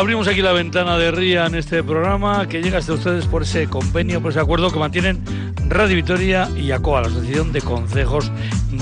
Abrimos 0.00 0.28
aquí 0.28 0.40
la 0.40 0.52
ventana 0.52 0.96
de 0.96 1.10
RIA 1.10 1.44
en 1.44 1.56
este 1.56 1.82
programa 1.82 2.48
que 2.48 2.62
llega 2.62 2.78
hasta 2.78 2.94
ustedes 2.94 3.26
por 3.26 3.42
ese 3.42 3.68
convenio, 3.68 4.22
por 4.22 4.30
ese 4.30 4.40
acuerdo 4.40 4.72
que 4.72 4.78
mantienen 4.78 5.22
Radio 5.68 5.94
Vitoria 5.94 6.48
y 6.56 6.70
ACOA, 6.70 7.02
la 7.02 7.08
Asociación 7.08 7.52
de 7.52 7.60
Concejos 7.60 8.32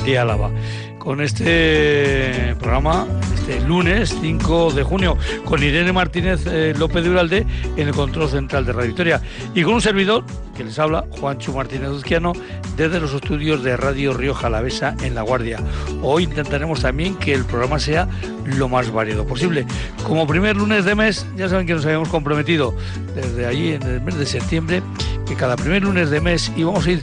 de 0.06 0.16
Álava. 0.16 0.52
Con 1.00 1.20
este 1.20 2.54
programa 2.60 3.04
este 3.48 3.66
lunes 3.66 4.14
5 4.20 4.72
de 4.72 4.82
junio 4.82 5.16
con 5.46 5.62
Irene 5.62 5.90
Martínez 5.90 6.46
eh, 6.46 6.74
López 6.76 7.02
de 7.02 7.10
Uralde 7.10 7.46
en 7.78 7.88
el 7.88 7.94
control 7.94 8.28
central 8.28 8.66
de 8.66 8.74
Radio 8.74 8.88
Victoria 8.88 9.22
y 9.54 9.62
con 9.62 9.74
un 9.74 9.80
servidor 9.80 10.22
que 10.54 10.64
les 10.64 10.78
habla, 10.78 11.06
Juancho 11.18 11.52
Martínez 11.52 11.88
Uzquiano, 11.88 12.32
desde 12.76 13.00
los 13.00 13.14
estudios 13.14 13.62
de 13.62 13.76
Radio 13.76 14.12
Río 14.12 14.34
Jalavesa 14.34 14.96
en 15.02 15.14
La 15.14 15.22
Guardia. 15.22 15.60
Hoy 16.02 16.24
intentaremos 16.24 16.82
también 16.82 17.14
que 17.14 17.32
el 17.32 17.44
programa 17.44 17.78
sea 17.78 18.08
lo 18.44 18.68
más 18.68 18.90
variado 18.90 19.24
posible. 19.24 19.64
Como 20.04 20.26
primer 20.26 20.56
lunes 20.56 20.84
de 20.84 20.96
mes, 20.96 21.26
ya 21.36 21.48
saben 21.48 21.66
que 21.66 21.74
nos 21.74 21.86
habíamos 21.86 22.08
comprometido 22.08 22.74
desde 23.14 23.46
allí 23.46 23.72
en 23.72 23.82
el 23.84 24.00
mes 24.00 24.16
de 24.16 24.26
septiembre 24.26 24.82
que 25.26 25.36
cada 25.36 25.56
primer 25.56 25.82
lunes 25.82 26.10
de 26.10 26.20
mes 26.20 26.50
íbamos 26.56 26.86
a 26.86 26.90
ir 26.90 27.02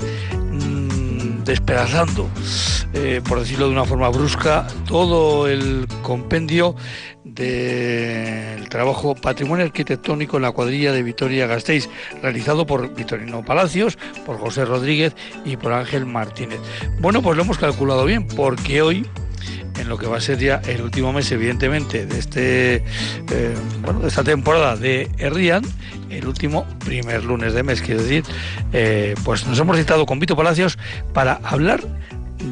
despedazando, 1.45 2.29
eh, 2.93 3.21
por 3.27 3.39
decirlo 3.39 3.67
de 3.67 3.73
una 3.73 3.85
forma 3.85 4.09
brusca, 4.09 4.67
todo 4.87 5.47
el 5.47 5.87
compendio 6.01 6.75
del 7.23 8.67
trabajo 8.69 9.15
patrimonio 9.15 9.65
arquitectónico 9.65 10.37
en 10.37 10.43
la 10.43 10.51
cuadrilla 10.51 10.91
de 10.91 11.03
Vitoria 11.03 11.47
Gasteiz, 11.47 11.89
realizado 12.21 12.65
por 12.65 12.93
Vitorino 12.93 13.43
Palacios, 13.43 13.97
por 14.25 14.37
José 14.37 14.65
Rodríguez 14.65 15.15
y 15.43 15.57
por 15.57 15.73
Ángel 15.73 16.05
Martínez. 16.05 16.59
Bueno, 16.99 17.21
pues 17.21 17.37
lo 17.37 17.43
hemos 17.43 17.57
calculado 17.57 18.05
bien, 18.05 18.27
porque 18.27 18.81
hoy 18.81 19.05
en 19.79 19.89
lo 19.89 19.97
que 19.97 20.07
va 20.07 20.17
a 20.17 20.21
ser 20.21 20.37
ya 20.37 20.61
el 20.67 20.81
último 20.81 21.13
mes, 21.13 21.31
evidentemente, 21.31 22.05
de 22.05 22.19
este 22.19 22.75
eh, 22.75 23.55
bueno, 23.81 23.99
de 23.99 24.07
esta 24.07 24.23
temporada 24.23 24.75
de 24.75 25.09
Herrian, 25.17 25.63
el 26.09 26.27
último 26.27 26.65
primer 26.85 27.23
lunes 27.23 27.53
de 27.53 27.63
mes, 27.63 27.81
quiero 27.81 28.01
decir, 28.01 28.23
eh, 28.73 29.15
pues 29.23 29.45
nos 29.47 29.59
hemos 29.59 29.77
citado 29.77 30.05
con 30.05 30.19
Vito 30.19 30.35
Palacios 30.35 30.77
para 31.13 31.39
hablar 31.43 31.81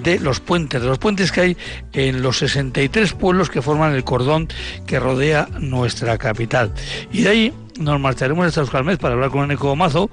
de 0.04 0.20
los 0.20 0.40
puentes, 0.40 0.82
de 0.82 0.88
los 0.88 0.98
puentes 0.98 1.32
que 1.32 1.42
hay 1.42 1.58
en 1.94 2.22
los 2.22 2.40
63 2.40 3.14
pueblos 3.14 3.50
que 3.50 3.62
forman 3.62 3.94
el 3.94 4.04
cordón 4.04 4.48
que 4.88 5.00
rodea 5.00 5.48
nuestra 5.60 6.18
capital. 6.18 6.74
Y 7.12 7.24
de 7.24 7.30
ahí 7.30 7.54
nos 7.80 8.00
marcharemos 8.00 8.48
hasta 8.48 8.62
Euskalmez 8.62 8.98
para 8.98 9.16
hablar 9.16 9.30
con 9.30 9.44
Eneco 9.46 9.76
Mazo 9.76 10.10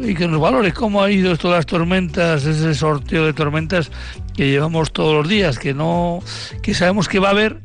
y 0.00 0.14
que 0.14 0.28
nos 0.28 0.40
valore 0.40 0.72
cómo 0.72 1.02
ha 1.02 1.10
ido 1.10 1.32
esto 1.32 1.50
las 1.50 1.66
tormentas, 1.66 2.44
ese 2.44 2.74
sorteo 2.74 3.26
de 3.26 3.32
tormentas 3.32 3.90
que 4.34 4.50
llevamos 4.50 4.92
todos 4.92 5.14
los 5.14 5.28
días, 5.28 5.58
que 5.58 5.74
no, 5.74 6.22
que 6.62 6.74
sabemos 6.74 7.08
que 7.08 7.18
va 7.18 7.28
a 7.28 7.32
haber, 7.32 7.60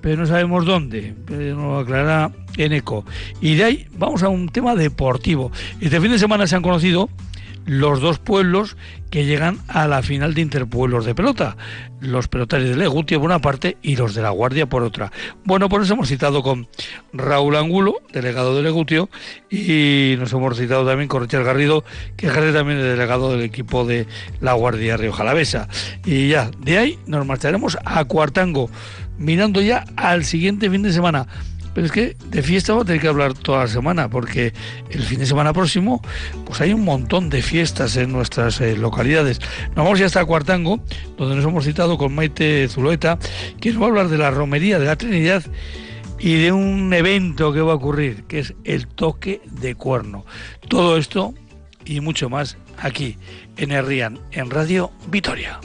pero 0.00 0.18
no 0.18 0.26
sabemos 0.26 0.64
dónde. 0.64 1.14
Pero 1.26 1.56
nos 1.56 1.82
aclarará 1.82 2.30
Eneco. 2.56 3.04
Y 3.40 3.56
de 3.56 3.64
ahí 3.64 3.86
vamos 3.98 4.22
a 4.22 4.28
un 4.28 4.48
tema 4.48 4.74
deportivo. 4.74 5.50
Este 5.80 6.00
fin 6.00 6.10
de 6.10 6.18
semana 6.18 6.46
se 6.46 6.56
han 6.56 6.62
conocido 6.62 7.08
los 7.66 8.00
dos 8.00 8.18
pueblos 8.18 8.76
que 9.10 9.24
llegan 9.24 9.58
a 9.68 9.86
la 9.86 10.02
final 10.02 10.34
de 10.34 10.40
interpueblos 10.40 11.04
de 11.04 11.14
pelota, 11.14 11.56
los 12.00 12.28
pelotarios 12.28 12.70
de 12.70 12.76
Legutio 12.76 13.18
por 13.18 13.26
una 13.26 13.40
parte 13.40 13.76
y 13.82 13.96
los 13.96 14.14
de 14.14 14.22
la 14.22 14.30
Guardia 14.30 14.66
por 14.66 14.82
otra. 14.82 15.12
Bueno, 15.44 15.68
por 15.68 15.82
eso 15.82 15.94
hemos 15.94 16.08
citado 16.08 16.42
con 16.42 16.68
Raúl 17.12 17.56
Angulo, 17.56 17.96
delegado 18.12 18.56
de 18.56 18.62
Legutio, 18.62 19.08
y 19.50 20.14
nos 20.18 20.32
hemos 20.32 20.56
citado 20.56 20.86
también 20.86 21.08
con 21.08 21.22
Richard 21.22 21.44
Garrido, 21.44 21.84
que 22.16 22.26
es 22.26 22.32
también 22.32 22.78
el 22.78 22.84
delegado 22.84 23.32
del 23.32 23.42
equipo 23.42 23.84
de 23.84 24.06
la 24.40 24.54
Guardia 24.54 24.96
Río 24.96 25.12
Jalavesa. 25.12 25.68
Y 26.04 26.28
ya, 26.28 26.50
de 26.58 26.78
ahí 26.78 26.98
nos 27.06 27.26
marcharemos 27.26 27.78
a 27.84 28.04
Cuartango, 28.04 28.70
mirando 29.18 29.60
ya 29.60 29.84
al 29.96 30.24
siguiente 30.24 30.70
fin 30.70 30.82
de 30.82 30.92
semana 30.92 31.26
pero 31.76 31.84
es 31.84 31.92
que 31.92 32.16
de 32.30 32.42
fiesta 32.42 32.72
vamos 32.72 32.84
a 32.84 32.86
tener 32.86 33.02
que 33.02 33.08
hablar 33.08 33.34
toda 33.34 33.58
la 33.58 33.68
semana, 33.68 34.08
porque 34.08 34.54
el 34.88 35.02
fin 35.02 35.18
de 35.18 35.26
semana 35.26 35.52
próximo, 35.52 36.00
pues 36.46 36.62
hay 36.62 36.72
un 36.72 36.82
montón 36.82 37.28
de 37.28 37.42
fiestas 37.42 37.98
en 37.98 38.12
nuestras 38.12 38.62
eh, 38.62 38.78
localidades. 38.78 39.40
Nos 39.66 39.84
vamos 39.84 39.98
ya 39.98 40.06
hasta 40.06 40.24
Cuartango, 40.24 40.80
donde 41.18 41.36
nos 41.36 41.44
hemos 41.44 41.66
citado 41.66 41.98
con 41.98 42.14
Maite 42.14 42.66
Zulueta, 42.68 43.18
que 43.60 43.72
nos 43.72 43.82
va 43.82 43.84
a 43.84 43.88
hablar 43.90 44.08
de 44.08 44.16
la 44.16 44.30
romería 44.30 44.78
de 44.78 44.86
la 44.86 44.96
Trinidad 44.96 45.44
y 46.18 46.36
de 46.36 46.50
un 46.50 46.94
evento 46.94 47.52
que 47.52 47.60
va 47.60 47.72
a 47.72 47.76
ocurrir, 47.76 48.24
que 48.24 48.38
es 48.38 48.54
el 48.64 48.86
toque 48.86 49.42
de 49.44 49.74
cuerno. 49.74 50.24
Todo 50.70 50.96
esto 50.96 51.34
y 51.84 52.00
mucho 52.00 52.30
más 52.30 52.56
aquí 52.78 53.18
en 53.58 53.72
Herrian, 53.72 54.18
en 54.32 54.48
Radio 54.48 54.92
Vitoria. 55.10 55.60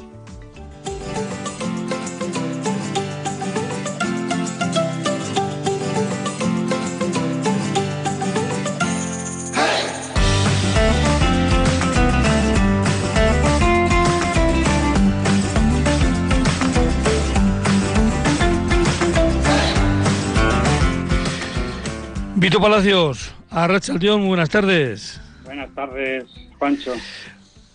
Palacios, 22.60 23.34
Arrachaldeón, 23.50 24.22
muy 24.22 24.30
buenas 24.30 24.50
tardes. 24.50 25.22
Buenas 25.46 25.74
tardes, 25.74 26.26
Juancho. 26.60 26.94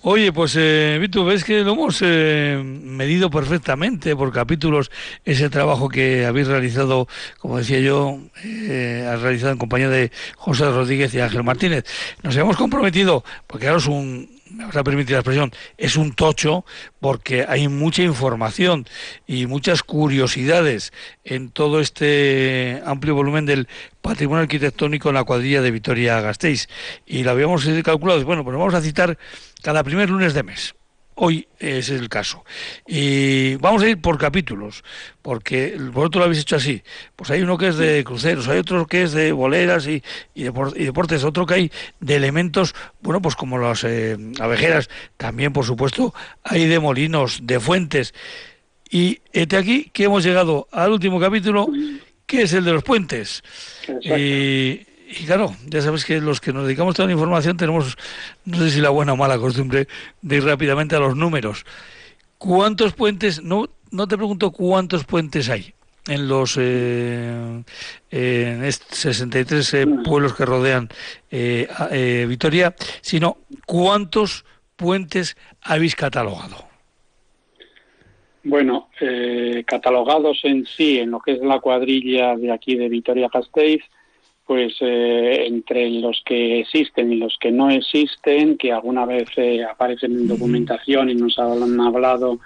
Oye, 0.02 0.32
pues 0.32 0.54
eh, 0.56 0.98
Vito, 1.00 1.24
ves 1.24 1.42
que 1.42 1.62
lo 1.62 1.72
hemos 1.72 2.00
eh, 2.00 2.60
medido 2.62 3.30
perfectamente 3.30 4.14
por 4.14 4.32
capítulos 4.32 4.90
ese 5.24 5.50
trabajo 5.50 5.88
que 5.88 6.26
habéis 6.26 6.46
realizado, 6.46 7.08
como 7.38 7.58
decía 7.58 7.80
yo, 7.80 8.20
eh, 8.44 9.08
has 9.10 9.20
realizado 9.20 9.52
en 9.52 9.58
compañía 9.58 9.88
de 9.88 10.12
José 10.36 10.64
Rodríguez 10.66 11.12
y 11.14 11.20
Ángel 11.20 11.42
Martínez. 11.42 11.84
Nos 12.22 12.36
hemos 12.36 12.56
comprometido, 12.56 13.24
porque 13.48 13.66
ahora 13.66 13.78
es 13.78 13.86
un, 13.86 14.35
me 14.50 14.66
vas 14.66 14.76
a 14.76 14.84
permitir 14.84 15.12
la 15.12 15.18
expresión, 15.18 15.52
es 15.76 15.96
un 15.96 16.12
tocho 16.12 16.64
porque 17.00 17.44
hay 17.48 17.68
mucha 17.68 18.02
información 18.02 18.86
y 19.26 19.46
muchas 19.46 19.82
curiosidades 19.82 20.92
en 21.24 21.50
todo 21.50 21.80
este 21.80 22.80
amplio 22.84 23.14
volumen 23.14 23.46
del 23.46 23.68
patrimonio 24.00 24.42
arquitectónico 24.42 25.08
en 25.08 25.16
la 25.16 25.24
cuadrilla 25.24 25.62
de 25.62 25.70
Vitoria 25.70 26.20
Gasteiz. 26.20 26.68
Y 27.06 27.24
lo 27.24 27.32
habíamos 27.32 27.66
calculado, 27.84 28.24
bueno, 28.24 28.44
pues 28.44 28.56
vamos 28.56 28.74
a 28.74 28.80
citar 28.80 29.18
cada 29.62 29.82
primer 29.82 30.10
lunes 30.10 30.32
de 30.32 30.42
mes. 30.44 30.75
Hoy 31.18 31.48
es 31.58 31.88
el 31.88 32.10
caso. 32.10 32.44
Y 32.86 33.56
vamos 33.56 33.82
a 33.82 33.88
ir 33.88 34.00
por 34.02 34.18
capítulos, 34.18 34.84
porque 35.22 35.74
vosotros 35.92 36.20
lo 36.20 36.24
habéis 36.24 36.42
hecho 36.42 36.56
así. 36.56 36.82
Pues 37.16 37.30
hay 37.30 37.40
uno 37.40 37.56
que 37.56 37.68
es 37.68 37.78
de 37.78 38.04
cruceros, 38.04 38.48
hay 38.48 38.58
otro 38.58 38.86
que 38.86 39.02
es 39.04 39.12
de 39.12 39.32
boleras 39.32 39.86
y, 39.86 40.02
y, 40.34 40.42
deportes, 40.42 41.24
otro 41.24 41.46
que 41.46 41.54
hay 41.54 41.72
de 42.00 42.16
elementos, 42.16 42.74
bueno, 43.00 43.22
pues 43.22 43.34
como 43.34 43.56
las 43.56 43.82
eh, 43.84 44.18
abejeras, 44.38 44.90
también 45.16 45.54
por 45.54 45.64
supuesto 45.64 46.12
hay 46.44 46.66
de 46.66 46.78
molinos, 46.80 47.40
de 47.44 47.60
fuentes. 47.60 48.12
Y 48.90 49.20
este 49.32 49.56
aquí 49.56 49.90
que 49.94 50.04
hemos 50.04 50.22
llegado 50.22 50.68
al 50.70 50.92
último 50.92 51.18
capítulo, 51.18 51.66
que 52.26 52.42
es 52.42 52.52
el 52.52 52.64
de 52.66 52.72
los 52.72 52.84
puentes. 52.84 53.42
Y, 54.02 54.86
y 55.08 55.24
claro, 55.24 55.54
ya 55.66 55.80
sabes 55.80 56.04
que 56.04 56.20
los 56.20 56.40
que 56.40 56.52
nos 56.52 56.64
dedicamos 56.64 56.98
a 56.98 57.06
la 57.06 57.12
información 57.12 57.56
tenemos, 57.56 57.96
no 58.44 58.58
sé 58.58 58.70
si 58.70 58.80
la 58.80 58.90
buena 58.90 59.12
o 59.12 59.16
mala 59.16 59.38
costumbre, 59.38 59.86
de 60.22 60.36
ir 60.36 60.44
rápidamente 60.44 60.96
a 60.96 61.00
los 61.00 61.16
números. 61.16 61.64
¿Cuántos 62.38 62.92
puentes? 62.92 63.42
No, 63.42 63.68
no 63.90 64.08
te 64.08 64.16
pregunto 64.16 64.50
cuántos 64.50 65.04
puentes 65.04 65.48
hay 65.48 65.74
en 66.08 66.28
los 66.28 66.56
eh, 66.58 67.62
en 68.10 68.72
63 68.72 69.74
eh, 69.74 69.86
pueblos 70.04 70.34
que 70.34 70.44
rodean 70.44 70.88
eh, 71.30 71.68
eh, 71.90 72.26
Vitoria, 72.28 72.74
sino 73.00 73.38
cuántos 73.66 74.44
puentes 74.76 75.36
habéis 75.62 75.96
catalogado. 75.96 76.64
Bueno, 78.44 78.90
catalogados 79.66 80.38
en 80.44 80.66
sí, 80.66 81.00
en 81.00 81.10
lo 81.10 81.18
que 81.18 81.32
es 81.32 81.40
la 81.40 81.58
cuadrilla 81.58 82.36
de 82.36 82.52
aquí 82.52 82.76
de 82.76 82.88
Vitoria-Gasteiz, 82.88 83.82
pues 84.46 84.76
eh, 84.80 85.46
entre 85.46 85.90
los 85.90 86.22
que 86.24 86.60
existen 86.60 87.12
y 87.12 87.16
los 87.16 87.36
que 87.38 87.50
no 87.50 87.68
existen, 87.68 88.56
que 88.56 88.72
alguna 88.72 89.04
vez 89.04 89.28
eh, 89.36 89.64
aparecen 89.64 90.12
en 90.12 90.28
documentación 90.28 91.10
y 91.10 91.14
nos 91.14 91.38
han 91.38 91.80
hablado 91.80 92.38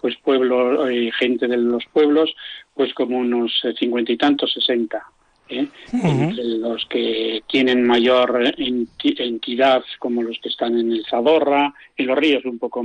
pues 0.00 0.16
pueblos 0.22 0.90
y 0.92 1.10
gente 1.10 1.48
de 1.48 1.56
los 1.56 1.84
pueblos, 1.92 2.32
pues 2.74 2.94
como 2.94 3.18
unos 3.18 3.52
cincuenta 3.76 4.12
y 4.12 4.16
tantos, 4.16 4.52
sesenta. 4.52 5.04
¿eh? 5.48 5.66
Entre 5.92 6.44
los 6.44 6.86
que 6.86 7.42
tienen 7.48 7.84
mayor 7.84 8.54
entidad, 8.56 9.82
como 9.98 10.22
los 10.22 10.38
que 10.38 10.50
están 10.50 10.78
en 10.78 10.92
el 10.92 11.04
Zadorra, 11.06 11.74
en 11.96 12.06
los 12.06 12.18
ríos 12.18 12.44
un 12.44 12.58
poco 12.58 12.84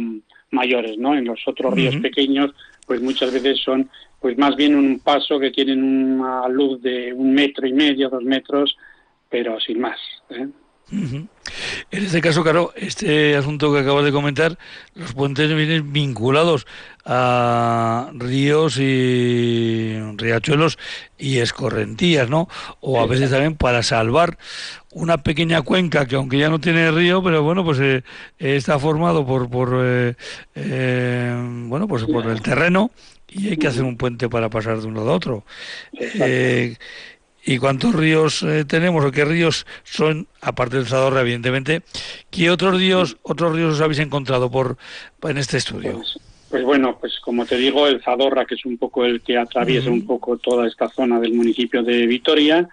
mayores, 0.52 0.98
¿no? 0.98 1.16
En 1.16 1.26
los 1.26 1.42
otros 1.48 1.74
ríos 1.74 1.96
pequeños, 1.98 2.52
pues 2.88 3.02
muchas 3.02 3.34
veces 3.34 3.60
son 3.60 3.90
pues 4.24 4.38
más 4.38 4.56
bien 4.56 4.74
un 4.74 5.00
paso 5.00 5.38
que 5.38 5.52
tienen 5.52 5.84
una 5.84 6.48
luz 6.48 6.82
de 6.82 7.12
un 7.12 7.34
metro 7.34 7.68
y 7.68 7.74
medio, 7.74 8.10
dos 8.10 8.24
metros, 8.24 8.78
pero 9.30 9.60
sin 9.60 9.82
más. 9.82 10.00
¿eh? 10.30 10.48
En 11.92 12.04
este 12.06 12.22
caso, 12.22 12.42
claro, 12.42 12.72
este 12.78 13.36
asunto 13.36 13.74
que 13.74 13.80
acabas 13.80 14.06
de 14.06 14.14
comentar, 14.14 14.58
los 14.96 15.14
puentes 15.14 15.54
vienen 15.54 15.92
vinculados 15.92 16.66
a 17.04 18.12
ríos 18.14 18.78
y 18.80 20.00
riachuelos 20.16 20.80
y 21.18 21.40
escorrentías, 21.40 22.30
¿no? 22.30 22.48
O 22.80 23.02
a 23.02 23.08
veces 23.08 23.30
también 23.30 23.56
para 23.56 23.84
salvar 23.84 24.38
una 24.92 25.18
pequeña 25.18 25.64
cuenca 25.64 26.06
que 26.06 26.16
aunque 26.16 26.38
ya 26.38 26.48
no 26.48 26.60
tiene 26.60 26.92
río, 26.92 27.22
pero 27.22 27.44
bueno, 27.44 27.66
pues 27.66 27.80
eh, 27.82 28.04
está 28.40 28.80
formado 28.80 29.26
por, 29.26 29.50
por 29.50 29.82
eh, 29.84 30.16
eh, 30.56 31.66
bueno, 31.68 31.90
pues 31.90 32.06
por 32.06 32.26
el 32.28 32.42
terreno 32.42 32.90
y 33.36 33.50
hay 33.50 33.58
que 33.58 33.68
hacer 33.68 33.84
un 33.84 33.98
puente 33.98 34.30
para 34.30 34.50
pasar 34.50 34.80
de 34.80 34.88
uno 34.88 35.02
a 35.02 35.12
otro. 35.12 35.44
¿Y 37.46 37.58
cuántos 37.58 37.94
ríos 37.94 38.46
tenemos 38.68 39.04
o 39.04 39.12
qué 39.12 39.26
ríos 39.26 39.66
son, 39.84 40.28
aparte 40.42 40.78
del 40.78 40.88
Zadorra, 40.88 41.22
evidentemente? 41.22 41.82
¿Qué 42.32 42.50
otros 42.50 42.78
ríos, 42.78 43.18
otros 43.22 43.54
ríos 43.54 43.74
os 43.74 43.82
habéis 43.82 44.00
encontrado 44.00 44.50
por 44.50 44.78
en 45.24 45.38
este 45.38 45.58
estudio? 45.58 45.94
Pues, 45.94 46.20
pues 46.50 46.64
bueno, 46.64 46.98
pues 47.00 47.20
como 47.20 47.46
te 47.46 47.58
digo, 47.58 47.86
el 47.88 48.02
Zadorra, 48.02 48.46
que 48.46 48.56
es 48.56 48.66
un 48.66 48.78
poco 48.78 49.04
el 49.04 49.22
que 49.22 49.38
atraviesa 49.38 49.90
un 49.90 50.06
poco 50.06 50.38
toda 50.38 50.68
esta 50.68 50.88
zona 50.88 51.20
del 51.20 51.34
municipio 51.34 51.84
de 51.84 52.08
Vitoria, 52.08 52.70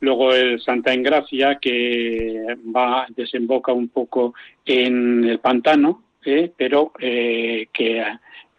Luego 0.00 0.32
el 0.32 0.60
Santa 0.62 0.94
Engracia, 0.94 1.58
que 1.60 2.56
va, 2.74 3.06
desemboca 3.10 3.72
un 3.72 3.88
poco 3.88 4.32
en 4.64 5.24
el 5.24 5.40
pantano, 5.40 6.02
¿eh? 6.24 6.50
pero 6.56 6.92
eh, 6.98 7.68
que, 7.70 8.02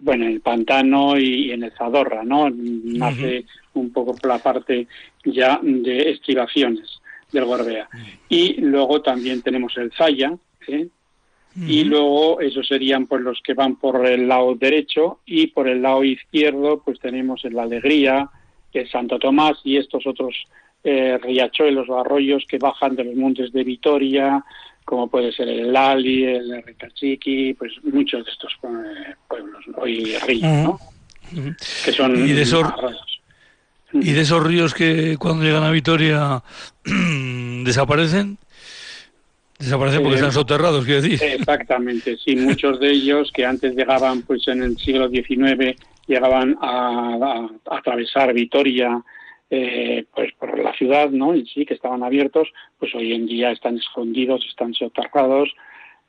bueno, 0.02 0.26
en 0.26 0.32
el 0.32 0.42
pantano 0.42 1.18
y, 1.18 1.52
en 1.52 1.64
el 1.64 1.72
Zadorra, 1.72 2.24
¿no? 2.24 2.50
Nace 2.50 3.46
un 3.74 3.92
poco 3.94 4.16
por 4.16 4.30
la 4.30 4.40
parte 4.40 4.88
ya 5.24 5.60
de 5.62 6.12
estribaciones 6.12 7.00
del 7.32 7.46
Gorbea. 7.46 7.88
Y 8.28 8.60
luego 8.62 9.02
también 9.02 9.42
tenemos 9.42 9.78
el 9.78 9.92
Zaya, 9.94 10.34
¿eh? 10.68 10.88
y 11.56 11.84
luego 11.84 12.40
esos 12.40 12.68
serían 12.68 13.08
pues 13.08 13.22
los 13.22 13.42
que 13.42 13.54
van 13.54 13.76
por 13.76 14.06
el 14.06 14.28
lado 14.28 14.56
derecho 14.56 15.20
y 15.26 15.48
por 15.48 15.68
el 15.68 15.82
lado 15.82 16.04
izquierdo 16.04 16.82
pues 16.84 17.00
tenemos 17.00 17.44
el 17.44 17.60
Alegría, 17.60 18.30
el 18.72 18.90
Santo 18.90 19.20
Tomás 19.20 19.60
y 19.66 19.76
estos 19.76 20.08
otros 20.08 20.34
eh, 20.84 21.20
riachuelos 21.22 21.90
o 21.90 22.00
arroyos 22.00 22.46
que 22.48 22.58
bajan 22.58 22.96
de 22.96 23.04
los 23.04 23.16
montes 23.16 23.52
de 23.52 23.64
Vitoria, 23.64 24.44
como 24.86 25.08
puede 25.08 25.32
ser 25.32 25.48
el 25.48 25.72
Lali, 25.72 26.26
el 26.26 26.64
Recachiqui, 26.64 27.54
pues 27.54 27.72
muchos 27.84 28.26
de 28.26 28.32
estos 28.32 28.54
eh, 28.64 29.16
pueblos 29.28 29.64
hoy 29.78 30.18
ríos, 30.28 30.44
¿no? 30.44 30.80
Que 31.86 31.92
son 31.92 32.28
¿Y 32.28 32.34
de 32.34 32.42
esos. 32.42 32.68
¿Y 33.94 34.12
de 34.12 34.22
esos 34.22 34.44
ríos 34.44 34.74
que 34.74 35.18
cuando 35.18 35.44
llegan 35.44 35.64
a 35.64 35.72
Vitoria 35.72 36.42
desaparecen? 37.64 38.38
Desaparecen 39.60 40.02
porque 40.02 40.16
eh, 40.16 40.20
están 40.20 40.32
soterrados, 40.32 40.86
quiero 40.86 41.02
decir. 41.02 41.22
Exactamente, 41.22 42.18
sí, 42.18 42.36
muchos 42.38 42.80
de 42.80 42.92
ellos 42.92 43.32
que 43.34 43.46
antes 43.46 43.76
llegaban, 43.76 44.22
pues 44.24 44.48
en 44.48 44.64
el 44.64 44.78
siglo 44.78 45.10
XIX, 45.10 45.76
llegaban 46.08 46.58
a 46.62 47.48
atravesar 47.70 48.34
Vitoria, 48.34 49.02
eh, 49.54 50.06
pues 50.16 50.32
por 50.40 50.58
la 50.58 50.74
ciudad, 50.74 51.10
¿no? 51.10 51.34
En 51.34 51.46
sí, 51.46 51.66
que 51.66 51.74
estaban 51.74 52.04
abiertos, 52.04 52.48
pues 52.80 52.96
hoy 52.96 53.12
en 53.12 53.26
día 53.26 53.52
están 53.52 53.78
escondidos, 53.78 54.46
están 54.48 54.74
soterrados 54.74 55.50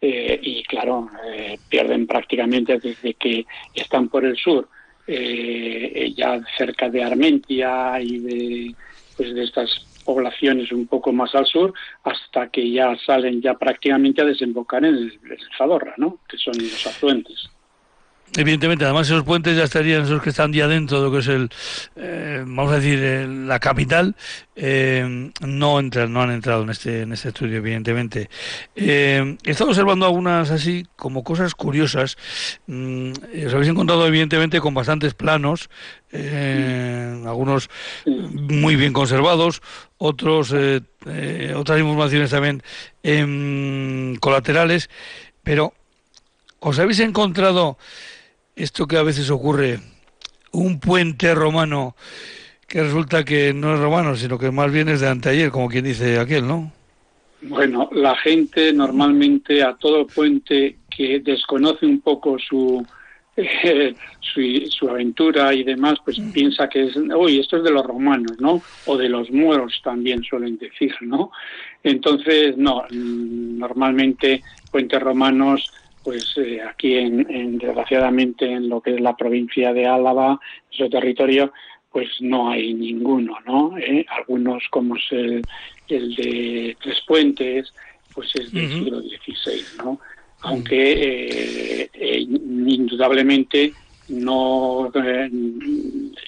eh, 0.00 0.38
y, 0.40 0.62
claro, 0.62 1.10
eh, 1.26 1.58
pierden 1.68 2.06
prácticamente 2.06 2.78
desde 2.78 3.14
que 3.14 3.44
están 3.74 4.08
por 4.08 4.24
el 4.24 4.36
sur, 4.36 4.68
ya 5.04 6.40
cerca 6.56 6.88
de 6.88 7.02
Armentia 7.02 8.00
y 8.00 8.18
de, 8.18 8.74
pues 9.16 9.34
de 9.34 9.42
estas 9.42 10.00
poblaciones 10.04 10.70
un 10.70 10.86
poco 10.86 11.12
más 11.12 11.34
al 11.34 11.46
sur, 11.46 11.74
hasta 12.04 12.48
que 12.48 12.70
ya 12.70 12.96
salen 13.04 13.42
ya 13.42 13.54
prácticamente 13.54 14.22
a 14.22 14.26
desembocar 14.26 14.84
en 14.84 14.94
el, 14.94 15.20
el 15.28 15.38
Zadorra, 15.58 15.94
¿no? 15.96 16.20
Que 16.28 16.38
son 16.38 16.54
los 16.56 16.86
afluentes. 16.86 17.50
Evidentemente, 18.34 18.84
además 18.84 19.08
esos 19.08 19.24
puentes 19.24 19.54
ya 19.56 19.64
estarían, 19.64 20.04
esos 20.04 20.22
que 20.22 20.30
están 20.30 20.54
ya 20.54 20.66
dentro 20.66 20.98
de 20.98 21.04
lo 21.04 21.12
que 21.12 21.18
es 21.18 21.28
el, 21.28 21.50
eh, 21.96 22.42
vamos 22.46 22.72
a 22.72 22.76
decir, 22.76 22.98
la 23.28 23.58
capital, 23.58 24.16
eh, 24.56 25.30
no 25.42 25.78
entran, 25.78 26.10
no 26.10 26.22
han 26.22 26.30
entrado 26.30 26.62
en 26.62 26.70
este, 26.70 27.02
en 27.02 27.12
este 27.12 27.28
estudio, 27.28 27.58
evidentemente. 27.58 28.30
Eh, 28.74 29.36
he 29.44 29.50
estado 29.50 29.68
observando 29.68 30.06
algunas 30.06 30.50
así 30.50 30.86
como 30.96 31.22
cosas 31.22 31.54
curiosas. 31.54 32.16
Mm, 32.66 33.12
os 33.46 33.52
habéis 33.52 33.68
encontrado, 33.68 34.06
evidentemente, 34.06 34.60
con 34.60 34.72
bastantes 34.72 35.12
planos, 35.12 35.68
algunos 37.24 37.68
muy 38.06 38.76
bien 38.76 38.92
conservados, 38.92 39.62
otros, 39.98 40.54
otras 41.54 41.80
informaciones 41.80 42.30
también 42.30 42.62
colaterales, 44.20 44.90
pero 45.42 45.72
os 46.60 46.78
habéis 46.78 47.00
encontrado 47.00 47.76
esto 48.56 48.86
que 48.86 48.96
a 48.96 49.02
veces 49.02 49.30
ocurre, 49.30 49.80
un 50.52 50.78
puente 50.80 51.34
romano 51.34 51.96
que 52.68 52.82
resulta 52.82 53.24
que 53.24 53.52
no 53.52 53.74
es 53.74 53.80
romano, 53.80 54.16
sino 54.16 54.38
que 54.38 54.50
más 54.50 54.72
bien 54.72 54.88
es 54.88 55.00
de 55.00 55.08
anteayer, 55.08 55.50
como 55.50 55.68
quien 55.68 55.84
dice 55.84 56.18
aquel, 56.18 56.46
¿no? 56.46 56.72
Bueno, 57.42 57.88
la 57.92 58.16
gente 58.16 58.72
normalmente 58.72 59.62
a 59.62 59.74
todo 59.74 60.06
puente 60.06 60.76
que 60.88 61.20
desconoce 61.20 61.84
un 61.84 62.00
poco 62.00 62.38
su, 62.38 62.86
su, 64.70 64.88
aventura 64.88 65.52
y 65.52 65.64
demás, 65.64 65.98
pues 66.04 66.18
mm. 66.18 66.32
piensa 66.32 66.68
que 66.68 66.84
es, 66.84 66.96
uy, 66.96 67.40
esto 67.40 67.56
es 67.56 67.64
de 67.64 67.70
los 67.70 67.84
romanos, 67.84 68.36
¿no? 68.38 68.62
O 68.86 68.96
de 68.96 69.08
los 69.08 69.30
muros 69.30 69.80
también 69.82 70.22
suelen 70.22 70.56
decir, 70.58 70.94
¿no? 71.00 71.30
Entonces, 71.82 72.56
no, 72.56 72.84
normalmente 72.90 74.42
puentes 74.70 75.00
romanos 75.00 75.72
pues 76.02 76.34
eh, 76.36 76.60
aquí 76.60 76.94
en, 76.94 77.58
desgraciadamente 77.58 78.50
en 78.50 78.68
lo 78.68 78.80
que 78.80 78.94
es 78.94 79.00
la 79.00 79.16
provincia 79.16 79.72
de 79.72 79.86
Álava, 79.86 80.40
su 80.70 80.88
territorio, 80.88 81.52
pues 81.90 82.08
no 82.20 82.50
hay 82.50 82.74
ninguno, 82.74 83.38
¿no? 83.46 83.76
¿Eh? 83.78 84.04
Algunos 84.08 84.64
como 84.70 84.96
es 84.96 85.04
el, 85.10 85.42
el, 85.88 86.14
de 86.14 86.76
Tres 86.80 87.02
Puentes, 87.06 87.72
pues 88.14 88.34
es 88.34 88.52
del 88.52 88.68
siglo 88.68 89.00
XVI, 89.00 89.62
¿no? 89.78 90.00
Aunque 90.40 91.88
eh, 91.92 92.20
indudablemente 92.20 93.72
no 94.08 94.90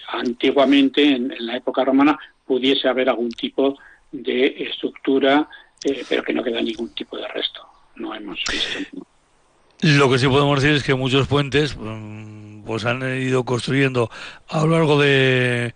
antiguamente 0.09 1.03
en, 1.03 1.35
la 1.41 1.56
época 1.56 1.85
romana 1.85 2.17
pudiese 2.47 2.88
haber 2.88 3.09
algún 3.09 3.31
tipo 3.31 3.77
de 4.12 4.55
estructura, 4.59 5.49
pero 6.09 6.23
que 6.23 6.32
no 6.32 6.44
queda 6.44 6.62
ningún 6.62 6.94
tipo 6.94 7.17
de 7.17 7.27
resto. 7.27 7.67
No 7.96 8.15
hemos 8.15 8.41
visto. 8.48 9.05
Lo 9.84 10.10
que 10.10 10.19
sí 10.19 10.26
podemos 10.26 10.62
decir 10.62 10.76
es 10.79 10.82
que 10.82 10.94
muchos 10.94 11.26
puentes 11.26 11.76
mm, 11.76 12.62
pues 12.64 12.86
han 12.86 13.03
ido 13.20 13.44
construyendo 13.44 14.10
a 14.48 14.64
lo 14.64 14.70
largo 14.70 14.98
de, 14.98 15.74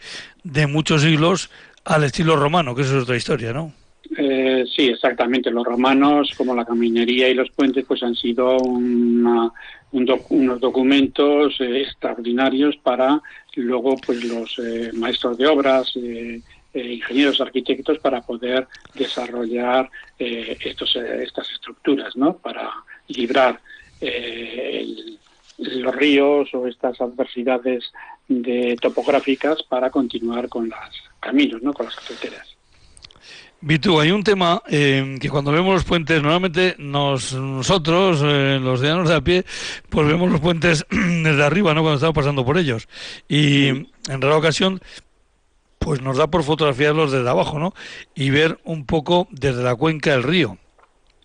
muchos 0.66 1.02
siglos 1.02 1.50
al 1.84 2.04
estilo 2.04 2.34
romano, 2.34 2.74
que 2.74 2.82
eso 2.82 2.96
es 2.96 3.02
otra 3.02 3.16
historia, 3.16 3.52
¿no? 3.52 3.74
Eh, 4.16 4.64
sí, 4.74 4.88
exactamente. 4.88 5.50
Los 5.50 5.66
romanos, 5.66 6.32
como 6.38 6.54
la 6.54 6.64
caminería 6.64 7.28
y 7.28 7.34
los 7.34 7.50
puentes, 7.50 7.84
pues 7.86 8.02
han 8.02 8.14
sido 8.14 8.56
unos 8.56 9.52
documentos 10.58 11.60
eh, 11.60 11.82
extraordinarios 11.82 12.78
para 12.78 13.20
luego, 13.56 13.94
pues 14.06 14.24
los 14.24 14.58
eh, 14.58 14.90
maestros 14.94 15.36
de 15.36 15.48
obras, 15.48 15.92
ingenieros, 16.72 17.42
arquitectos, 17.42 17.98
para 17.98 18.22
poder 18.22 18.68
desarrollar 18.94 19.90
estos, 20.18 20.96
estas 20.96 21.50
estructuras, 21.50 22.16
¿no? 22.16 22.38
Para 22.38 22.70
librar 23.08 23.60
eh, 24.00 24.86
los 25.58 25.94
ríos 25.94 26.48
o 26.54 26.66
estas 26.66 27.00
adversidades 27.00 27.92
de 28.28 28.76
topográficas 28.80 29.62
para 29.64 29.90
continuar 29.90 30.48
con 30.48 30.68
los 30.68 30.78
caminos, 31.20 31.62
¿no? 31.62 31.72
con 31.72 31.86
las 31.86 31.96
carreteras. 31.96 32.56
Vitu, 33.60 33.98
hay 33.98 34.12
un 34.12 34.22
tema 34.22 34.62
eh, 34.68 35.16
que 35.20 35.28
cuando 35.28 35.50
vemos 35.50 35.74
los 35.74 35.84
puentes, 35.84 36.22
normalmente 36.22 36.76
nosotros, 36.78 38.22
eh, 38.24 38.60
los 38.62 38.78
ciudadanos 38.78 39.08
de 39.08 39.14
a 39.16 39.20
pie, 39.20 39.44
pues 39.88 40.06
vemos 40.06 40.30
los 40.30 40.40
puentes 40.40 40.86
desde 40.90 41.42
arriba, 41.42 41.74
¿no? 41.74 41.80
Cuando 41.80 41.96
estamos 41.96 42.14
pasando 42.14 42.44
por 42.44 42.56
ellos. 42.56 42.86
Y 43.28 43.66
en 43.66 44.20
rara 44.20 44.36
ocasión, 44.36 44.80
pues 45.80 46.00
nos 46.00 46.18
da 46.18 46.28
por 46.28 46.44
fotografiarlos 46.44 47.10
desde 47.10 47.28
abajo, 47.28 47.58
¿no? 47.58 47.74
Y 48.14 48.30
ver 48.30 48.60
un 48.62 48.86
poco 48.86 49.26
desde 49.32 49.64
la 49.64 49.74
cuenca 49.74 50.12
del 50.12 50.22
río 50.22 50.56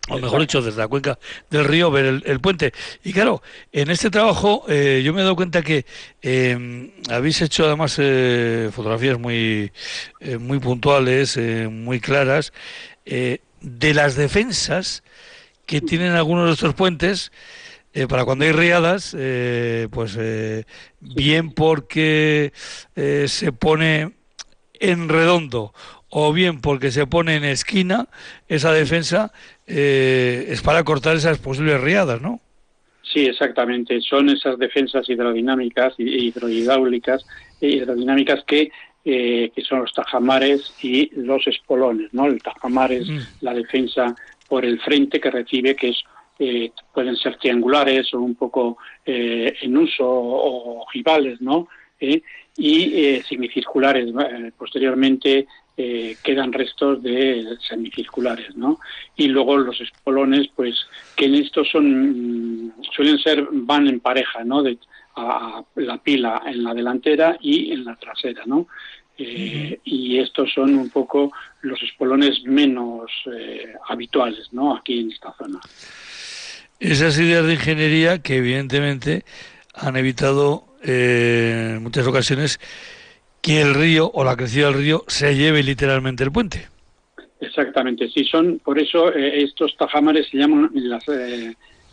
o 0.09 0.17
mejor 0.17 0.41
dicho, 0.41 0.61
desde 0.61 0.79
la 0.79 0.87
cuenca 0.89 1.17
del 1.49 1.63
río, 1.63 1.89
ver 1.89 2.21
el, 2.25 2.39
puente. 2.41 2.73
Y 3.05 3.13
claro, 3.13 3.41
en 3.71 3.89
este 3.89 4.09
trabajo 4.09 4.65
eh, 4.67 5.01
yo 5.03 5.13
me 5.13 5.21
he 5.21 5.23
dado 5.23 5.37
cuenta 5.37 5.61
que 5.61 5.85
eh, 6.21 6.91
habéis 7.09 7.41
hecho 7.41 7.65
además 7.65 7.95
eh, 7.99 8.69
fotografías 8.73 9.17
muy, 9.17 9.71
muy 10.39 10.59
puntuales, 10.59 11.37
muy 11.37 12.01
claras, 12.01 12.51
de 13.05 13.93
las 13.93 14.15
defensas 14.15 15.03
que 15.65 15.79
tienen 15.79 16.13
algunos 16.13 16.47
de 16.47 16.53
estos 16.53 16.73
puentes. 16.73 17.31
para 18.09 18.25
cuando 18.25 18.43
hay 18.43 18.51
riadas, 18.51 19.15
pues 19.89 20.17
bien 20.99 21.51
porque 21.51 22.51
se 22.93 23.51
pone 23.53 24.11
en 24.81 25.07
redondo 25.07 25.73
o 26.15 26.31
bien 26.31 26.61
porque 26.61 26.91
se 26.91 27.07
pone 27.07 27.35
en 27.35 27.43
esquina 27.43 28.07
esa 28.47 28.71
defensa, 28.71 29.33
eh, 29.67 30.45
es 30.49 30.61
para 30.61 30.83
cortar 30.83 31.15
esas 31.15 31.39
posibles 31.39 31.81
riadas, 31.81 32.21
¿no? 32.21 32.39
Sí, 33.01 33.25
exactamente. 33.25 34.01
Son 34.01 34.29
esas 34.29 34.57
defensas 34.57 35.07
hidrodinámicas 35.09 35.93
y 35.97 36.27
hidrohidráulicas 36.27 37.25
e 37.61 37.67
hidrodinámicas 37.67 38.43
que 38.45 38.71
eh, 39.05 39.51
que 39.53 39.61
son 39.63 39.81
los 39.81 39.91
tajamares 39.91 40.73
y 40.81 41.09
los 41.13 41.45
espolones, 41.45 42.13
¿no? 42.13 42.25
El 42.25 42.41
tajamar 42.41 42.93
es 42.93 43.09
mm. 43.09 43.19
la 43.41 43.53
defensa 43.53 44.15
por 44.47 44.63
el 44.63 44.79
frente 44.79 45.19
que 45.19 45.29
recibe, 45.29 45.75
que 45.75 45.89
es 45.89 46.03
eh, 46.39 46.71
pueden 46.93 47.17
ser 47.17 47.35
triangulares 47.35 48.13
o 48.13 48.21
un 48.21 48.35
poco 48.35 48.77
eh, 49.05 49.55
en 49.61 49.75
uso 49.75 50.07
o 50.07 50.83
ojivales, 50.83 51.41
¿no? 51.41 51.67
y 52.57 53.21
semicirculares. 53.27 54.13
posteriormente 54.57 55.47
quedan 55.75 56.53
restos 56.53 57.01
de 57.01 57.57
semicirculares, 57.67 58.55
¿no? 58.55 58.79
Y 59.15 59.27
luego 59.27 59.57
los 59.57 59.81
espolones, 59.81 60.47
pues, 60.55 60.75
que 61.15 61.25
en 61.25 61.35
estos 61.35 61.69
son, 61.69 62.67
mm, 62.67 62.73
suelen 62.95 63.17
ser, 63.17 63.47
van 63.51 63.87
en 63.87 63.99
pareja, 63.99 64.43
¿no? 64.43 64.61
De, 64.61 64.77
a 65.15 65.63
la 65.75 65.97
pila 65.97 66.41
en 66.45 66.63
la 66.63 66.73
delantera 66.73 67.37
y 67.39 67.71
en 67.71 67.85
la 67.85 67.95
trasera, 67.95 68.43
¿no? 68.45 68.67
Eh, 69.17 69.79
y 69.83 70.17
estos 70.17 70.51
son 70.53 70.75
un 70.75 70.89
poco 70.89 71.31
los 71.61 71.81
espolones 71.83 72.43
menos 72.45 73.11
eh, 73.31 73.73
habituales, 73.87 74.51
¿no? 74.51 74.75
Aquí 74.75 75.01
en 75.01 75.11
esta 75.11 75.33
zona. 75.37 75.59
Esas 76.79 77.17
ideas 77.19 77.45
de 77.45 77.53
ingeniería 77.53 78.21
que 78.21 78.37
evidentemente 78.37 79.23
han 79.73 79.95
evitado 79.97 80.65
eh, 80.83 81.73
en 81.75 81.83
muchas 81.83 82.07
ocasiones 82.07 82.59
que 83.43 83.61
el 83.61 83.75
río 83.75 84.09
o 84.11 84.23
la 84.23 84.35
crecida 84.35 84.67
del 84.67 84.79
río 84.79 85.03
se 85.07 85.35
lleve 85.35 85.61
literalmente 85.61 86.23
el 86.23 86.31
puente. 86.31 86.69
Exactamente, 87.39 88.07
sí, 88.07 88.23
son 88.23 88.57
por 88.59 88.79
eso 88.79 89.13
estos 89.13 89.75
tajamares 89.77 90.27
se 90.29 90.37
llaman 90.37 90.71
las 90.73 91.03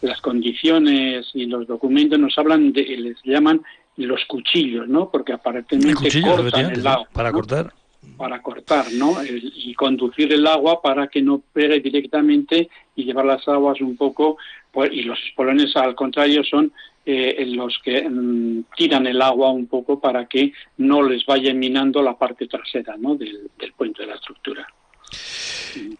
las 0.00 0.20
condiciones 0.20 1.26
y 1.34 1.46
los 1.46 1.66
documentos 1.66 2.18
nos 2.18 2.36
hablan 2.38 2.72
de, 2.72 2.84
les 2.84 3.16
llaman 3.24 3.60
los 3.96 4.24
cuchillos, 4.26 4.88
¿no? 4.88 5.10
Porque 5.10 5.32
aparentemente 5.32 6.22
cortan 6.22 6.72
el 6.72 6.86
agua. 6.86 7.08
Para 7.12 7.32
cortar. 7.32 7.72
Para 8.16 8.40
cortar, 8.40 8.86
¿no? 8.94 9.16
y 9.22 9.74
conducir 9.74 10.32
el 10.32 10.46
agua 10.46 10.80
para 10.80 11.08
que 11.08 11.20
no 11.20 11.42
pegue 11.52 11.80
directamente 11.80 12.70
y 12.96 13.04
llevar 13.04 13.26
las 13.26 13.46
aguas 13.46 13.80
un 13.82 13.96
poco. 13.96 14.38
Pues, 14.72 14.90
y 14.92 15.02
los 15.02 15.18
espolones, 15.28 15.76
al 15.76 15.94
contrario, 15.94 16.42
son 16.44 16.72
eh, 17.06 17.44
los 17.46 17.78
que 17.82 18.08
mm, 18.08 18.64
tiran 18.76 19.06
el 19.06 19.22
agua 19.22 19.50
un 19.50 19.66
poco 19.66 20.00
para 20.00 20.26
que 20.26 20.52
no 20.78 21.02
les 21.02 21.24
vaya 21.26 21.52
minando 21.54 22.02
la 22.02 22.18
parte 22.18 22.46
trasera, 22.46 22.96
¿no? 22.98 23.14
Del, 23.14 23.50
del 23.58 23.72
puente 23.72 24.02
de 24.02 24.08
la 24.08 24.14
estructura. 24.14 24.66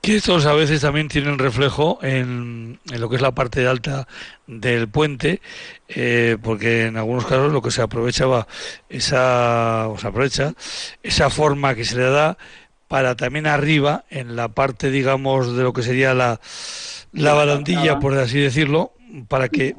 Que 0.00 0.16
estos 0.16 0.46
a 0.46 0.54
veces 0.54 0.80
también 0.80 1.08
tienen 1.08 1.38
reflejo 1.38 1.98
en, 2.02 2.78
lo 2.98 3.08
que 3.08 3.16
es 3.16 3.22
la 3.22 3.34
parte 3.34 3.66
alta 3.66 4.08
del 4.46 4.88
puente, 4.88 5.40
eh, 5.88 6.36
porque 6.42 6.86
en 6.86 6.96
algunos 6.96 7.24
casos 7.24 7.52
lo 7.52 7.62
que 7.62 7.70
se 7.70 7.82
aprovechaba 7.82 8.46
esa, 8.88 9.88
o 9.88 9.98
se 9.98 10.08
aprovecha 10.08 10.54
esa 11.02 11.30
forma 11.30 11.74
que 11.74 11.84
se 11.84 11.96
le 11.96 12.04
da 12.04 12.36
para 12.88 13.14
también 13.14 13.46
arriba, 13.46 14.04
en 14.10 14.34
la 14.34 14.48
parte, 14.48 14.90
digamos, 14.90 15.56
de 15.56 15.62
lo 15.62 15.72
que 15.72 15.82
sería 15.82 16.12
la, 16.12 16.40
la 17.12 17.34
barandilla, 17.34 18.00
por 18.00 18.14
así 18.14 18.40
decirlo, 18.40 18.92
para 19.28 19.48
que 19.48 19.76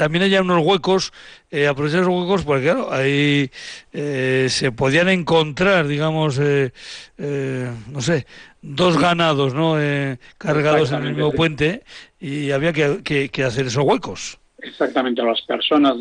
también 0.00 0.24
haya 0.24 0.40
unos 0.40 0.64
huecos, 0.64 1.12
eh, 1.50 1.66
aprovechar 1.66 2.00
esos 2.00 2.14
huecos, 2.14 2.42
porque 2.42 2.64
claro, 2.64 2.90
ahí 2.90 3.50
eh, 3.92 4.46
se 4.48 4.72
podían 4.72 5.10
encontrar, 5.10 5.86
digamos, 5.86 6.38
eh, 6.38 6.72
eh, 7.18 7.70
no 7.92 8.00
sé, 8.00 8.24
dos 8.62 8.98
ganados, 8.98 9.52
¿no? 9.52 9.76
cargados 10.38 10.92
en 10.92 11.02
el 11.02 11.14
mismo 11.14 11.32
puente 11.32 11.82
y 12.18 12.50
había 12.50 12.72
que, 12.72 13.28
que, 13.30 13.44
hacer 13.44 13.66
esos 13.66 13.84
huecos. 13.84 14.38
Exactamente, 14.62 15.22
las 15.22 15.42
personas, 15.42 15.96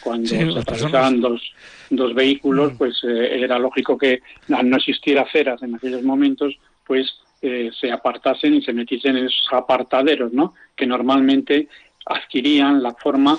cuando 0.00 0.26
se 0.26 0.58
atravesaban 0.58 1.20
dos, 1.20 1.42
dos 1.90 2.14
vehículos, 2.14 2.72
mm. 2.72 2.76
pues 2.78 3.04
era 3.04 3.58
lógico 3.58 3.98
que 3.98 4.22
al 4.50 4.70
no 4.70 4.78
existir 4.78 5.18
aceras 5.18 5.62
en 5.62 5.74
aquellos 5.74 6.02
momentos, 6.02 6.58
pues 6.86 7.18
se 7.38 7.92
apartasen 7.92 8.54
y 8.54 8.62
se 8.62 8.72
metiesen 8.72 9.18
en 9.18 9.26
esos 9.26 9.46
apartaderos, 9.52 10.32
¿no? 10.32 10.54
Que 10.74 10.86
normalmente 10.86 11.68
adquirían 12.06 12.82
la 12.82 12.94
forma 12.94 13.38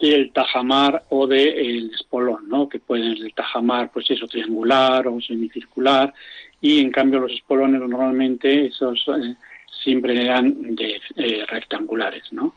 del 0.00 0.32
tajamar 0.32 1.04
o 1.10 1.26
del 1.26 1.90
espolón, 1.94 2.48
¿no? 2.48 2.68
que 2.68 2.78
pueden 2.78 3.12
el 3.12 3.32
tajamar, 3.34 3.90
pues 3.92 4.10
eso, 4.10 4.26
triangular 4.26 5.06
o 5.08 5.20
semicircular, 5.20 6.12
y 6.60 6.80
en 6.80 6.90
cambio 6.90 7.20
los 7.20 7.32
espolones 7.32 7.80
normalmente 7.80 8.66
esos 8.66 9.04
eh, 9.08 9.34
siempre 9.82 10.20
eran 10.22 10.74
de 10.74 11.00
eh, 11.16 11.44
rectangulares, 11.48 12.32
¿no? 12.32 12.54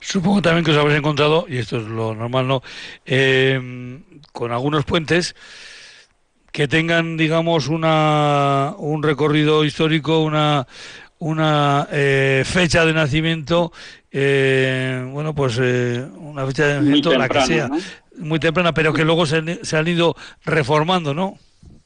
Supongo 0.00 0.42
también 0.42 0.64
que 0.64 0.72
os 0.72 0.76
habréis 0.76 0.98
encontrado, 0.98 1.46
y 1.48 1.58
esto 1.58 1.78
es 1.78 1.84
lo 1.84 2.14
normal, 2.14 2.48
¿no? 2.48 2.62
Eh, 3.06 4.00
con 4.32 4.50
algunos 4.50 4.84
puentes 4.84 5.36
que 6.50 6.66
tengan, 6.66 7.16
digamos, 7.16 7.68
una, 7.68 8.74
un 8.78 9.02
recorrido 9.02 9.64
histórico, 9.64 10.22
una, 10.22 10.66
una 11.18 11.86
fecha 12.44 12.84
de 12.84 12.92
nacimiento 12.92 13.72
eh, 14.10 15.06
bueno, 15.10 15.34
pues 15.34 15.58
eh, 15.60 16.06
una 16.18 16.46
fecha 16.46 16.66
de 16.66 16.74
nacimiento, 16.74 17.12
la 17.12 17.28
que 17.28 17.40
sea, 17.42 17.68
muy 18.16 18.38
temprana, 18.38 18.72
pero 18.72 18.92
que 18.92 19.04
luego 19.04 19.26
se, 19.26 19.64
se, 19.64 19.76
han 19.76 19.86
ido 19.86 20.14
reformando, 20.44 21.12
¿no? 21.12 21.38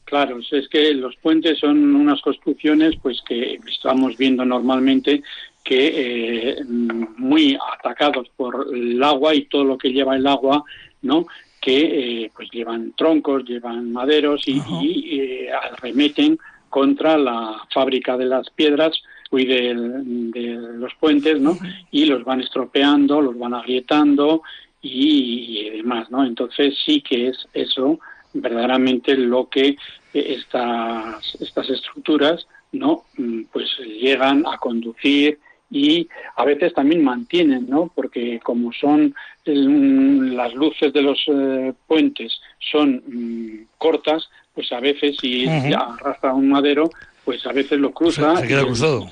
Claro, 0.05 0.39
es 0.39 0.69
que 0.69 0.93
los 0.93 1.15
puentes 1.17 1.59
son 1.59 1.95
unas 1.95 2.21
construcciones 2.21 2.95
pues 3.01 3.21
que 3.27 3.59
estamos 3.67 4.15
viendo 4.17 4.45
normalmente 4.45 5.23
que 5.63 6.59
eh, 6.59 6.63
muy 6.65 7.57
atacados 7.77 8.27
por 8.35 8.67
el 8.73 9.01
agua 9.01 9.33
y 9.33 9.45
todo 9.45 9.63
lo 9.63 9.77
que 9.77 9.91
lleva 9.91 10.15
el 10.15 10.27
agua, 10.27 10.63
¿no? 11.01 11.25
que 11.61 12.23
eh, 12.25 12.31
pues 12.35 12.49
llevan 12.51 12.93
troncos, 12.97 13.45
llevan 13.45 13.91
maderos 13.93 14.45
y, 14.47 14.61
y 14.81 15.19
eh, 15.19 15.51
arremeten 15.51 16.37
contra 16.69 17.17
la 17.17 17.61
fábrica 17.73 18.17
de 18.17 18.25
las 18.25 18.49
piedras 18.49 19.01
y 19.37 19.45
de, 19.45 19.73
los 19.73 20.93
puentes, 20.95 21.39
¿no? 21.39 21.57
Y 21.91 22.05
los 22.05 22.23
van 22.23 22.41
estropeando, 22.41 23.21
los 23.21 23.37
van 23.37 23.53
agrietando 23.53 24.43
y, 24.81 25.69
demás, 25.69 26.09
¿no? 26.11 26.25
Entonces 26.25 26.75
sí 26.85 27.01
que 27.01 27.29
es 27.29 27.47
eso 27.53 27.99
verdaderamente 28.33 29.15
lo 29.15 29.47
que 29.47 29.77
estas, 30.13 31.35
estas 31.39 31.69
estructuras, 31.69 32.47
¿no? 32.71 33.05
Mm, 33.17 33.43
pues 33.51 33.69
llegan 33.79 34.45
a 34.45 34.57
conducir 34.57 35.39
y 35.69 36.07
a 36.35 36.45
veces 36.45 36.73
también 36.73 37.03
mantienen, 37.03 37.67
¿no? 37.67 37.91
Porque 37.93 38.39
como 38.43 38.71
son 38.73 39.15
las 39.45 40.53
luces 40.53 40.93
de 40.93 41.01
los 41.01 41.23
eh, 41.27 41.73
puentes 41.87 42.39
son 42.59 43.03
mm, 43.07 43.65
cortas, 43.77 44.29
pues 44.53 44.71
a 44.71 44.79
veces 44.79 45.17
si 45.19 45.45
arrastra 45.73 46.33
un 46.33 46.49
madero, 46.49 46.89
pues 47.23 47.45
a 47.45 47.51
veces 47.51 47.79
lo 47.79 47.91
cruza. 47.91 48.35
Se, 48.37 48.47
queda 48.47 48.63
cruzado. 48.63 49.11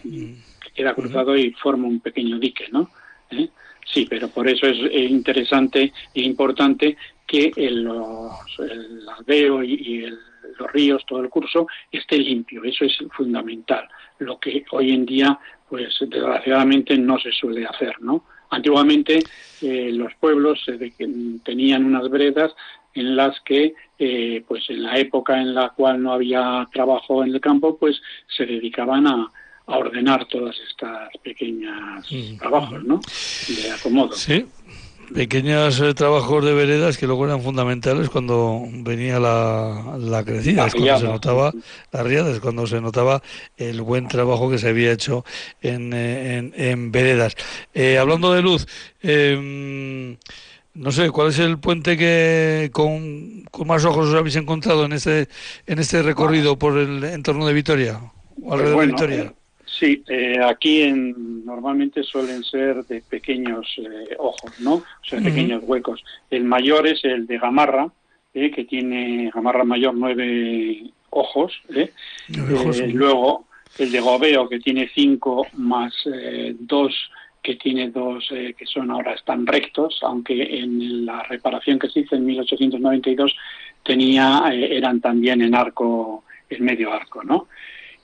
queda 0.76 0.94
cruzado 0.94 1.38
y 1.38 1.52
forma 1.52 1.88
un 1.88 2.00
pequeño 2.00 2.40
dique, 2.40 2.68
¿no? 2.72 2.90
¿Eh? 3.32 3.50
Sí, 3.86 4.06
pero 4.10 4.30
por 4.30 4.48
eso 4.48 4.68
es 4.68 4.78
interesante 5.10 5.92
e 6.14 6.22
importante 6.22 6.98
que 7.26 7.52
el, 7.56 7.90
el 8.60 9.10
aldeo 9.18 9.64
y, 9.64 10.06
los 10.60 10.72
ríos, 10.72 11.04
todo 11.08 11.22
el 11.22 11.30
curso, 11.30 11.66
esté 11.92 12.18
limpio. 12.18 12.64
Eso 12.64 12.86
es 12.86 12.98
fundamental. 13.16 13.88
Lo 14.20 14.38
que 14.38 14.66
hoy 14.72 14.92
en 14.92 15.06
día, 15.06 15.40
pues 15.68 15.98
desgraciadamente 16.02 16.98
no 16.98 17.18
se 17.20 17.32
suele 17.32 17.66
hacer, 17.66 18.00
¿no? 18.02 18.26
Antiguamente 18.50 19.20
eh, 19.62 19.92
los 19.94 20.14
pueblos 20.16 20.60
tenían 21.44 21.86
unas 21.86 22.10
veredas 22.10 22.54
en 22.94 23.16
las 23.16 23.40
que, 23.42 23.74
eh, 24.00 24.44
pues 24.48 24.70
en 24.70 24.84
la 24.84 24.98
época 24.98 25.40
en 25.40 25.54
la 25.54 25.70
cual 25.70 26.02
no 26.02 26.14
había 26.14 26.68
trabajo 26.74 27.24
en 27.24 27.34
el 27.34 27.42
campo, 27.42 27.78
pues 27.78 28.02
se 28.36 28.46
dedicaban 28.46 29.08
a, 29.08 29.30
ordenar 29.68 30.26
todas 30.26 30.56
estas 30.70 31.10
pequeñas 31.24 32.06
trabajos, 32.40 32.84
¿no? 32.84 33.00
De 33.48 33.72
acomodo. 33.72 34.12
Sí, 34.14 34.46
pequeños 35.14 35.80
eh, 35.80 35.94
trabajos 35.94 36.44
de 36.44 36.54
veredas 36.54 36.98
que 36.98 37.06
luego 37.06 37.26
eran 37.26 37.42
fundamentales 37.42 38.10
cuando 38.10 38.64
venía 38.68 39.20
la, 39.20 39.96
la 39.98 40.24
crecida, 40.24 40.68
es 40.68 40.74
cuando 40.74 41.00
se 41.00 41.06
notaba 41.06 41.54
las 41.92 42.06
riadas, 42.06 42.40
cuando 42.40 42.68
se 42.68 42.82
notaba 42.82 43.22
el 43.58 43.82
buen 43.82 44.08
trabajo 44.08 44.50
que 44.50 44.58
se 44.58 44.70
había 44.70 44.92
hecho 44.92 45.24
en, 45.62 45.94
en, 45.94 46.54
en 46.56 46.92
veredas. 46.92 47.36
Eh, 47.74 47.98
hablando 47.98 48.34
de 48.34 48.42
luz, 48.42 48.68
eh, 49.04 50.18
no 50.74 50.92
sé, 50.92 51.10
¿cuál 51.10 51.30
es 51.30 51.40
el 51.40 51.60
puente 51.60 51.98
que 51.98 52.70
con, 52.72 53.44
más 53.66 53.84
ojos 53.84 54.10
os 54.10 54.16
habéis 54.16 54.38
encontrado 54.38 54.86
en 54.86 54.94
este 54.94 55.28
en 55.68 55.80
este 55.80 56.02
recorrido 56.02 56.58
por 56.58 56.78
el 56.78 57.04
entorno 57.04 57.46
de 57.46 57.54
Vitoria? 57.54 58.00
O 58.42 58.54
alrededor 58.54 58.82
de 58.82 58.88
Vitoria? 58.88 59.22
Eh, 59.24 59.32
sí, 59.66 60.04
eh, 60.08 60.40
aquí 60.42 60.84
en, 60.84 61.46
normalmente 61.46 62.04
suelen 62.04 62.44
ser 62.44 62.86
de 62.86 63.02
pequeños 63.02 63.68
eh, 63.78 64.16
ojos, 64.18 64.60
¿no? 64.60 64.76
O 64.76 65.04
sea, 65.04 65.20
pequeños 65.20 65.62
huecos. 65.66 66.04
El 66.30 66.46
mayor 66.46 66.88
es 66.88 67.04
el 67.04 67.28
de 67.28 67.38
Gamarra, 67.38 67.90
que 68.34 68.66
tiene 68.70 69.30
Gamarra 69.34 69.66
mayor 69.66 69.94
9 69.94 70.84
ojos. 71.10 71.52
¿eh? 71.76 71.92
luego 72.94 73.46
el 73.78 73.92
de 73.92 74.00
Gobeo, 74.00 74.48
que 74.48 74.60
tiene 74.60 74.90
cinco 74.94 75.46
más 75.54 75.94
dos 76.60 76.94
que 77.42 77.56
tiene 77.56 77.90
dos 77.90 78.30
que 78.30 78.66
son 78.66 78.92
ahora 78.92 79.14
están 79.14 79.48
rectos, 79.48 80.00
aunque 80.04 80.60
en 80.60 81.06
la 81.06 81.24
reparación 81.24 81.80
que 81.80 81.90
se 81.90 82.02
hizo 82.02 82.16
en 82.16 82.26
1892 82.26 83.36
tenía 83.84 84.44
eran 84.54 85.02
también 85.02 85.42
en 85.42 85.56
arco, 85.56 86.24
en 86.50 86.64
medio 86.64 86.94
arco, 86.94 87.24
¿no? 87.24 87.48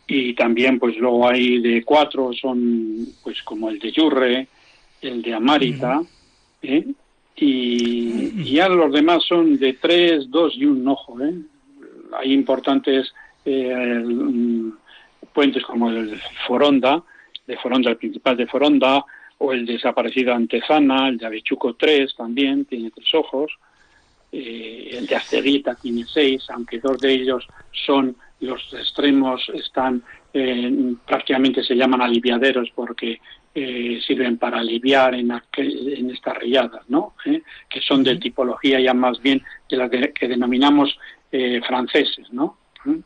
Y 0.08 0.34
también 0.34 0.80
pues 0.80 0.98
luego 0.98 1.28
hay 1.28 1.60
de 1.60 1.84
cuatro 1.84 2.32
son 2.34 3.06
pues 3.24 3.44
como 3.44 3.70
el 3.70 3.78
de 3.78 3.92
Yurre, 3.92 4.48
el 5.02 5.22
de 5.22 5.34
Amárita, 5.34 6.02
¿eh? 6.62 6.86
y, 7.36 8.54
ya 8.54 8.70
los 8.70 8.92
demás 8.92 9.24
son 9.24 9.58
de 9.58 9.74
tres, 9.74 10.30
dos 10.30 10.54
y 10.56 10.66
un 10.66 10.88
ojo. 10.88 11.22
¿eh? 11.22 11.34
Hay 12.18 12.34
importantes 12.34 13.14
eh, 13.46 14.04
puentes 15.34 15.64
como 15.64 15.90
el 15.90 16.12
de 16.12 16.20
Foronda, 16.48 17.04
de 17.46 17.58
Foronda, 17.58 17.92
el 17.92 17.98
principal 17.98 18.38
de 18.38 18.48
Foronda, 18.48 19.06
o 19.40 19.54
el 19.54 19.66
desaparecido 19.66 20.34
Antezana, 20.34 21.10
el 21.10 21.18
de 21.18 21.26
Avechuco 21.26 21.76
3 21.76 22.16
también, 22.16 22.66
tiene 22.66 22.92
tres 22.92 23.14
ojos, 23.14 23.52
eh, 24.32 24.90
el 24.92 25.08
de 25.08 25.16
Asterita 25.16 25.76
tiene 25.76 26.04
seis, 26.06 26.46
aunque 26.50 26.80
dos 26.80 26.98
de 27.00 27.14
ellos 27.14 27.48
son 27.72 28.16
los 28.40 28.74
extremos 28.74 29.50
están 29.54 30.04
prácticamente 31.08 31.64
se 31.64 31.76
llaman 31.76 32.02
aliviaderos 32.02 32.70
porque 32.76 33.20
eh, 33.60 34.00
sirven 34.06 34.38
para 34.38 34.60
aliviar 34.60 35.16
en, 35.16 35.32
en 35.32 36.12
estas 36.12 36.38
riadas, 36.38 36.88
¿no? 36.90 37.16
¿Eh? 37.26 37.42
que 37.68 37.82
son 37.82 38.04
de 38.04 38.18
tipología 38.18 38.80
ya 38.80 38.94
más 38.94 39.20
bien 39.20 39.42
de 39.68 39.78
las 39.78 39.90
que 39.90 40.28
denominamos 40.28 40.96
eh, 41.32 41.60
franceses, 41.68 42.32
¿no? 42.32 42.56
¿Mm? 42.86 43.00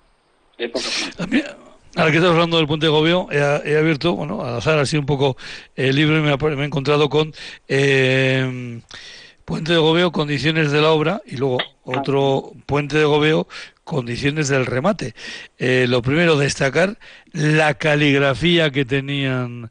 Ahora 1.96 2.12
que 2.12 2.18
estás 2.18 2.32
hablando 2.32 2.58
del 2.58 2.68
puente 2.68 2.86
de 2.86 2.92
Gobeo, 2.92 3.28
he, 3.32 3.78
abierto, 3.78 4.16
bueno, 4.16 4.44
al 4.44 4.56
azar 4.56 4.80
así 4.80 4.98
un 4.98 5.06
poco 5.06 5.36
el 5.76 5.96
libro 5.96 6.18
y 6.18 6.22
me, 6.22 6.32
he 6.32 6.66
encontrado 6.66 7.10
con 7.10 7.34
Puente 7.68 9.74
de 9.74 9.78
Gobeo, 9.78 10.12
condiciones 10.12 10.72
de 10.72 10.82
la 10.82 10.92
obra, 10.92 11.22
y 11.26 11.36
luego 11.36 11.58
otro 11.84 12.54
Puente 12.66 12.98
de 12.98 13.04
Gobeo, 13.04 13.48
condiciones 13.84 14.48
del 14.48 14.66
remate. 14.66 15.14
lo 15.60 16.02
primero, 16.02 16.38
destacar 16.38 16.98
la 17.34 17.74
caligrafía 17.74 18.70
que 18.70 18.86
tenían 18.86 19.70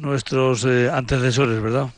nuestros 0.00 0.64
eh, 0.64 0.90
antecesores, 0.92 1.62
¿verdad? 1.62 1.88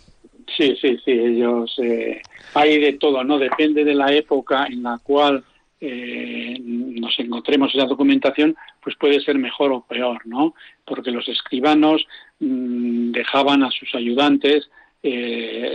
Sí, 0.57 0.77
sí, 0.81 0.99
sí, 1.05 1.13
ellos 1.13 1.75
eh, 1.83 2.21
hay 2.55 2.79
de 2.79 2.95
todo, 2.95 3.25
¿no? 3.25 3.39
Depende 3.39 3.85
de 3.85 3.95
la 3.95 4.13
época 4.13 4.67
en 4.67 4.83
la 4.83 4.99
cual 5.03 5.45
eh, 5.87 6.57
nos 6.61 7.19
encontremos 7.19 7.75
esa 7.75 7.87
documentación, 7.87 8.57
pues 8.83 8.97
puede 8.97 9.21
ser 9.21 9.39
mejor 9.39 9.73
o 9.73 9.83
peor, 9.83 10.27
¿no? 10.27 10.55
Porque 10.85 11.11
los 11.11 11.29
escribanos 11.29 12.07
mm, 12.41 13.13
dejaban 13.13 13.63
a 13.63 13.71
sus 13.71 13.95
ayudantes 13.95 14.71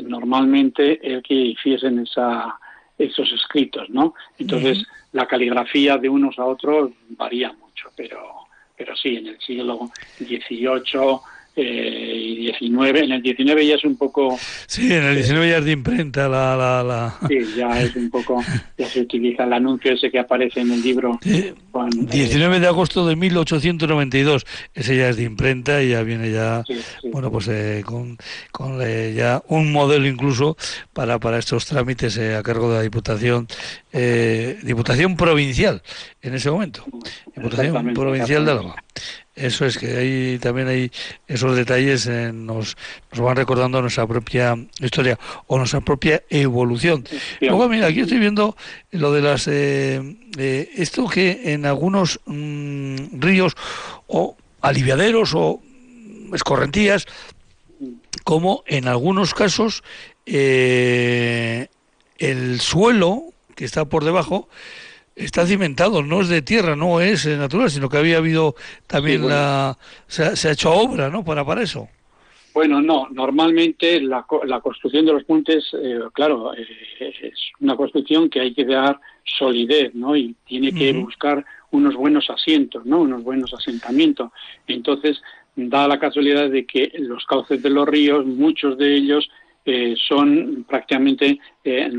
normalmente 0.04 1.00
el 1.04 1.22
que 1.22 1.36
hiciesen 1.36 2.00
esa, 2.00 2.58
esos 2.98 3.32
escritos, 3.32 3.88
¿no? 3.90 4.16
Entonces 4.40 4.88
la 5.12 5.28
caligrafía 5.28 5.98
de 5.98 6.10
unos 6.10 6.40
a 6.40 6.46
otros 6.46 6.90
varía 7.10 7.54
mucho, 7.54 7.92
pero 7.96 8.50
pero 8.80 8.96
sí, 8.96 9.18
en 9.18 9.28
el 9.28 9.40
siglo 9.42 9.92
XVIII 10.18 11.20
eh, 11.58 12.09
19. 12.52 13.04
En 13.06 13.12
el 13.12 13.22
19 13.22 13.66
ya 13.66 13.76
es 13.76 13.84
un 13.84 13.98
poco... 13.98 14.38
Sí, 14.68 14.92
en 14.94 15.04
el 15.04 15.16
19 15.16 15.50
ya 15.50 15.58
es 15.58 15.66
de 15.66 15.72
imprenta 15.72 16.28
la, 16.28 16.56
la, 16.56 16.84
la... 16.84 17.18
Sí, 17.28 17.40
ya 17.56 17.82
es 17.82 17.96
un 17.96 18.10
poco... 18.10 18.44
Ya 18.78 18.88
se 18.88 19.02
utiliza 19.02 19.44
el 19.44 19.54
anuncio 19.54 19.94
ese 19.94 20.10
que 20.10 20.20
aparece 20.20 20.62
en 20.62 20.72
el 20.72 20.82
libro. 20.82 21.20
19 21.22 22.58
eh, 22.58 22.60
de 22.60 22.68
agosto 22.68 23.08
de 23.08 23.16
1892. 23.16 24.46
Ese 24.74 24.98
ya 24.98 25.10
es 25.10 25.18
de 25.18 25.24
imprenta 25.24 25.84
y 25.84 25.90
ya 25.90 26.04
viene 26.04 26.32
ya... 26.32 26.64
Bueno, 27.12 27.32
pues 27.32 27.48
eh, 27.50 27.84
con, 27.86 28.18
con 28.52 28.80
ya 28.80 29.42
un 29.48 29.72
modelo 29.72 30.08
incluso 30.08 30.58
para, 30.94 31.20
para 31.20 31.40
estos 31.40 31.66
trámites 31.66 32.18
a 32.18 32.42
cargo 32.44 32.72
de 32.72 32.78
la 32.78 32.82
Diputación 32.84 33.48
Diputación 33.92 35.16
Provincial 35.16 35.82
en 36.22 36.36
ese 36.36 36.52
momento. 36.52 36.86
Diputación 37.36 37.94
Provincial 37.94 38.46
de 38.46 38.52
Álava. 38.52 38.76
Eso 39.40 39.66
es 39.66 39.78
que 39.78 39.96
ahí 39.96 40.38
también 40.40 40.68
hay 40.68 40.92
esos 41.28 41.56
detalles 41.56 42.06
eh, 42.08 42.32
nos, 42.34 42.76
nos 43.12 43.22
van 43.22 43.38
recordando 43.38 43.82
nuestra 43.82 44.06
propia 44.06 44.58
historia 44.82 45.18
o 45.48 45.58
nuestra 45.58 45.80
propia 45.80 46.24
evolución. 46.30 47.06
Luego, 47.40 47.70
mira, 47.70 47.88
aquí 47.88 48.02
estoy 48.02 48.20
viendo 48.20 48.58
lo 48.92 49.14
de 49.14 49.22
las 49.22 49.48
eh, 49.48 50.18
eh, 50.38 50.70
esto 50.76 51.08
que 51.08 51.54
en 51.54 51.66
algunos 51.66 52.20
mm, 52.26 53.20
ríos 53.20 53.56
o 54.08 54.36
aliviaderos 54.60 55.32
o 55.34 55.62
escorrentías, 56.34 57.06
como 58.26 58.64
en 58.68 58.90
algunos 58.90 59.34
casos 59.34 59.84
el 60.26 61.70
suelo 62.60 63.24
que 63.56 63.64
está 63.64 63.86
por 63.86 64.04
debajo 64.04 64.50
está 65.20 65.46
cimentado, 65.46 66.02
no 66.02 66.22
es 66.22 66.30
de 66.30 66.42
tierra, 66.42 66.76
no 66.76 67.02
es 67.02 67.26
eh, 67.26 67.38
natural, 67.38 67.70
sino 67.70 67.90
que 67.90 67.98
había 67.98 68.18
habido 68.18 68.56
también 68.88 69.28
la... 69.28 69.78
Se, 70.08 70.24
ha 70.48 70.52
hecho 70.52 70.72
obra, 70.72 71.10
¿no? 71.10 71.24
Para, 71.24 71.46
para 71.46 71.62
eso. 71.62 71.88
Bueno, 72.54 72.82
no, 72.82 73.08
normalmente 73.12 74.02
la, 74.02 74.26
la 74.46 74.60
construcción 74.60 75.06
de 75.06 75.14
los 75.14 75.24
puentes, 75.24 75.66
eh, 75.74 76.00
claro, 76.14 76.54
eh, 76.56 76.66
es 77.00 77.40
una 77.60 77.76
construcción 77.76 78.30
que 78.30 78.40
hay 78.40 78.54
que 78.54 78.66
dar 78.66 79.00
solidez, 79.24 79.94
¿no? 79.94 80.16
Y 80.16 80.36
tiene 80.46 80.74
que 80.74 80.92
buscar 80.94 81.46
unos 81.72 81.96
buenos 81.96 82.30
asientos, 82.30 82.86
¿no? 82.86 83.02
Unos 83.02 83.24
buenos 83.24 83.54
asentamientos. 83.54 84.32
Entonces, 84.68 85.22
da 85.56 85.88
la 85.88 86.00
casualidad 86.00 86.50
de 86.50 86.66
que 86.66 86.92
los 86.98 87.26
cauces 87.26 87.62
de 87.62 87.70
los 87.70 87.88
ríos, 87.88 88.26
muchos 88.26 88.78
de 88.78 88.96
ellos 88.96 89.30
eh, 89.66 89.96
son 90.08 90.66
prácticamente 90.68 91.40
eh, 91.64 91.92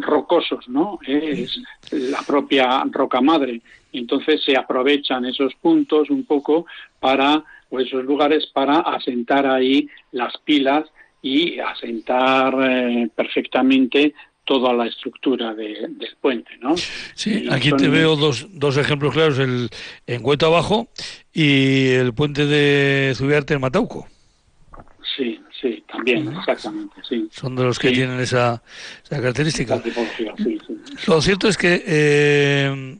rocosos, 0.00 0.68
¿no? 0.68 0.98
Es 1.06 1.60
la 1.92 2.22
propia 2.22 2.84
roca 2.90 3.20
madre. 3.20 3.60
Entonces 3.92 4.42
se 4.44 4.56
aprovechan 4.56 5.24
esos 5.24 5.54
puntos 5.54 6.10
un 6.10 6.24
poco 6.24 6.66
para, 6.98 7.44
o 7.70 7.80
esos 7.80 8.04
lugares 8.04 8.46
para 8.52 8.80
asentar 8.80 9.46
ahí 9.46 9.88
las 10.12 10.36
pilas 10.38 10.84
y 11.22 11.58
asentar 11.58 12.54
eh, 12.62 13.08
perfectamente 13.14 14.14
toda 14.44 14.72
la 14.72 14.86
estructura 14.86 15.54
del 15.54 15.96
puente, 16.20 16.52
¿no? 16.60 16.76
Sí, 17.14 17.48
aquí 17.50 17.72
te 17.72 17.88
veo 17.88 18.14
dos, 18.14 18.46
dos 18.52 18.76
ejemplos 18.76 19.12
claros, 19.12 19.38
el 19.40 19.68
en 20.06 20.22
Cueto 20.22 20.46
Abajo 20.46 20.88
y 21.32 21.88
el 21.88 22.14
puente 22.14 22.46
de 22.46 23.12
Zubiarte 23.16 23.54
en 23.54 23.60
Matauco. 23.60 24.06
Sí, 25.16 25.40
sí, 25.60 25.82
también, 25.90 26.28
exactamente, 26.36 26.96
sí. 27.08 27.28
Son 27.30 27.56
de 27.56 27.64
los 27.64 27.78
que 27.78 27.90
tienen 27.90 28.20
esa, 28.20 28.62
característica. 29.08 29.82
Lo 31.06 31.22
cierto 31.22 31.48
es 31.48 31.56
que 31.56 31.82
eh, 31.86 32.98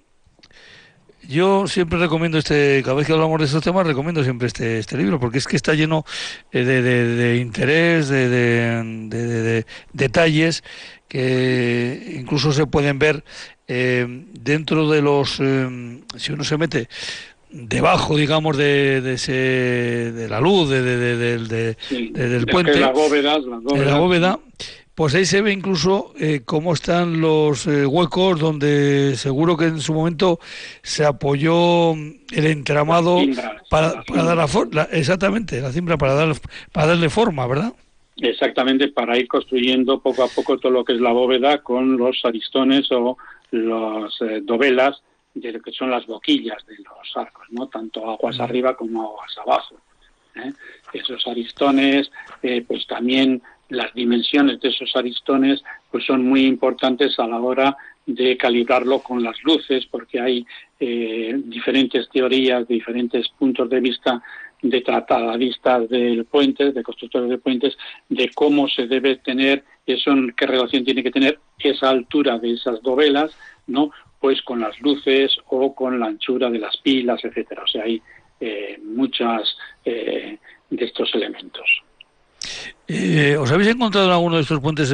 yo 1.29 1.67
siempre 1.67 1.99
recomiendo 1.99 2.39
este, 2.39 2.81
cada 2.83 2.97
vez 2.97 3.07
que 3.07 3.13
hablamos 3.13 3.39
de 3.39 3.45
estos 3.45 3.63
temas, 3.63 3.87
recomiendo 3.87 4.25
siempre 4.25 4.47
este, 4.47 4.79
este 4.79 4.97
libro, 4.97 5.21
porque 5.21 5.39
es 5.39 5.47
que 5.47 5.57
está 5.57 5.75
lleno 5.75 6.07
eh, 6.53 6.65
de, 6.65 6.81
de, 6.83 7.37
interés, 7.37 8.09
de, 8.09 8.29
de, 8.31 9.67
detalles 9.93 10.65
que 11.09 12.15
incluso 12.19 12.51
se 12.53 12.67
pueden 12.67 12.99
ver 12.99 13.25
eh, 13.69 14.07
dentro 14.41 14.89
de 14.89 15.03
los, 15.03 15.33
si 16.17 16.33
uno 16.33 16.45
se 16.45 16.57
mete 16.57 16.89
debajo, 17.51 18.17
digamos, 18.17 18.57
de, 18.57 19.01
de, 19.01 19.15
ese, 19.15 19.33
de 19.33 20.29
la 20.29 20.41
luz, 20.41 20.69
de, 20.69 20.83
del 20.83 22.47
puente, 22.47 22.79
la 22.79 22.93
bóveda, 22.93 23.39
la 23.39 23.99
bóveda. 23.99 24.39
pues 24.95 25.15
ahí 25.15 25.25
se 25.25 25.43
ve 25.43 25.53
incluso 25.53 26.13
eh, 26.19 26.43
cómo 26.45 26.73
están 26.73 27.21
los 27.21 27.67
eh, 27.67 27.87
huecos 27.87 28.41
donde 28.41 29.15
seguro 29.17 29.57
que 29.57 29.67
en 29.67 29.81
su 29.81 29.95
momento 29.95 30.41
se 30.83 31.05
apoyó 31.05 31.93
el 31.93 32.47
entramado 32.47 33.19
para, 33.71 34.03
para 34.03 34.25
dar 34.25 34.37
la, 34.37 34.49
forma, 34.49 34.89
exactamente, 34.93 35.61
la 35.61 35.73
cimbra 35.73 35.97
para, 35.97 36.15
dar, 36.15 36.35
para 36.73 36.89
darle 36.89 37.09
forma, 37.11 37.47
¿verdad? 37.47 37.73
Exactamente, 38.17 38.89
para 38.89 39.19
ir 39.19 39.29
construyendo 39.29 40.01
poco 40.01 40.23
a 40.23 40.29
poco 40.29 40.57
todo 40.59 40.73
lo 40.73 40.85
que 40.85 40.95
es 40.95 41.01
la 41.01 41.13
bóveda 41.13 41.63
con 41.63 41.99
los 41.99 42.25
aristones 42.25 42.91
o 42.91 43.19
las 43.51 44.21
eh, 44.23 44.41
dovelas 44.43 45.03
de 45.37 45.53
lo 45.53 45.61
que 45.61 45.71
son 45.71 45.91
las 45.91 46.07
boquillas 46.07 46.65
de 46.67 46.77
los 46.79 47.17
arcos, 47.17 47.47
¿no? 47.51 47.69
tanto 47.69 48.11
aguas 48.11 48.41
arriba 48.41 48.75
como 48.75 49.03
aguas 49.03 49.37
abajo. 49.39 49.77
¿eh? 50.35 50.53
Esos 50.95 51.27
aristones, 51.27 52.11
eh, 52.43 52.65
pues 52.67 52.87
también 52.87 53.43
las 53.69 53.93
dimensiones 53.95 54.61
de 54.61 54.69
esos 54.69 54.95
aristones 54.97 55.63
pues 55.91 56.05
son 56.07 56.25
muy 56.25 56.47
importantes 56.47 57.19
a 57.19 57.27
la 57.27 57.39
hora 57.39 57.77
de 58.07 58.37
calibrarlo 58.37 59.01
con 59.01 59.23
las 59.23 59.37
luces, 59.43 59.85
porque 59.87 60.21
hay 60.21 60.47
eh, 60.81 61.35
diferentes 61.45 62.09
teorías, 62.09 62.67
diferentes 62.67 63.29
puntos 63.29 63.69
de 63.69 63.81
vista 63.81 64.23
de 64.63 64.81
tratadistas 64.81 65.89
del 65.89 66.25
puente, 66.25 66.73
de 66.73 66.83
constructores 66.83 67.29
de 67.29 67.39
puentes, 67.39 67.77
de 68.09 68.31
cómo 68.35 68.69
se 68.69 68.87
debe 68.87 69.17
tener 69.17 69.65
eso, 69.87 70.13
qué 70.37 70.47
relación 70.47 70.85
tiene 70.85 71.03
que 71.03 71.11
tener 71.11 71.39
esa 71.59 71.91
altura 71.91 72.39
de 72.39 72.53
esas 72.53 72.81
dovelas, 72.83 73.37
¿no? 73.67 73.91
Pues 74.27 74.43
con 74.43 74.59
las 74.61 74.77
luces 74.81 75.37
o 75.51 75.73
con 75.73 76.01
la 76.01 76.07
anchura 76.07 76.51
de 76.51 76.59
las 76.59 76.77
pilas, 76.79 77.25
etcétera. 77.25 77.63
O 77.63 77.69
sea, 77.69 77.85
hay 77.85 78.03
eh, 78.41 78.77
muchas 78.83 79.57
de 79.85 80.39
estos 80.71 81.15
elementos. 81.15 81.63
¿Os 83.39 83.53
habéis 83.53 83.69
encontrado 83.69 84.09
en 84.09 84.13
alguno 84.13 84.35
de 84.35 84.43
estos 84.43 84.59
puentes 84.59 84.91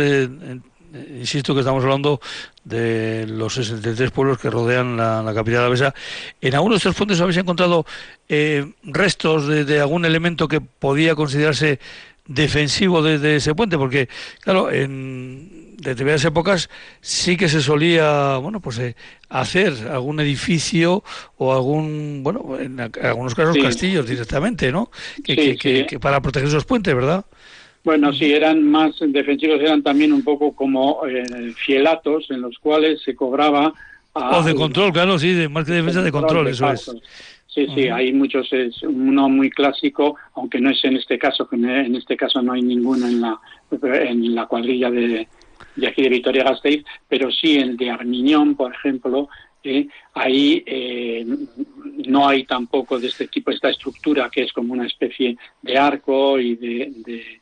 insisto 1.19 1.55
que 1.55 1.61
estamos 1.61 1.83
hablando 1.83 2.21
de 2.63 3.25
los 3.27 3.55
63 3.55 4.11
pueblos 4.11 4.37
que 4.37 4.51
rodean 4.51 4.99
la, 4.99 5.33
capital 5.35 5.61
de 5.61 5.63
la 5.63 5.69
Besa. 5.71 5.95
¿En 6.43 6.55
alguno 6.55 6.75
de 6.75 6.77
estos 6.77 6.95
puentes 6.95 7.19
habéis 7.23 7.39
encontrado 7.39 7.87
restos 8.83 9.47
de, 9.47 9.81
algún 9.81 10.05
elemento 10.05 10.47
que 10.47 10.61
podía 10.61 11.15
considerarse 11.15 11.81
defensivo 12.27 13.03
de, 13.03 13.37
ese 13.37 13.55
puente, 13.55 13.79
porque, 13.79 14.11
claro, 14.43 14.71
en 14.71 15.62
determinadas 15.83 16.25
épocas 16.25 16.71
sí 17.01 17.37
que 17.37 17.49
se 17.49 17.61
solía, 17.61 18.37
bueno, 18.39 18.61
pues 18.61 18.79
eh, 18.79 18.97
hacer 19.29 19.73
algún 19.91 20.21
edificio 20.21 21.03
o 21.37 21.53
algún, 21.53 22.23
bueno, 22.23 22.59
en 22.59 22.81
algunos 22.81 23.35
casos 23.35 23.57
castillos 23.61 24.07
directamente, 24.07 24.73
¿no? 24.73 24.91
Que, 25.25 25.99
para 26.01 26.21
proteger 26.21 26.49
esos 26.49 26.65
puentes, 26.65 26.95
¿verdad? 26.95 27.25
Bueno, 27.85 28.13
sí, 28.13 28.33
eran 28.33 28.63
más 28.63 28.95
defensivos, 29.01 29.61
eran 29.61 29.83
también 29.83 30.13
un 30.13 30.23
poco 30.23 30.55
como 30.55 31.05
eh, 31.07 31.53
fielatos 31.57 32.31
en 32.31 32.41
los 32.41 32.57
cuales 32.59 33.03
se 33.03 33.17
cobraba... 33.17 33.73
o 34.13 34.43
de 34.43 34.55
control, 34.55 34.93
claro, 34.93 35.19
sí, 35.19 35.33
de 35.33 35.49
más 35.49 35.65
que 35.65 35.73
defensa 35.73 36.01
de 36.03 36.13
control, 36.13 36.49
eso 36.49 36.71
es. 36.71 36.91
Sí, 37.49 37.67
sí, 37.75 37.89
hay 37.89 38.15
muchos, 38.15 38.51
es 38.53 38.83
uno 38.83 39.29
muy 39.29 39.51
clásico, 39.51 40.17
aunque 40.37 40.59
no 40.59 40.71
es 40.71 40.83
en 40.85 40.97
este 40.97 41.19
caso, 41.19 41.47
que 41.47 41.57
en 41.57 41.95
este 41.95 42.17
caso 42.17 42.41
no 42.41 42.55
hay 42.55 42.63
ninguno 42.63 43.07
en 43.07 43.21
la, 43.21 43.39
en 43.83 44.35
la 44.35 44.47
cuadrilla 44.47 44.91
de, 44.91 45.29
de 45.77 45.89
aquí 45.89 46.03
de 46.03 46.09
Vitoria 46.09 46.45
Gasteiz, 46.45 46.85
pero 47.09 47.31
sí 47.31 47.57
el 47.57 47.77
de 47.77 47.91
Armiñón, 47.91 48.55
por 48.55 48.75
ejemplo, 48.75 49.29
eh, 49.65 49.87
ahí 50.15 50.63
eh, 50.67 51.25
no 52.07 52.29
hay 52.29 52.45
tampoco 52.45 52.99
de 52.99 53.09
este 53.09 53.29
tipo, 53.29 53.51
esta 53.51 53.71
estructura 53.71 54.29
que 54.31 54.43
es 54.43 54.53
como 54.53 54.73
una 54.73 54.87
especie 54.87 55.37
de 55.63 55.79
arco 55.79 56.39
y 56.39 56.57
de, 56.57 57.41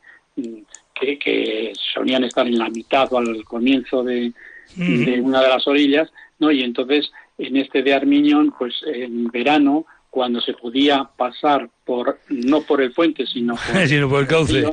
que, 0.95 1.19
que, 1.19 1.73
solían 1.95 2.25
estar 2.25 2.47
en 2.47 2.59
la 2.59 2.69
mitad 2.69 3.11
o 3.13 3.19
al 3.19 3.43
comienzo 3.45 4.05
de, 4.05 4.33
de, 4.77 5.21
una 5.21 5.41
de 5.43 5.49
las 5.49 5.67
orillas, 5.67 6.13
¿no? 6.39 6.51
Y 6.51 6.63
entonces 6.63 7.11
en 7.39 7.57
este 7.57 7.83
de 7.83 7.95
Armiñón, 7.95 8.55
pues 8.59 8.75
en 8.87 9.29
verano 9.29 9.87
cuando 10.11 10.41
se 10.41 10.53
podía 10.55 11.09
pasar 11.17 11.71
por 11.85 12.19
no 12.29 12.63
por 12.63 12.83
el 12.83 12.93
puente 12.93 13.25
sino 13.27 13.55
por, 14.09 14.21
el 14.21 14.27
cauce. 14.27 14.65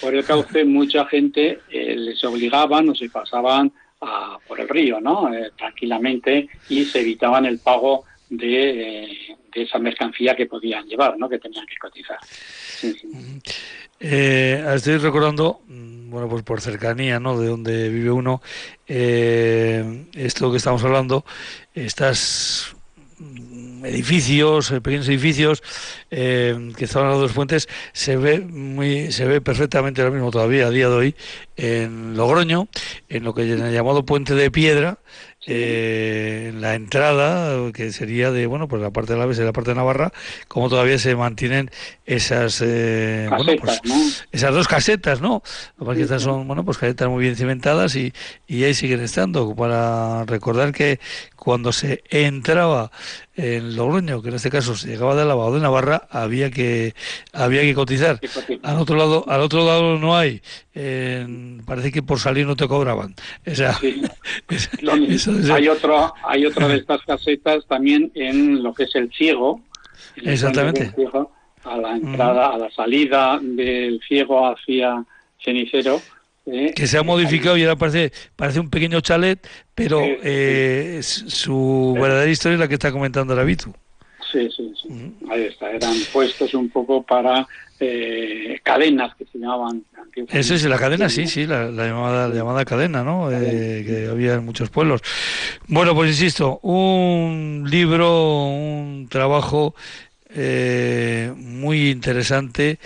por 0.00 0.14
el 0.14 0.24
cauce 0.24 0.64
mucha 0.64 1.06
gente 1.06 1.60
eh, 1.70 1.96
les 1.96 2.22
obligaban 2.24 2.88
o 2.88 2.94
se 2.94 3.08
pasaban 3.08 3.72
a, 4.00 4.36
por 4.46 4.60
el 4.60 4.68
río 4.68 5.00
no 5.00 5.32
eh, 5.32 5.52
tranquilamente 5.56 6.48
y 6.68 6.84
se 6.84 7.00
evitaban 7.00 7.46
el 7.46 7.60
pago 7.60 8.04
de, 8.28 9.04
eh, 9.04 9.36
de, 9.54 9.62
esa 9.62 9.78
mercancía 9.78 10.34
que 10.34 10.46
podían 10.46 10.84
llevar 10.86 11.16
no 11.16 11.28
que 11.28 11.38
tenían 11.38 11.66
que 11.66 11.76
cotizar. 11.76 12.18
Estoy 14.00 14.96
recordando 14.98 15.60
mm, 15.68 16.10
bueno 16.10 16.28
pues 16.28 16.42
por 16.42 16.60
cercanía 16.60 17.20
no 17.20 17.38
de 17.38 17.46
donde 17.46 17.88
vive 17.90 18.10
uno 18.10 18.42
esto 18.86 20.50
que 20.50 20.56
estamos 20.56 20.82
hablando 20.82 21.24
estas 21.74 22.74
edificios, 23.84 24.70
eh, 24.70 24.80
pequeños 24.80 25.08
edificios 25.08 25.62
eh, 26.10 26.72
que 26.76 26.84
estaban 26.84 27.08
a 27.08 27.12
los 27.12 27.20
dos 27.20 27.32
puentes, 27.32 27.68
se 27.92 28.16
ve 28.16 28.40
muy, 28.40 29.12
se 29.12 29.26
ve 29.26 29.40
perfectamente 29.40 30.02
lo 30.02 30.10
mismo 30.10 30.30
todavía 30.30 30.66
a 30.66 30.70
día 30.70 30.88
de 30.88 30.94
hoy 30.94 31.14
en 31.56 32.16
Logroño, 32.16 32.68
en 33.08 33.24
lo 33.24 33.34
que 33.34 33.42
han 33.42 33.72
llamado 33.72 34.04
puente 34.04 34.34
de 34.34 34.50
piedra, 34.50 34.98
eh, 35.46 36.46
en 36.48 36.62
la 36.62 36.74
entrada, 36.74 37.70
que 37.72 37.92
sería 37.92 38.30
de, 38.30 38.46
bueno, 38.46 38.66
pues 38.66 38.80
la 38.80 38.90
parte 38.90 39.12
de 39.12 39.18
la 39.18 39.26
y 39.30 39.36
la 39.36 39.52
parte 39.52 39.70
de 39.70 39.76
Navarra, 39.76 40.10
como 40.48 40.70
todavía 40.70 40.98
se 40.98 41.14
mantienen 41.16 41.70
esas, 42.06 42.62
eh, 42.64 43.28
bueno, 43.28 43.52
pues, 43.60 43.80
esas 44.32 44.54
dos 44.54 44.68
casetas, 44.68 45.20
¿no? 45.20 45.42
Lo 45.78 45.92
que 45.92 46.00
estas 46.00 46.22
son, 46.22 46.46
bueno, 46.46 46.64
pues 46.64 46.78
casetas 46.78 47.10
muy 47.10 47.22
bien 47.22 47.36
cimentadas 47.36 47.94
y, 47.94 48.14
y 48.46 48.64
ahí 48.64 48.72
siguen 48.72 49.00
estando, 49.00 49.54
para 49.54 50.24
recordar 50.24 50.72
que 50.72 50.98
cuando 51.44 51.72
se 51.72 52.02
entraba 52.08 52.90
en 53.36 53.76
Logroño, 53.76 54.22
que 54.22 54.30
en 54.30 54.36
este 54.36 54.48
caso 54.48 54.74
se 54.74 54.88
llegaba 54.88 55.14
de 55.14 55.26
lavado 55.26 55.54
de 55.54 55.60
Navarra, 55.60 56.08
había 56.10 56.50
que 56.50 56.94
había 57.34 57.60
que 57.60 57.74
cotizar. 57.74 58.18
Al 58.62 58.78
otro 58.78 58.96
lado, 58.96 59.26
al 59.28 59.42
otro 59.42 59.66
lado 59.66 59.98
no 59.98 60.16
hay. 60.16 60.40
parece 61.66 61.92
que 61.92 62.02
por 62.02 62.18
salir 62.18 62.46
no 62.46 62.56
te 62.56 62.66
cobraban. 62.66 63.14
hay 65.52 65.68
otro, 65.68 66.14
hay 66.24 66.46
otra 66.46 66.66
de 66.66 66.76
estas 66.76 67.02
casetas 67.02 67.66
también 67.66 68.10
en 68.14 68.62
lo 68.62 68.72
que 68.72 68.84
es 68.84 68.94
el 68.94 69.12
ciego. 69.12 69.60
Exactamente. 70.16 70.94
a 71.64 71.76
la 71.76 71.96
entrada, 71.96 72.54
a 72.54 72.58
la 72.58 72.70
salida 72.70 73.38
del 73.42 74.00
ciego 74.08 74.48
hacia 74.48 75.04
Cenicero 75.44 76.00
que 76.44 76.86
se 76.86 76.98
ha 76.98 77.02
modificado 77.02 77.56
y 77.56 77.62
ahora 77.62 77.76
parece, 77.76 78.12
parece 78.36 78.60
un 78.60 78.68
pequeño 78.68 79.00
chalet, 79.00 79.46
pero 79.74 80.00
eh, 80.02 81.00
su 81.02 81.96
verdadera 81.98 82.30
historia 82.30 82.54
es 82.54 82.60
la 82.60 82.68
que 82.68 82.74
está 82.74 82.92
comentando 82.92 83.34
la 83.34 83.44
Vitu. 83.44 83.72
Sí, 84.30 84.48
sí, 84.54 84.74
sí. 84.82 84.88
Ahí 85.30 85.44
está. 85.44 85.70
Eran 85.70 85.94
puestos 86.12 86.52
un 86.54 86.68
poco 86.68 87.02
para 87.02 87.46
eh, 87.80 88.58
cadenas 88.62 89.14
que 89.14 89.24
se 89.26 89.38
llamaban. 89.38 89.84
Esa 90.30 90.54
es 90.54 90.64
la 90.64 90.78
cadena, 90.78 91.08
sí, 91.08 91.26
sí, 91.26 91.46
la, 91.46 91.70
llamada, 91.70 92.28
la 92.28 92.34
llamada 92.34 92.64
cadena, 92.64 93.02
¿no? 93.02 93.30
Eh, 93.32 93.84
que 93.86 94.08
había 94.10 94.34
en 94.34 94.44
muchos 94.44 94.70
pueblos. 94.70 95.00
Bueno, 95.66 95.94
pues 95.94 96.10
insisto, 96.10 96.58
un 96.62 97.64
libro, 97.70 98.46
un 98.46 99.08
trabajo 99.08 99.74
muy 101.36 101.90
interesante 101.90 102.80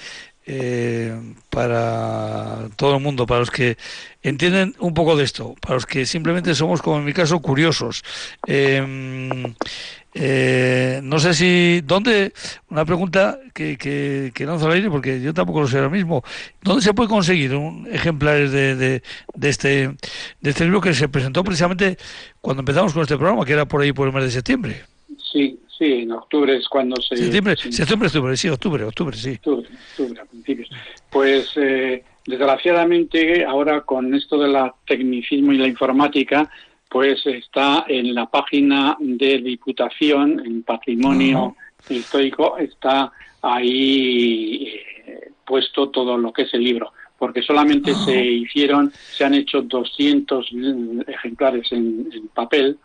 eh, 0.50 1.14
para 1.50 2.68
todo 2.76 2.96
el 2.96 3.02
mundo, 3.02 3.26
para 3.26 3.40
los 3.40 3.50
que 3.50 3.76
entienden 4.22 4.74
un 4.78 4.94
poco 4.94 5.14
de 5.14 5.24
esto, 5.24 5.54
para 5.60 5.74
los 5.74 5.84
que 5.84 6.06
simplemente 6.06 6.54
somos, 6.54 6.80
como 6.80 6.96
en 6.98 7.04
mi 7.04 7.12
caso, 7.12 7.38
curiosos. 7.40 8.02
Em, 8.46 9.54
eh, 10.14 11.00
no 11.02 11.18
sé 11.18 11.34
si, 11.34 11.82
¿dónde? 11.82 12.32
Una 12.70 12.86
pregunta 12.86 13.38
que, 13.52 13.76
que, 13.76 14.32
que 14.34 14.46
lanzo 14.46 14.66
al 14.66 14.72
aire, 14.72 14.90
porque 14.90 15.20
yo 15.20 15.34
tampoco 15.34 15.60
lo 15.60 15.68
sé 15.68 15.76
ahora 15.76 15.90
mismo. 15.90 16.24
¿Dónde 16.62 16.82
se 16.82 16.94
puede 16.94 17.10
conseguir 17.10 17.54
un 17.54 17.86
ejemplares 17.92 18.50
de, 18.50 18.74
de, 18.74 19.02
de, 19.34 19.48
este, 19.50 19.96
de 20.40 20.50
este 20.50 20.64
libro 20.64 20.80
que 20.80 20.94
se 20.94 21.08
presentó 21.08 21.44
precisamente 21.44 21.98
cuando 22.40 22.62
empezamos 22.62 22.94
con 22.94 23.02
este 23.02 23.18
programa, 23.18 23.44
que 23.44 23.52
era 23.52 23.66
por 23.68 23.82
ahí 23.82 23.92
por 23.92 24.08
el 24.08 24.14
mes 24.14 24.24
de 24.24 24.30
septiembre? 24.30 24.97
Sí, 25.30 25.58
Sí, 25.78 25.92
en 26.02 26.10
octubre 26.10 26.56
es 26.56 26.68
cuando 26.68 27.00
se... 27.00 27.16
Septiembre, 27.16 27.54
septiembre, 27.56 28.08
octubre, 28.08 28.36
sí, 28.36 28.48
octubre, 28.48 28.82
octubre, 28.82 29.16
sí. 29.16 29.34
Octubre, 29.34 29.68
octubre, 29.92 30.20
a 30.20 30.24
principios. 30.24 30.70
Pues 31.08 31.52
eh, 31.54 32.02
desgraciadamente 32.26 33.44
ahora 33.44 33.82
con 33.82 34.12
esto 34.12 34.38
del 34.38 34.56
tecnicismo 34.84 35.52
y 35.52 35.58
la 35.58 35.68
informática, 35.68 36.50
pues 36.88 37.24
está 37.26 37.84
en 37.86 38.12
la 38.12 38.26
página 38.26 38.96
de 38.98 39.38
Diputación, 39.38 40.44
en 40.44 40.64
Patrimonio 40.64 41.54
Histórico, 41.88 42.58
está 42.58 43.12
ahí 43.40 44.80
eh, 45.06 45.30
puesto 45.46 45.90
todo 45.90 46.18
lo 46.18 46.32
que 46.32 46.42
es 46.42 46.54
el 46.54 46.64
libro 46.64 46.92
porque 47.20 47.42
solamente 47.42 47.92
se 47.94 48.24
hicieron, 48.24 48.92
se 48.92 49.24
han 49.24 49.34
hecho 49.34 49.62
200 49.62 50.50
ejemplares 51.08 51.72
en, 51.72 52.08
en 52.12 52.28
papel, 52.28 52.78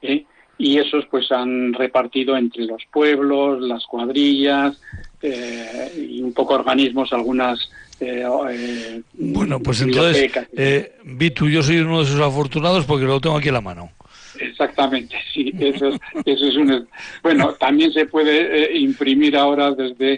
¿eh? 0.00 0.24
Y 0.60 0.78
esos 0.78 1.06
pues 1.06 1.32
han 1.32 1.72
repartido 1.72 2.36
entre 2.36 2.64
los 2.64 2.84
pueblos, 2.92 3.60
las 3.62 3.84
cuadrillas 3.86 4.80
eh, 5.22 5.90
y 5.96 6.22
un 6.22 6.32
poco 6.32 6.54
organismos, 6.54 7.12
algunas 7.12 7.70
eh, 8.00 8.24
eh, 8.50 9.02
bueno, 9.12 9.60
pues 9.60 9.82
entonces, 9.82 10.32
eh, 10.56 10.92
Vitu, 11.04 11.48
yo 11.50 11.62
soy 11.62 11.78
uno 11.78 11.98
de 11.98 12.04
esos 12.04 12.20
afortunados 12.20 12.86
porque 12.86 13.04
lo 13.04 13.20
tengo 13.20 13.36
aquí 13.36 13.48
en 13.48 13.54
la 13.54 13.60
mano. 13.60 13.90
Exactamente, 14.38 15.16
sí, 15.34 15.52
eso 15.58 15.88
es, 15.88 16.00
eso 16.24 16.46
es 16.46 16.56
un... 16.56 16.88
Bueno, 17.22 17.52
también 17.54 17.92
se 17.92 18.06
puede 18.06 18.74
imprimir 18.78 19.36
ahora 19.36 19.72
desde, 19.72 20.12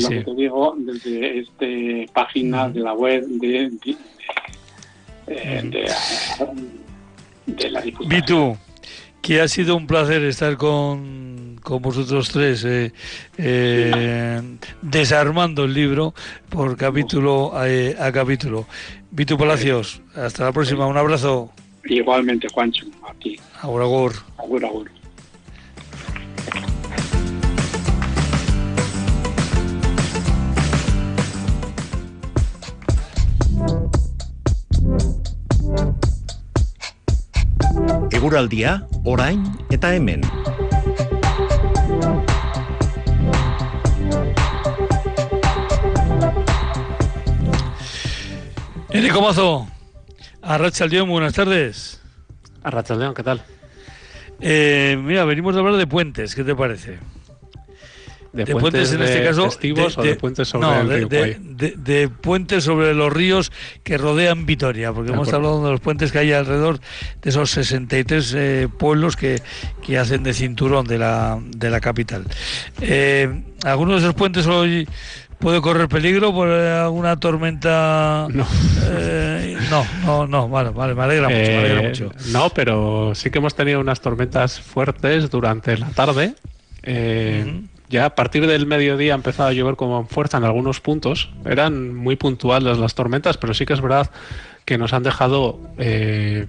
lo 0.00 0.08
que 0.08 0.24
te 0.24 0.34
digo, 0.34 0.74
desde 0.78 1.38
esta 1.38 2.12
página 2.12 2.68
de 2.68 2.80
la 2.80 2.94
web 2.94 3.24
de, 3.24 3.70
de, 5.26 5.86
de, 7.46 7.70
la 7.70 7.80
Diputación. 7.82 8.08
Vitu, 8.08 8.58
que 9.28 9.42
ha 9.42 9.48
sido 9.48 9.76
un 9.76 9.86
placer 9.86 10.24
estar 10.24 10.56
con, 10.56 11.60
con 11.62 11.82
vosotros 11.82 12.30
tres 12.30 12.64
eh, 12.64 12.94
eh, 13.36 14.40
desarmando 14.80 15.64
el 15.64 15.74
libro 15.74 16.14
por 16.48 16.78
capítulo 16.78 17.52
eh, 17.62 17.94
a, 18.00 18.10
capítulo. 18.10 18.66
Vito 19.10 19.36
Palacios, 19.36 20.00
hasta 20.14 20.44
la 20.44 20.52
próxima, 20.52 20.86
un 20.86 20.96
abrazo. 20.96 21.50
Igualmente, 21.84 22.48
Juancho, 22.48 22.86
a 23.06 23.12
ti. 23.20 23.38
Agur, 23.60 23.82
agur. 23.82 24.12
Agur, 24.38 24.64
agur. 24.64 24.97
Eguraldia, 38.28 38.86
orain 39.08 39.40
eta 39.72 39.94
hemen. 39.96 40.20
Enrico 48.90 49.22
Mazo, 49.22 49.66
Arrachaldeón, 50.42 51.08
buenas 51.08 51.32
tardes. 51.32 52.02
Arrachaldeón, 52.62 53.14
¿qué 53.14 53.22
tal? 53.22 53.42
Eh, 54.40 55.00
mira, 55.02 55.24
venimos 55.24 55.56
a 55.56 55.60
hablar 55.60 55.76
de 55.76 55.86
puentes, 55.86 56.34
¿qué 56.34 56.44
te 56.44 56.54
parece? 56.54 56.98
De, 58.32 58.44
puentes, 58.46 58.92
en 58.92 59.02
este 59.02 59.24
caso 59.24 59.44
festivos 59.44 59.96
o 59.96 60.02
de 60.02 60.14
puentes 60.14 60.48
sobre 60.48 60.80
el 60.80 61.08
río 61.08 61.08
de, 61.08 62.08
puentes 62.08 62.64
sobre 62.64 62.92
los 62.92 63.10
ríos 63.10 63.50
que 63.82 63.96
rodean 63.96 64.44
Vitoria, 64.44 64.92
porque 64.92 65.12
hemos 65.12 65.32
hablado 65.32 65.64
de 65.64 65.70
los 65.70 65.80
puentes 65.80 66.12
que 66.12 66.18
hay 66.18 66.32
alrededor 66.32 66.78
de 67.22 67.30
esos 67.30 67.50
63 67.50 68.34
eh, 68.36 68.68
pueblos 68.78 69.16
que, 69.16 69.40
que, 69.82 69.98
hacen 69.98 70.22
de 70.22 70.34
cinturón 70.34 70.86
de 70.86 70.98
la, 70.98 71.38
de 71.42 71.70
la 71.70 71.80
capital. 71.80 72.24
Eh, 72.82 73.42
algunos 73.64 74.02
de 74.02 74.08
esos 74.08 74.14
puentes 74.14 74.46
hoy 74.46 74.86
puede 75.38 75.60
correr 75.60 75.88
peligro 75.88 76.32
por 76.32 76.48
alguna 76.48 77.18
tormenta. 77.18 78.26
No. 78.30 78.46
Eh, 78.90 79.56
no, 79.70 79.86
no, 80.04 80.26
no, 80.26 80.48
vale, 80.48 80.70
vale, 80.70 80.94
me 80.94 81.02
alegra 81.02 81.28
mucho, 81.28 81.50
me 81.50 81.58
alegra 81.58 81.82
mucho. 81.82 82.12
No, 82.30 82.50
pero 82.50 83.14
sí 83.14 83.30
que 83.30 83.38
hemos 83.38 83.54
tenido 83.54 83.80
unas 83.80 84.00
tormentas 84.00 84.60
fuertes 84.60 85.30
durante 85.30 85.76
la 85.76 85.88
tarde. 85.90 86.34
Eh, 86.82 87.62
ya 87.88 88.06
a 88.06 88.14
partir 88.14 88.46
del 88.46 88.66
mediodía 88.66 89.14
ha 89.14 89.16
empezado 89.16 89.48
a 89.48 89.52
llover 89.52 89.76
como 89.76 90.04
fuerza 90.06 90.38
en 90.38 90.44
algunos 90.44 90.80
puntos. 90.80 91.30
Eran 91.44 91.94
muy 91.94 92.16
puntuales 92.16 92.78
las 92.78 92.94
tormentas, 92.94 93.36
pero 93.36 93.54
sí 93.54 93.66
que 93.66 93.72
es 93.72 93.80
verdad 93.80 94.10
que 94.64 94.76
nos 94.76 94.92
han 94.92 95.02
dejado 95.02 95.58
eh, 95.78 96.46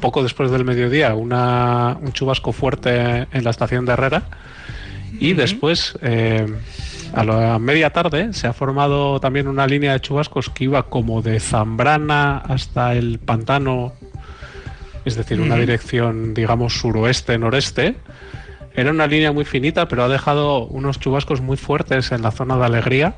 poco 0.00 0.22
después 0.22 0.50
del 0.50 0.64
mediodía 0.64 1.14
una, 1.14 1.96
un 2.00 2.12
chubasco 2.12 2.52
fuerte 2.52 3.26
en 3.32 3.44
la 3.44 3.50
estación 3.50 3.86
de 3.86 3.92
Herrera. 3.92 4.22
Y 5.18 5.34
después, 5.34 5.96
eh, 6.02 6.46
a 7.14 7.24
la 7.24 7.58
media 7.58 7.90
tarde, 7.90 8.32
se 8.32 8.46
ha 8.46 8.52
formado 8.52 9.20
también 9.20 9.46
una 9.48 9.66
línea 9.66 9.92
de 9.92 10.00
chubascos 10.00 10.50
que 10.50 10.64
iba 10.64 10.82
como 10.84 11.22
de 11.22 11.38
Zambrana 11.38 12.38
hasta 12.38 12.94
el 12.94 13.18
pantano, 13.18 13.92
es 15.04 15.16
decir, 15.16 15.40
una 15.40 15.56
dirección, 15.56 16.34
digamos, 16.34 16.78
suroeste-noreste 16.78 17.96
era 18.74 18.90
una 18.90 19.06
línea 19.06 19.32
muy 19.32 19.44
finita, 19.44 19.88
pero 19.88 20.04
ha 20.04 20.08
dejado 20.08 20.66
unos 20.66 20.98
chubascos 20.98 21.40
muy 21.40 21.56
fuertes 21.56 22.12
en 22.12 22.22
la 22.22 22.30
zona 22.30 22.56
de 22.56 22.64
Alegría, 22.64 23.14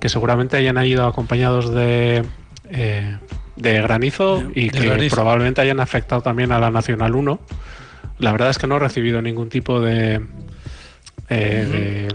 que 0.00 0.08
seguramente 0.08 0.56
hayan 0.56 0.82
ido 0.84 1.06
acompañados 1.06 1.72
de, 1.72 2.24
eh, 2.68 3.16
de 3.56 3.82
granizo 3.82 4.42
y 4.54 4.70
que 4.70 5.08
probablemente 5.10 5.60
hayan 5.62 5.80
afectado 5.80 6.20
también 6.20 6.52
a 6.52 6.58
la 6.58 6.70
Nacional 6.70 7.14
1. 7.14 7.40
La 8.18 8.32
verdad 8.32 8.50
es 8.50 8.58
que 8.58 8.66
no 8.66 8.76
he 8.76 8.78
recibido 8.78 9.22
ningún 9.22 9.48
tipo 9.48 9.80
de, 9.80 10.22
eh, 11.30 12.08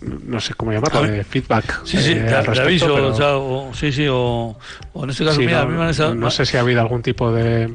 no 0.00 0.40
sé 0.40 0.54
cómo 0.54 0.72
llamarlo, 0.72 1.02
de 1.02 1.24
feedback. 1.24 1.84
Sí, 1.84 1.98
sí, 1.98 2.12
eh, 2.12 2.42
aviso, 2.62 2.94
o, 2.94 3.74
sí, 3.74 3.92
sí, 3.92 4.06
o, 4.10 4.56
en 4.94 5.10
este 5.10 5.24
caso, 5.24 5.40
mira, 5.40 5.64
no, 5.64 5.82
a 5.82 6.10
mí 6.12 6.18
no, 6.18 6.30
sé 6.30 6.46
si 6.46 6.56
ha 6.56 6.60
habido 6.60 6.80
algún 6.80 7.02
tipo 7.02 7.32
de, 7.32 7.74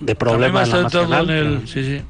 de 0.00 0.14
problema 0.14 0.62
en 0.62 0.70
la 0.70 0.82
nacional. 0.82 1.30
el, 1.30 1.68
sí, 1.68 1.84
sí 1.84 2.02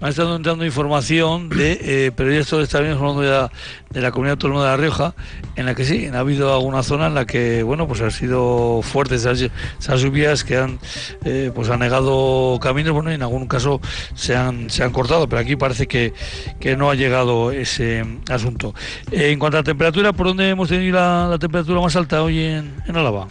me 0.00 0.06
han 0.06 0.10
estado 0.10 0.36
entrando 0.36 0.64
información 0.64 1.48
de, 1.48 1.78
eh, 1.82 2.12
ya 2.16 2.24
esto 2.38 2.60
está 2.60 2.80
bien 2.80 2.92
hablando 2.92 3.20
de 3.22 3.48
de 3.90 4.00
la 4.00 4.12
comunidad 4.12 4.34
autónoma 4.34 4.62
de 4.62 4.70
La 4.70 4.76
Rioja, 4.76 5.14
en 5.56 5.66
la 5.66 5.74
que 5.74 5.84
sí, 5.84 6.06
ha 6.06 6.18
habido 6.18 6.54
alguna 6.54 6.84
zona 6.84 7.08
en 7.08 7.14
la 7.14 7.26
que, 7.26 7.64
bueno, 7.64 7.88
pues 7.88 8.00
han 8.00 8.12
sido 8.12 8.82
fuertes 8.82 9.24
esas, 9.24 10.00
lluvias 10.00 10.44
que 10.44 10.56
han, 10.56 10.78
eh, 11.24 11.50
pues 11.52 11.68
han 11.70 11.80
negado 11.80 12.58
caminos, 12.62 12.92
bueno, 12.92 13.10
y 13.10 13.14
en 13.14 13.22
algún 13.22 13.48
caso 13.48 13.80
se 14.14 14.36
han, 14.36 14.70
se 14.70 14.84
han 14.84 14.92
cortado, 14.92 15.28
pero 15.28 15.40
aquí 15.40 15.56
parece 15.56 15.88
que, 15.88 16.14
que 16.60 16.76
no 16.76 16.88
ha 16.88 16.94
llegado 16.94 17.50
ese 17.50 18.04
asunto. 18.30 18.74
en 19.10 19.38
cuanto 19.40 19.58
a 19.58 19.64
temperatura, 19.64 20.12
¿por 20.12 20.28
dónde 20.28 20.48
hemos 20.48 20.68
tenido 20.68 20.96
la, 20.96 21.36
temperatura 21.40 21.80
más 21.80 21.96
alta 21.96 22.22
hoy 22.22 22.38
en, 22.44 22.76
en 22.86 22.96
Álava? 22.96 23.26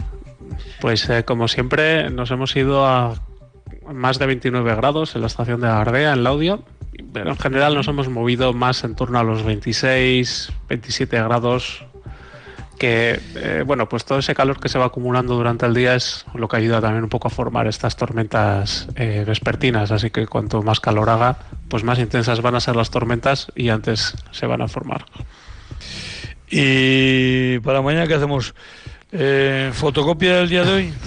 Pues 0.81 1.09
eh, 1.09 1.23
como 1.23 1.47
siempre 1.47 2.09
nos 2.09 2.31
hemos 2.31 2.53
ido 2.55 2.85
a 2.85 3.28
más 3.93 4.19
de 4.19 4.25
29 4.25 4.75
grados 4.75 5.15
en 5.15 5.21
la 5.21 5.27
estación 5.27 5.61
de 5.61 5.67
Ardea, 5.67 6.13
en 6.13 6.23
Laudio, 6.23 6.63
pero 7.13 7.31
en 7.31 7.37
general 7.37 7.75
nos 7.75 7.87
hemos 7.87 8.09
movido 8.09 8.53
más 8.53 8.83
en 8.83 8.95
torno 8.95 9.19
a 9.19 9.23
los 9.23 9.43
26, 9.43 10.51
27 10.67 11.21
grados, 11.23 11.85
que, 12.77 13.19
eh, 13.35 13.63
bueno, 13.65 13.89
pues 13.89 14.05
todo 14.05 14.19
ese 14.19 14.33
calor 14.33 14.59
que 14.59 14.69
se 14.69 14.79
va 14.79 14.85
acumulando 14.85 15.35
durante 15.35 15.65
el 15.65 15.73
día 15.73 15.95
es 15.95 16.25
lo 16.33 16.47
que 16.47 16.57
ayuda 16.57 16.79
también 16.79 17.03
un 17.03 17.09
poco 17.09 17.27
a 17.27 17.31
formar 17.31 17.67
estas 17.67 17.97
tormentas 17.97 18.87
eh, 18.95 19.25
vespertinas, 19.27 19.91
así 19.91 20.09
que 20.09 20.25
cuanto 20.27 20.61
más 20.63 20.79
calor 20.79 21.09
haga, 21.09 21.37
pues 21.67 21.83
más 21.83 21.99
intensas 21.99 22.41
van 22.41 22.55
a 22.55 22.61
ser 22.61 22.75
las 22.75 22.89
tormentas 22.89 23.51
y 23.55 23.69
antes 23.69 24.15
se 24.31 24.45
van 24.45 24.61
a 24.61 24.67
formar. 24.67 25.05
¿Y 26.49 27.59
para 27.59 27.81
mañana 27.81 28.07
qué 28.07 28.15
hacemos? 28.15 28.55
Eh, 29.11 29.71
¿Fotocopia 29.73 30.37
del 30.37 30.49
día 30.49 30.63
de 30.63 30.71
hoy? 30.71 30.93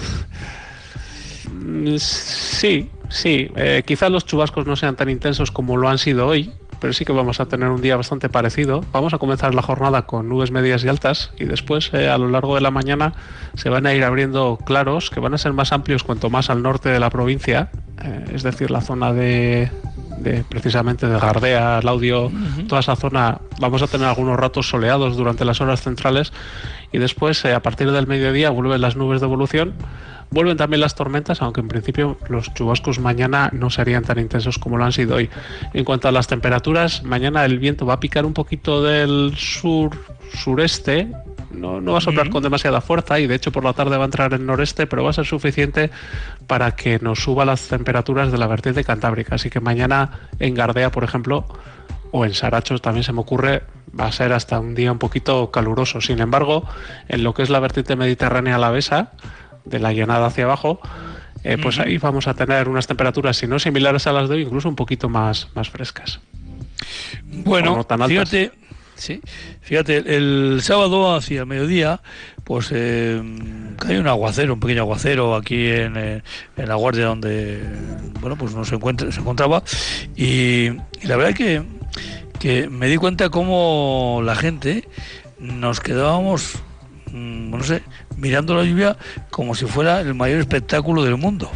Sí, 1.97 2.89
sí. 3.09 3.51
Eh, 3.55 3.83
quizás 3.85 4.11
los 4.11 4.25
chubascos 4.25 4.65
no 4.65 4.75
sean 4.75 4.95
tan 4.95 5.09
intensos 5.09 5.51
como 5.51 5.77
lo 5.77 5.89
han 5.89 5.97
sido 5.97 6.27
hoy, 6.27 6.51
pero 6.79 6.93
sí 6.93 7.05
que 7.05 7.13
vamos 7.13 7.39
a 7.39 7.45
tener 7.45 7.69
un 7.69 7.81
día 7.81 7.95
bastante 7.95 8.27
parecido. 8.27 8.83
Vamos 8.91 9.13
a 9.13 9.17
comenzar 9.17 9.55
la 9.55 9.61
jornada 9.61 10.05
con 10.05 10.27
nubes 10.27 10.51
medias 10.51 10.83
y 10.83 10.89
altas 10.89 11.31
y 11.39 11.45
después 11.45 11.89
eh, 11.93 12.09
a 12.09 12.17
lo 12.17 12.27
largo 12.29 12.55
de 12.55 12.61
la 12.61 12.71
mañana 12.71 13.13
se 13.55 13.69
van 13.69 13.85
a 13.85 13.93
ir 13.93 14.03
abriendo 14.03 14.57
claros 14.65 15.09
que 15.09 15.19
van 15.19 15.33
a 15.33 15.37
ser 15.37 15.53
más 15.53 15.71
amplios 15.71 16.03
cuanto 16.03 16.29
más 16.29 16.49
al 16.49 16.61
norte 16.61 16.89
de 16.89 16.99
la 16.99 17.09
provincia, 17.09 17.69
eh, 18.03 18.25
es 18.33 18.43
decir, 18.43 18.69
la 18.69 18.81
zona 18.81 19.13
de, 19.13 19.71
precisamente 20.47 21.07
de 21.07 21.19
Gardea, 21.19 21.81
Laudio, 21.81 22.31
toda 22.67 22.81
esa 22.81 22.95
zona. 22.95 23.39
Vamos 23.59 23.81
a 23.81 23.87
tener 23.87 24.07
algunos 24.07 24.37
ratos 24.37 24.69
soleados 24.69 25.17
durante 25.17 25.45
las 25.45 25.61
horas 25.61 25.81
centrales 25.81 26.33
y 26.91 26.97
después 26.97 27.45
a 27.45 27.61
partir 27.61 27.91
del 27.91 28.07
mediodía 28.07 28.49
vuelven 28.49 28.81
las 28.81 28.95
nubes 28.95 29.21
de 29.21 29.25
evolución. 29.25 29.73
Vuelven 30.31 30.57
también 30.57 30.81
las 30.81 30.95
tormentas, 30.95 31.43
aunque 31.43 31.61
en 31.61 31.67
principio 31.67 32.17
los 32.27 32.51
chubascos 32.55 32.97
mañana 32.97 33.51
no 33.53 33.69
serían 33.69 34.03
tan 34.03 34.17
intensos 34.17 34.57
como 34.57 34.77
lo 34.77 34.85
han 34.85 34.91
sido 34.91 35.15
hoy. 35.17 35.29
En 35.73 35.85
cuanto 35.85 36.07
a 36.07 36.11
las 36.11 36.27
temperaturas, 36.27 37.03
mañana 37.03 37.45
el 37.45 37.59
viento 37.59 37.85
va 37.85 37.95
a 37.95 37.99
picar 37.99 38.25
un 38.25 38.33
poquito 38.33 38.81
del 38.81 39.33
sur 39.37 39.91
sureste, 40.33 41.07
no, 41.53 41.81
no 41.81 41.91
va 41.93 41.97
a 41.99 42.01
soplar 42.01 42.29
con 42.29 42.43
demasiada 42.43 42.81
fuerza 42.81 43.19
y 43.19 43.27
de 43.27 43.35
hecho 43.35 43.51
por 43.51 43.63
la 43.63 43.73
tarde 43.73 43.97
va 43.97 44.03
a 44.03 44.05
entrar 44.05 44.33
el 44.33 44.45
noreste, 44.45 44.87
pero 44.87 45.03
va 45.03 45.11
a 45.11 45.13
ser 45.13 45.25
suficiente 45.25 45.89
para 46.47 46.75
que 46.75 46.99
nos 46.99 47.19
suba 47.19 47.45
las 47.45 47.67
temperaturas 47.67 48.31
de 48.31 48.37
la 48.37 48.47
vertiente 48.47 48.83
cantábrica. 48.83 49.35
Así 49.35 49.49
que 49.49 49.59
mañana 49.59 50.29
en 50.39 50.53
Gardea, 50.53 50.91
por 50.91 51.03
ejemplo, 51.03 51.45
o 52.11 52.25
en 52.25 52.33
Sarachos 52.33 52.81
también 52.81 53.03
se 53.03 53.13
me 53.13 53.21
ocurre, 53.21 53.63
va 53.99 54.05
a 54.05 54.11
ser 54.11 54.33
hasta 54.33 54.59
un 54.59 54.75
día 54.75 54.91
un 54.91 54.99
poquito 54.99 55.51
caluroso. 55.51 56.01
Sin 56.01 56.19
embargo, 56.19 56.67
en 57.07 57.23
lo 57.23 57.33
que 57.33 57.43
es 57.43 57.49
la 57.49 57.59
vertiente 57.59 57.95
mediterránea 57.95 58.55
alavesa, 58.55 59.11
de 59.65 59.79
la 59.79 59.93
llanada 59.93 60.27
hacia 60.27 60.43
abajo, 60.45 60.79
eh, 61.43 61.57
pues 61.61 61.79
ahí 61.79 61.97
vamos 61.97 62.27
a 62.27 62.33
tener 62.33 62.69
unas 62.69 62.87
temperaturas, 62.87 63.37
si 63.37 63.47
no 63.47 63.59
similares 63.59 64.07
a 64.07 64.13
las 64.13 64.29
de 64.29 64.35
hoy, 64.35 64.41
incluso 64.43 64.69
un 64.69 64.75
poquito 64.75 65.09
más, 65.09 65.49
más 65.55 65.69
frescas. 65.69 66.19
Bueno, 67.25 67.85
fíjate, 68.07 68.51
sí, 69.03 69.21
fíjate, 69.61 70.15
el 70.15 70.59
sábado 70.61 71.13
hacia 71.13 71.45
mediodía, 71.45 72.01
pues 72.45 72.69
eh, 72.71 73.21
hay 73.85 73.97
un 73.97 74.07
aguacero, 74.07 74.53
un 74.53 74.59
pequeño 74.59 74.81
aguacero 74.81 75.35
aquí 75.35 75.67
en, 75.69 75.97
eh, 75.97 76.23
la 76.55 76.75
guardia 76.75 77.07
donde, 77.07 77.61
bueno, 78.21 78.37
pues 78.37 78.55
no 78.55 78.63
se, 78.63 78.75
encuentra, 78.75 79.11
se 79.11 79.19
encontraba, 79.19 79.61
y, 80.15 80.69
la 81.03 81.17
verdad 81.17 81.33
que, 81.33 81.63
que 82.39 82.69
me 82.69 82.87
di 82.87 82.95
cuenta 82.95 83.29
cómo 83.29 84.21
la 84.23 84.35
gente 84.35 84.87
nos 85.37 85.81
quedábamos 85.81 86.63
no 87.13 87.63
sé, 87.63 87.83
mirando 88.17 88.55
la 88.55 88.63
lluvia 88.63 88.97
como 89.29 89.53
si 89.53 89.65
fuera 89.65 90.01
el 90.01 90.15
mayor 90.15 90.39
espectáculo 90.39 91.03
del 91.03 91.17
mundo. 91.17 91.51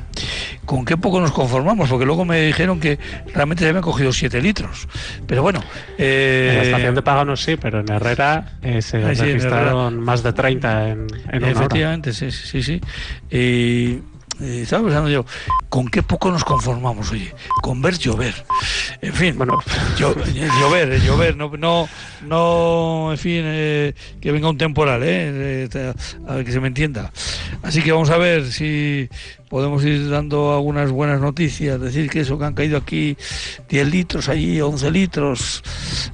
¿Con 0.66 0.86
qué 0.86 0.98
poco 0.98 1.20
nos 1.22 1.32
conformamos? 1.32 1.90
Porque 1.90 2.06
luego 2.06 2.26
me 2.26 2.42
dijeron 2.42 2.80
que 2.80 3.00
realmente 3.34 3.64
se 3.64 3.70
habían 3.70 3.84
cogido 3.84 4.12
7 4.12 4.42
litros. 4.42 4.88
Pero 5.26 5.42
bueno. 5.42 5.64
Eh... 5.98 6.50
En 6.52 6.58
la 6.58 6.64
estación 6.64 6.96
de 6.96 7.02
Paganos 7.02 7.42
sí, 7.42 7.56
pero 7.56 7.80
en 7.80 7.90
Herrera 7.90 8.58
eh, 8.62 8.82
se 8.82 9.00
registraron 9.00 10.00
más 10.00 10.24
de 10.24 10.34
30 10.34 10.90
en, 10.90 11.08
en 11.32 11.46
Efectivamente, 11.46 12.12
sí, 12.14 12.32
sí, 12.32 12.62
sí. 12.62 12.82
Y 13.32 14.00
y 14.40 14.62
estaba 14.62 14.84
pensando 14.84 15.10
yo, 15.10 15.26
¿con 15.70 15.88
qué 15.88 16.04
poco 16.04 16.30
nos 16.32 16.44
conformamos, 16.44 17.12
oye? 17.12 17.34
Con 17.62 17.82
ver 17.82 17.98
llover. 17.98 18.34
En 19.02 19.14
fin, 19.14 19.38
bueno, 19.38 19.60
llover, 19.98 21.02
llover, 21.02 21.36
no, 21.36 21.52
no, 21.58 21.90
no 22.26 23.12
en 23.12 23.18
fin, 23.18 23.42
eh, 23.46 23.94
que 24.22 24.32
venga 24.32 24.50
un 24.50 24.58
temporal, 24.58 25.02
¿eh? 25.04 25.70
A 26.28 26.36
ver 26.36 26.46
que 26.46 26.52
se 26.52 26.60
me 26.60 26.68
entienda. 26.68 27.12
Así 27.64 27.82
que 27.82 27.92
vamos 27.92 28.10
a 28.10 28.18
ver 28.18 28.52
si 28.52 29.10
podemos 29.50 29.84
ir 29.84 30.10
dando 30.10 30.54
algunas 30.54 30.92
buenas 30.92 31.22
noticias, 31.22 31.80
decir 31.80 32.10
que 32.10 32.22
eso 32.22 32.38
que 32.38 32.46
han 32.46 32.54
caído 32.54 32.78
aquí 32.78 33.18
10 33.70 33.88
litros, 33.90 34.30
allí 34.30 34.60
11 34.60 34.92
litros, 34.92 35.64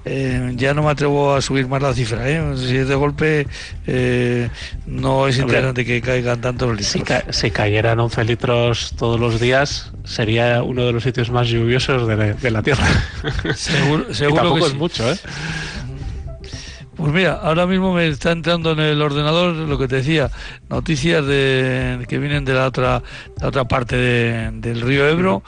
eh, 0.05 0.53
ya 0.55 0.73
no 0.73 0.83
me 0.83 0.91
atrevo 0.91 1.33
a 1.33 1.41
subir 1.41 1.67
más 1.67 1.81
la 1.81 1.93
cifra, 1.93 2.29
¿eh? 2.29 2.41
si 2.57 2.77
es 2.77 2.87
de 2.87 2.95
golpe 2.95 3.47
eh, 3.87 4.49
no 4.85 5.27
es 5.27 5.37
interesante 5.37 5.85
que 5.85 6.01
caigan 6.01 6.41
tantos 6.41 6.69
litros. 6.71 6.87
Si, 6.87 7.03
si, 7.31 7.51
cayeran 7.51 7.99
11 7.99 8.23
litros 8.23 8.93
todos 8.97 9.19
los 9.19 9.39
días, 9.39 9.91
sería 10.03 10.61
uno 10.63 10.85
de 10.85 10.93
los 10.93 11.03
sitios 11.03 11.31
más 11.31 11.47
lluviosos 11.47 12.07
de 12.07 12.51
la, 12.51 12.63
Tierra. 12.63 12.85
Seguro, 13.55 14.13
seguro 14.13 14.41
tampoco 14.43 14.67
es 14.67 14.73
mucho, 14.75 15.11
¿eh? 15.11 15.17
Pues 16.95 17.11
mira, 17.11 17.39
ahora 17.41 17.65
mismo 17.65 17.91
me 17.93 18.07
está 18.07 18.31
entrando 18.31 18.71
en 18.71 18.79
el 18.79 19.01
ordenador 19.01 19.55
lo 19.55 19.79
que 19.79 19.87
te 19.87 19.97
decía, 19.97 20.29
noticias 20.69 21.25
de, 21.25 22.05
que 22.07 22.19
vienen 22.19 22.45
de 22.45 22.53
la 22.53 22.67
otra, 22.67 23.01
la 23.41 23.47
otra 23.47 23.65
parte 23.65 23.95
del 23.95 24.81
río 24.81 25.07
Ebro 25.07 25.43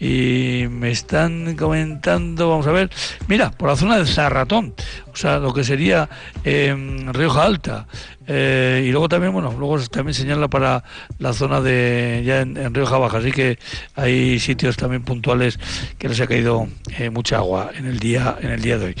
y 0.00 0.66
me 0.70 0.90
están 0.90 1.54
comentando, 1.56 2.48
vamos 2.48 2.66
a 2.66 2.72
ver, 2.72 2.90
mira, 3.28 3.50
por 3.50 3.68
la 3.68 3.76
zona 3.76 3.98
de 3.98 4.06
Zarratón, 4.06 4.74
o 5.12 5.16
sea, 5.16 5.38
lo 5.38 5.52
que 5.52 5.62
sería 5.62 6.08
eh, 6.42 6.74
Rioja 7.12 7.44
Alta. 7.44 7.86
Eh, 8.26 8.84
y 8.86 8.90
luego 8.92 9.08
también, 9.08 9.32
bueno, 9.32 9.52
luego 9.58 9.78
también 9.88 10.14
señala 10.14 10.48
para 10.48 10.84
la 11.18 11.32
zona 11.32 11.60
de 11.60 12.22
ya 12.24 12.40
en, 12.40 12.74
Rioja 12.74 12.96
Baja, 12.96 13.18
así 13.18 13.32
que 13.32 13.58
hay 13.96 14.38
sitios 14.38 14.76
también 14.76 15.02
puntuales 15.02 15.58
que 15.98 16.08
les 16.08 16.20
ha 16.20 16.26
caído 16.26 16.68
eh, 16.96 17.10
mucha 17.10 17.36
agua 17.36 17.70
en 17.76 17.86
el 17.86 17.98
día 17.98 18.36
en 18.40 18.50
el 18.50 18.62
día 18.62 18.78
de 18.78 18.86
hoy. 18.86 18.94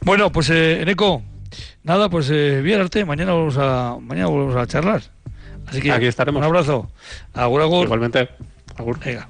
Bueno, 0.00 0.32
pues 0.32 0.50
eh, 0.50 0.82
Eco, 0.86 1.22
Nada, 1.84 2.08
pues 2.08 2.30
eh, 2.30 2.78
arte, 2.78 3.04
mañana 3.04 3.32
vamos 3.32 3.56
a 3.58 3.96
mañana 4.00 4.28
volvemos 4.28 4.56
a 4.56 4.66
charlar. 4.66 5.02
Así 5.66 5.80
que 5.80 5.90
aquí 5.90 6.06
estaremos. 6.06 6.40
Un 6.40 6.44
abrazo. 6.44 6.90
Agur, 7.34 7.62
agur. 7.62 7.84
Igualmente. 7.84 8.28
Agur. 8.76 8.98
Venga. 9.00 9.28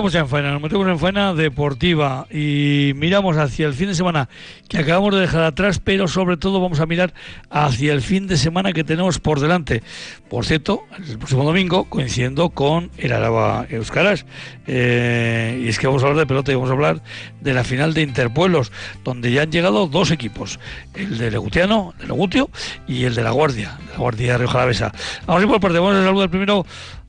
Metemos 0.00 0.14
en 0.14 0.28
faena, 0.28 0.52
nos 0.52 0.62
metemos 0.62 0.88
en 0.88 0.98
faena 0.98 1.34
deportiva 1.34 2.26
y 2.30 2.92
miramos 2.96 3.36
hacia 3.36 3.66
el 3.66 3.74
fin 3.74 3.88
de 3.88 3.94
semana 3.94 4.30
que 4.66 4.78
acabamos 4.78 5.14
de 5.14 5.20
dejar 5.20 5.42
atrás, 5.42 5.78
pero 5.78 6.08
sobre 6.08 6.38
todo 6.38 6.58
vamos 6.58 6.80
a 6.80 6.86
mirar 6.86 7.12
hacia 7.50 7.92
el 7.92 8.00
fin 8.00 8.26
de 8.26 8.38
semana 8.38 8.72
que 8.72 8.82
tenemos 8.82 9.18
por 9.18 9.40
delante. 9.40 9.82
Por 10.30 10.46
cierto, 10.46 10.84
el 11.06 11.18
próximo 11.18 11.44
domingo, 11.44 11.84
coincidiendo 11.84 12.48
con 12.48 12.90
el 12.96 13.12
Araba 13.12 13.66
Euskaras, 13.68 14.24
eh, 14.66 15.60
y 15.62 15.68
es 15.68 15.78
que 15.78 15.86
vamos 15.86 16.02
a 16.02 16.06
hablar 16.06 16.20
de 16.20 16.26
pelota 16.26 16.50
y 16.50 16.54
vamos 16.54 16.70
a 16.70 16.72
hablar 16.72 17.02
de 17.42 17.52
la 17.52 17.62
final 17.62 17.92
de 17.92 18.00
Interpueblos, 18.00 18.72
donde 19.04 19.32
ya 19.32 19.42
han 19.42 19.52
llegado 19.52 19.86
dos 19.86 20.12
equipos, 20.12 20.60
el 20.94 21.18
de 21.18 21.30
Legutiano, 21.30 21.92
de 21.98 22.06
Legutio, 22.06 22.48
y 22.88 23.04
el 23.04 23.14
de 23.14 23.22
La 23.22 23.32
Guardia, 23.32 23.78
la 23.92 23.98
Guardia 23.98 24.32
de 24.32 24.38
Río. 24.38 24.50
Vamos 24.50 25.42
a 25.42 25.42
ir 25.42 25.48
por 25.48 25.60
parte, 25.60 25.78
vamos 25.78 25.96
a 25.96 26.04
saludar 26.04 26.30
primero 26.30 26.64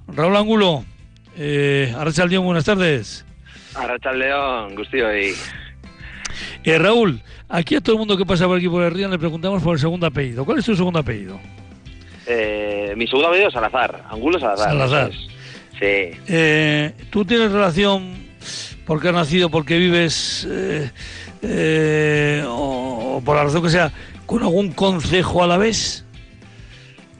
Raúl 0.10 0.36
Angulo. 0.36 0.84
Eh, 1.38 1.94
León, 2.30 2.46
buenas 2.46 2.66
tardes. 2.66 3.26
León, 4.16 4.76
Gustio 4.76 5.18
y... 5.18 5.34
Eh, 6.64 6.78
Raúl, 6.78 7.22
aquí 7.50 7.76
a 7.76 7.82
todo 7.82 7.94
el 7.96 8.00
mundo 8.00 8.18
que 8.18 8.26
pasa 8.26 8.46
por 8.46 8.58
aquí 8.58 8.70
por 8.70 8.84
el 8.84 8.94
río 8.94 9.08
le 9.10 9.20
preguntamos 9.20 9.62
por 9.64 9.74
el 9.74 9.80
segundo 9.80 10.08
apellido. 10.08 10.46
¿Cuál 10.46 10.60
es 10.60 10.66
tu 10.66 10.76
segundo 10.76 11.00
apellido? 11.00 11.40
Eh, 12.28 12.94
mi 12.96 13.08
segundo 13.08 13.30
apellido 13.30 13.48
es 13.48 13.54
Salazar, 13.54 14.04
Angulo 14.10 14.40
Salazar. 14.40 14.70
Salazar. 14.70 15.12
Sí. 15.80 16.12
Eh, 16.28 16.94
¿Tú 17.10 17.26
tienes 17.26 17.52
relación 17.52 18.14
porque 18.86 19.08
has 19.08 19.14
nacido, 19.14 19.50
porque 19.50 19.78
vives, 19.78 20.48
eh, 20.50 20.92
eh, 21.42 22.44
o, 22.48 23.22
por 23.24 23.36
la 23.36 23.46
razón 23.46 23.64
que 23.64 23.70
sea, 23.70 23.92
con 24.26 24.44
algún 24.44 24.72
concejo 24.72 25.44
a 25.44 25.48
la 25.48 25.58
vez? 25.58 26.06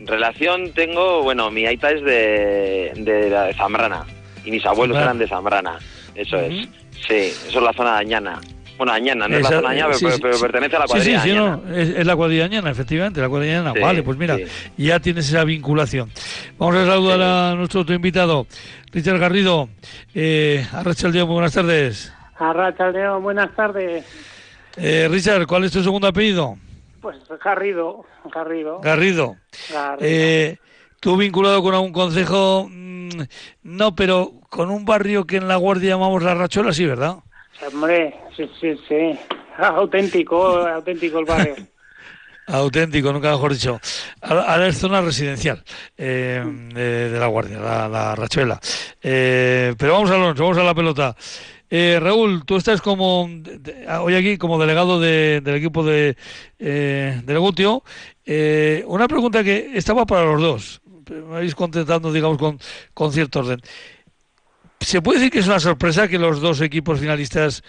Relación 0.06 0.72
tengo, 0.74 1.24
bueno, 1.24 1.52
mi 1.52 1.66
aita 1.66 1.92
es 1.92 2.04
de, 2.04 2.92
de, 2.96 3.54
Zambrana 3.56 4.06
y 4.44 4.52
mis 4.52 4.66
abuelos 4.66 4.98
eran 4.98 5.18
de 5.18 5.28
Zambrana, 5.28 5.78
eso 6.16 6.38
es. 6.38 6.68
Sí, 7.08 7.34
eso 7.48 7.60
es 7.60 7.64
la 7.64 7.74
zona 7.74 7.94
de 7.96 8.00
Añana. 8.00 8.40
Bueno, 8.78 8.94
Añana, 8.94 9.28
no 9.28 9.38
es 9.38 9.44
la 9.44 9.50
zona 9.50 9.70
de 9.70 9.82
Añana, 9.82 9.96
pero, 10.22 10.40
pertenece 10.40 10.76
a 10.76 10.80
la 10.80 10.86
cuadrilla. 10.86 11.22
Sí, 11.22 11.30
sí, 11.30 11.36
no, 11.36 11.62
es, 11.72 12.06
la 12.06 12.16
cuadrilla 12.16 12.46
Añana, 12.46 12.72
efectivamente, 12.72 13.22
la 13.22 13.30
cuadrilla 13.30 13.60
Añana. 13.60 13.80
vale, 13.80 14.02
pues 14.02 14.18
mira, 14.18 14.38
ya 14.78 15.00
tienes 15.00 15.30
esa 15.30 15.44
vinculación. 15.44 16.10
Vamos 16.58 16.76
a 16.78 16.86
saludar 16.86 17.22
a 17.22 17.56
nuestro 17.56 17.82
otro 17.82 17.94
invitado, 17.94 18.48
Richard 18.92 19.20
Garrido. 19.20 19.70
Eh, 20.16 20.66
Arrachaldeón, 20.74 21.30
buenas 21.30 21.54
tardes. 21.54 22.12
Arrachaldeón, 22.38 23.22
buenas 23.22 23.56
tardes. 23.56 24.04
Eh, 24.78 25.08
Richard, 25.12 25.46
¿cuál 25.46 25.66
es 25.66 25.72
tu 25.72 25.84
segundo 25.84 26.08
apellido? 26.08 26.58
Pues 27.02 27.18
Garrido, 27.44 28.06
Garrido. 28.32 28.80
Garrido. 28.80 29.36
Eh, 30.00 30.58
¿Tú 31.00 31.18
vinculado 31.18 31.64
con 31.64 31.74
algún 31.74 31.92
consejo? 31.92 32.68
Mm, 32.70 33.10
no, 33.64 33.96
pero 33.96 34.34
con 34.50 34.70
un 34.70 34.86
barrio 34.86 35.26
que 35.26 35.38
en 35.38 35.48
La 35.48 35.56
Guardia 35.56 35.92
llamamos 35.92 36.22
La 36.22 36.36
Rachola, 36.36 36.72
sí, 36.74 36.86
¿verdad? 36.86 37.18
Hombre, 37.66 38.16
sí, 38.38 38.50
sí, 38.60 38.76
sí. 38.88 39.20
Auténtico, 39.58 40.58
auténtico 40.68 41.20
el 41.20 41.26
barrio. 41.26 41.56
auténtico, 42.48 43.12
nunca 43.12 43.32
mejor 43.32 43.54
dicho. 43.54 43.80
Ahora 44.22 44.68
es 44.68 44.78
zona 44.78 45.02
residencial 45.02 45.64
eh, 45.98 46.44
de, 46.74 47.20
La 47.20 47.28
Guardia, 47.28 47.60
la, 47.60 48.16
Rachuela. 48.16 48.60
Eh, 49.02 49.74
pero 49.78 49.94
vamos 49.94 50.12
a, 50.12 50.18
vamos 50.18 50.58
a 50.58 50.64
la 50.64 50.76
pelota. 50.76 51.16
Eh, 51.74 52.00
Raúl, 52.02 52.44
tú 52.46 52.58
estás 52.58 52.82
como 52.82 53.30
hoy 54.02 54.16
aquí 54.16 54.38
como 54.38 54.60
delegado 54.60 55.00
del 55.00 55.56
equipo 55.56 55.86
de, 55.86 56.18
eh, 56.60 57.22
de 57.24 57.34
Legutio. 57.34 57.84
Eh, 58.26 58.84
una 58.88 59.08
pregunta 59.08 59.42
que 59.42 59.72
estaba 59.74 60.06
para 60.06 60.26
los 60.26 60.42
dos. 60.42 60.82
Me 61.10 61.38
habéis 61.38 61.56
contestando, 61.56 62.12
digamos, 62.12 62.38
con, 62.38 62.60
con 62.94 63.14
cierto 63.14 63.40
orden. 63.40 63.62
¿Se 64.82 65.02
puede 65.02 65.20
decir 65.20 65.32
que 65.32 65.40
es 65.40 65.48
una 65.48 65.62
sorpresa 65.62 66.10
que 66.10 66.20
los 66.20 66.42
dos 66.42 66.60
equipos 66.60 67.00
finalistas 67.00 67.64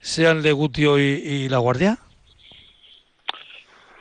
sean 0.00 0.42
Legutio 0.42 0.98
y, 0.98 1.02
y 1.02 1.48
La 1.48 1.56
Guardia? 1.56 1.98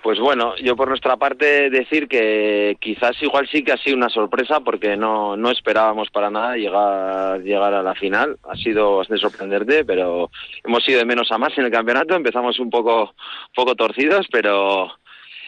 Pues 0.06 0.20
bueno, 0.20 0.56
yo 0.58 0.76
por 0.76 0.88
nuestra 0.88 1.18
parte 1.18 1.72
decir 1.72 2.08
que 2.08 2.78
quizás 2.80 3.20
igual 3.24 3.50
sí 3.52 3.64
que 3.64 3.72
ha 3.72 3.78
sido 3.78 3.98
una 3.98 4.08
sorpresa 4.08 4.60
porque 4.60 4.96
no, 4.96 5.36
no 5.36 5.50
esperábamos 5.50 6.12
para 6.12 6.30
nada 6.30 6.56
llegar, 6.56 7.42
llegar 7.42 7.74
a 7.74 7.82
la 7.82 7.96
final. 7.96 8.38
Ha 8.44 8.56
sido 8.56 8.98
bastante 8.98 9.20
sorprendente, 9.20 9.84
pero 9.84 10.30
hemos 10.64 10.88
ido 10.88 11.00
de 11.00 11.06
menos 11.06 11.32
a 11.32 11.40
más 11.40 11.58
en 11.58 11.66
el 11.66 11.72
campeonato. 11.72 12.14
Empezamos 12.14 12.60
un 12.60 12.70
poco, 12.70 13.16
poco 13.56 13.74
torcidos, 13.74 14.28
pero 14.32 14.92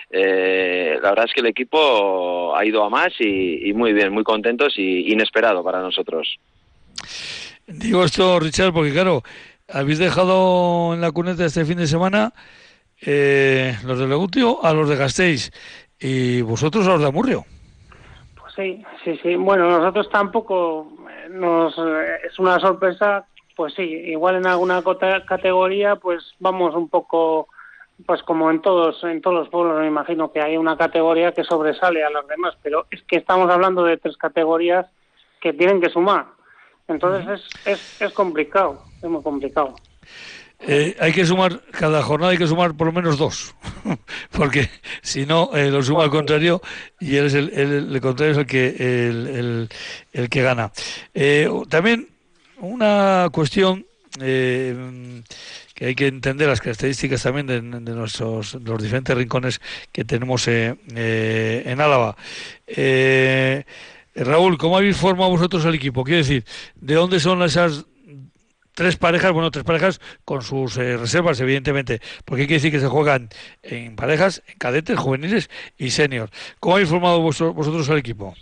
eh, 0.09 0.97
la 1.03 1.09
verdad 1.11 1.25
es 1.27 1.33
que 1.35 1.41
el 1.41 1.45
equipo 1.45 2.55
ha 2.57 2.65
ido 2.65 2.83
a 2.83 2.89
más 2.89 3.13
y, 3.19 3.71
muy 3.75 3.93
bien, 3.93 4.11
muy 4.11 4.23
contentos 4.23 4.73
y 4.79 5.13
inesperado 5.13 5.63
para 5.63 5.81
nosotros. 5.81 6.35
Digo 7.67 8.03
esto, 8.03 8.39
Richard, 8.39 8.73
porque 8.73 8.91
claro, 8.91 9.21
habéis 9.71 9.99
dejado 9.99 10.95
en 10.95 11.01
la 11.01 11.11
cuneta 11.11 11.45
este 11.45 11.63
fin 11.63 11.77
de 11.77 11.85
semana 11.85 12.33
eh, 13.01 13.75
los 13.85 13.99
de 13.99 14.07
Legutio 14.07 14.63
a 14.63 14.73
los 14.73 14.89
de 14.89 14.95
Gasteiz 14.95 15.51
y 15.99 16.41
vosotros 16.41 16.87
a 16.87 16.91
los 16.91 17.01
de 17.01 17.07
Amurrio. 17.07 17.45
Pues 18.39 18.53
sí, 18.55 18.83
sí, 19.03 19.19
sí. 19.21 19.35
Bueno, 19.35 19.69
nosotros 19.69 20.09
tampoco 20.09 20.91
eh, 21.09 21.29
nos 21.29 21.77
eh, 21.77 22.19
es 22.25 22.37
una 22.39 22.59
sorpresa. 22.59 23.25
Pues 23.55 23.73
sí, 23.73 23.81
igual 23.81 24.35
en 24.35 24.45
alguna 24.45 24.83
categoría, 25.27 25.95
pues 25.95 26.35
vamos 26.37 26.75
un 26.75 26.89
poco, 26.89 27.47
pues 28.05 28.21
como 28.21 28.51
en 28.51 28.61
todos, 28.61 29.03
en 29.03 29.19
todos 29.19 29.35
los 29.35 29.49
pueblos, 29.49 29.79
me 29.79 29.87
imagino 29.87 30.31
que 30.31 30.41
hay 30.41 30.57
una 30.57 30.77
categoría 30.77 31.31
que 31.31 31.43
sobresale 31.43 32.03
a 32.03 32.11
las 32.11 32.27
demás, 32.27 32.55
pero 32.61 32.85
es 32.91 33.01
que 33.01 33.17
estamos 33.17 33.49
hablando 33.49 33.83
de 33.83 33.97
tres 33.97 34.15
categorías 34.15 34.85
que 35.41 35.53
tienen 35.53 35.81
que 35.81 35.89
sumar. 35.89 36.27
Entonces 36.87 37.27
es, 37.27 37.67
es, 37.67 38.01
es 38.01 38.13
complicado, 38.13 38.79
es 39.01 39.09
muy 39.09 39.23
complicado. 39.23 39.73
Eh, 40.59 40.97
hay 40.99 41.13
que 41.13 41.25
sumar, 41.25 41.61
cada 41.71 42.01
jornada 42.01 42.31
hay 42.31 42.37
que 42.37 42.47
sumar 42.47 42.73
por 42.75 42.87
lo 42.87 42.93
menos 42.93 43.17
dos, 43.17 43.53
porque 44.31 44.69
si 45.03 45.25
no, 45.25 45.51
eh, 45.55 45.69
lo 45.69 45.83
suma 45.83 46.03
al 46.03 46.09
contrario 46.09 46.61
y 46.99 47.15
él 47.15 47.27
es 47.27 47.35
el, 47.35 47.99
contrario 48.01 48.31
es 48.31 48.37
el 48.39 48.45
que, 48.47 49.67
el, 50.13 50.29
que 50.29 50.41
gana. 50.41 50.71
Eh, 51.13 51.47
también 51.69 52.07
una 52.59 53.29
cuestión 53.31 53.85
que 54.17 55.23
hay 55.79 55.93
que 55.93 56.07
entender 56.07 56.47
las 56.47 56.59
características 56.59 57.21
también 57.21 57.45
de, 57.45 57.61
nuestros 57.61 58.55
los 58.55 58.81
diferentes 58.81 59.15
rincones 59.15 59.61
que 59.91 60.05
tenemos 60.05 60.47
en 60.47 61.79
Álava. 61.79 62.17
Raúl, 64.15 64.57
¿cómo 64.57 64.77
habéis 64.77 64.97
formado 64.97 65.29
vosotros 65.29 65.63
el 65.65 65.75
equipo? 65.75 66.03
Quiero 66.03 66.17
decir, 66.17 66.43
¿de 66.81 66.95
dónde 66.95 67.19
son 67.19 67.43
esas 67.43 67.85
tres 68.77 68.95
parejas, 68.95 69.31
bueno, 69.31 69.49
tres 69.49 69.65
parejas 69.65 69.99
con 70.23 70.43
sus 70.43 70.77
eh, 70.77 70.97
reservas, 70.97 71.41
evidentemente, 71.41 71.99
porque 72.25 72.43
hay 72.43 72.47
que 72.47 72.53
decir 72.53 72.71
que 72.71 72.79
se 72.79 72.85
juegan 72.85 73.29
en 73.63 73.95
parejas, 73.95 74.43
en 74.47 74.55
cadetes, 74.59 74.99
juveniles 74.99 75.49
y 75.79 75.89
senior. 75.89 76.29
¿Cómo 76.59 76.75
habéis 76.75 76.91
formado 76.91 77.19
vosotros 77.19 77.89
el 77.89 77.97
equipo? 77.97 78.35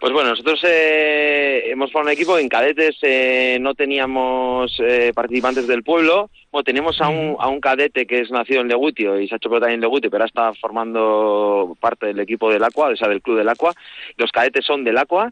Pues 0.00 0.14
bueno, 0.14 0.30
nosotros 0.30 0.60
eh, 0.64 1.64
hemos 1.66 1.92
formado 1.92 2.10
un 2.10 2.14
equipo 2.14 2.38
en 2.38 2.48
cadetes, 2.48 2.96
eh, 3.02 3.58
no 3.60 3.74
teníamos 3.74 4.80
participantes 5.14 5.66
del 5.66 5.82
pueblo, 5.82 6.30
bueno, 6.50 6.64
tenemos 6.64 6.98
a 7.02 7.08
un, 7.08 7.36
a 7.38 7.48
un 7.48 7.60
cadete 7.60 8.06
que 8.06 8.20
es 8.20 8.30
nacido 8.30 8.62
en 8.62 8.68
Legutio 8.68 9.20
y 9.20 9.28
se 9.28 9.34
ha 9.34 9.36
hecho 9.36 9.50
también 9.50 9.72
en 9.72 9.80
Legutio, 9.82 10.10
pero 10.10 10.22
ahora 10.22 10.28
está 10.28 10.58
formando 10.58 11.76
parte 11.80 12.06
del 12.06 12.20
equipo 12.20 12.50
del 12.50 12.64
Aqua, 12.64 12.88
o 12.88 12.96
sea, 12.96 13.08
del 13.08 13.20
club 13.20 13.36
del 13.36 13.48
Aqua. 13.50 13.74
Los 14.16 14.32
cadetes 14.32 14.64
son 14.64 14.84
del 14.84 14.96
Aqua 14.96 15.30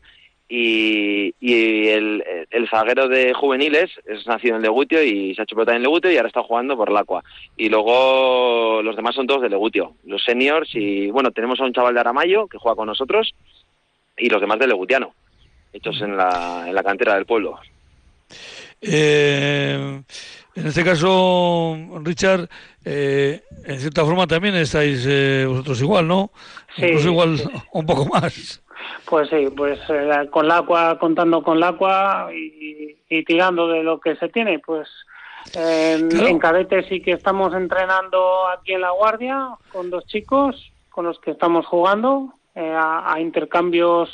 y, 0.48 1.34
y 1.40 1.88
el, 1.88 2.24
el, 2.50 2.68
zaguero 2.68 3.08
de 3.08 3.32
juveniles 3.32 3.90
es 4.04 4.26
nacido 4.26 4.56
en 4.56 4.62
Legutio 4.62 5.02
y 5.02 5.34
se 5.34 5.40
ha 5.40 5.44
hecho 5.44 5.56
pelota 5.56 5.74
en 5.74 5.82
Legutio 5.82 6.12
y 6.12 6.16
ahora 6.16 6.28
está 6.28 6.42
jugando 6.42 6.76
por 6.76 6.90
el 6.90 6.96
Aqua. 6.96 7.24
Y 7.56 7.68
luego 7.68 8.82
los 8.82 8.94
demás 8.96 9.14
son 9.14 9.26
todos 9.26 9.42
de 9.42 9.48
Legutio, 9.48 9.94
los 10.04 10.22
seniors 10.22 10.68
y 10.74 11.10
bueno, 11.10 11.30
tenemos 11.30 11.60
a 11.60 11.64
un 11.64 11.72
chaval 11.72 11.94
de 11.94 12.00
Aramayo 12.00 12.46
que 12.46 12.58
juega 12.58 12.76
con 12.76 12.86
nosotros 12.86 13.34
y 14.16 14.28
los 14.28 14.40
demás 14.40 14.58
de 14.58 14.66
Legutiano, 14.66 15.14
hechos 15.72 16.00
en 16.02 16.16
la, 16.16 16.64
en 16.66 16.74
la 16.74 16.82
cantera 16.82 17.14
del 17.14 17.26
pueblo. 17.26 17.58
Eh, 18.80 20.02
en 20.56 20.66
este 20.66 20.84
caso, 20.84 21.76
Richard, 22.02 22.48
eh, 22.84 23.42
en 23.64 23.80
cierta 23.80 24.04
forma 24.04 24.26
también 24.26 24.54
estáis 24.54 25.04
eh, 25.08 25.46
vosotros 25.48 25.80
igual, 25.80 26.06
¿no? 26.06 26.30
Sí, 26.76 26.84
igual 26.84 27.40
un 27.72 27.86
poco 27.86 28.06
más. 28.06 28.62
Pues 29.04 29.28
sí, 29.28 29.48
pues 29.56 29.78
eh, 29.88 30.28
con 30.30 30.48
la 30.48 30.58
agua, 30.58 30.98
contando 30.98 31.42
con 31.42 31.60
la 31.60 31.68
agua 31.68 32.30
y, 32.32 33.22
tirando 33.24 33.68
de 33.68 33.82
lo 33.82 34.00
que 34.00 34.16
se 34.16 34.28
tiene, 34.28 34.58
pues 34.58 34.88
en 35.54 36.38
cadete 36.38 36.82
sí 36.88 37.00
que 37.00 37.12
estamos 37.12 37.54
entrenando 37.54 38.48
aquí 38.48 38.72
en 38.72 38.80
La 38.80 38.90
Guardia 38.90 39.50
con 39.70 39.90
dos 39.90 40.04
chicos 40.06 40.72
con 40.88 41.04
los 41.04 41.20
que 41.20 41.32
estamos 41.32 41.66
jugando 41.66 42.34
eh, 42.54 42.74
a, 42.76 43.20
intercambios 43.20 44.08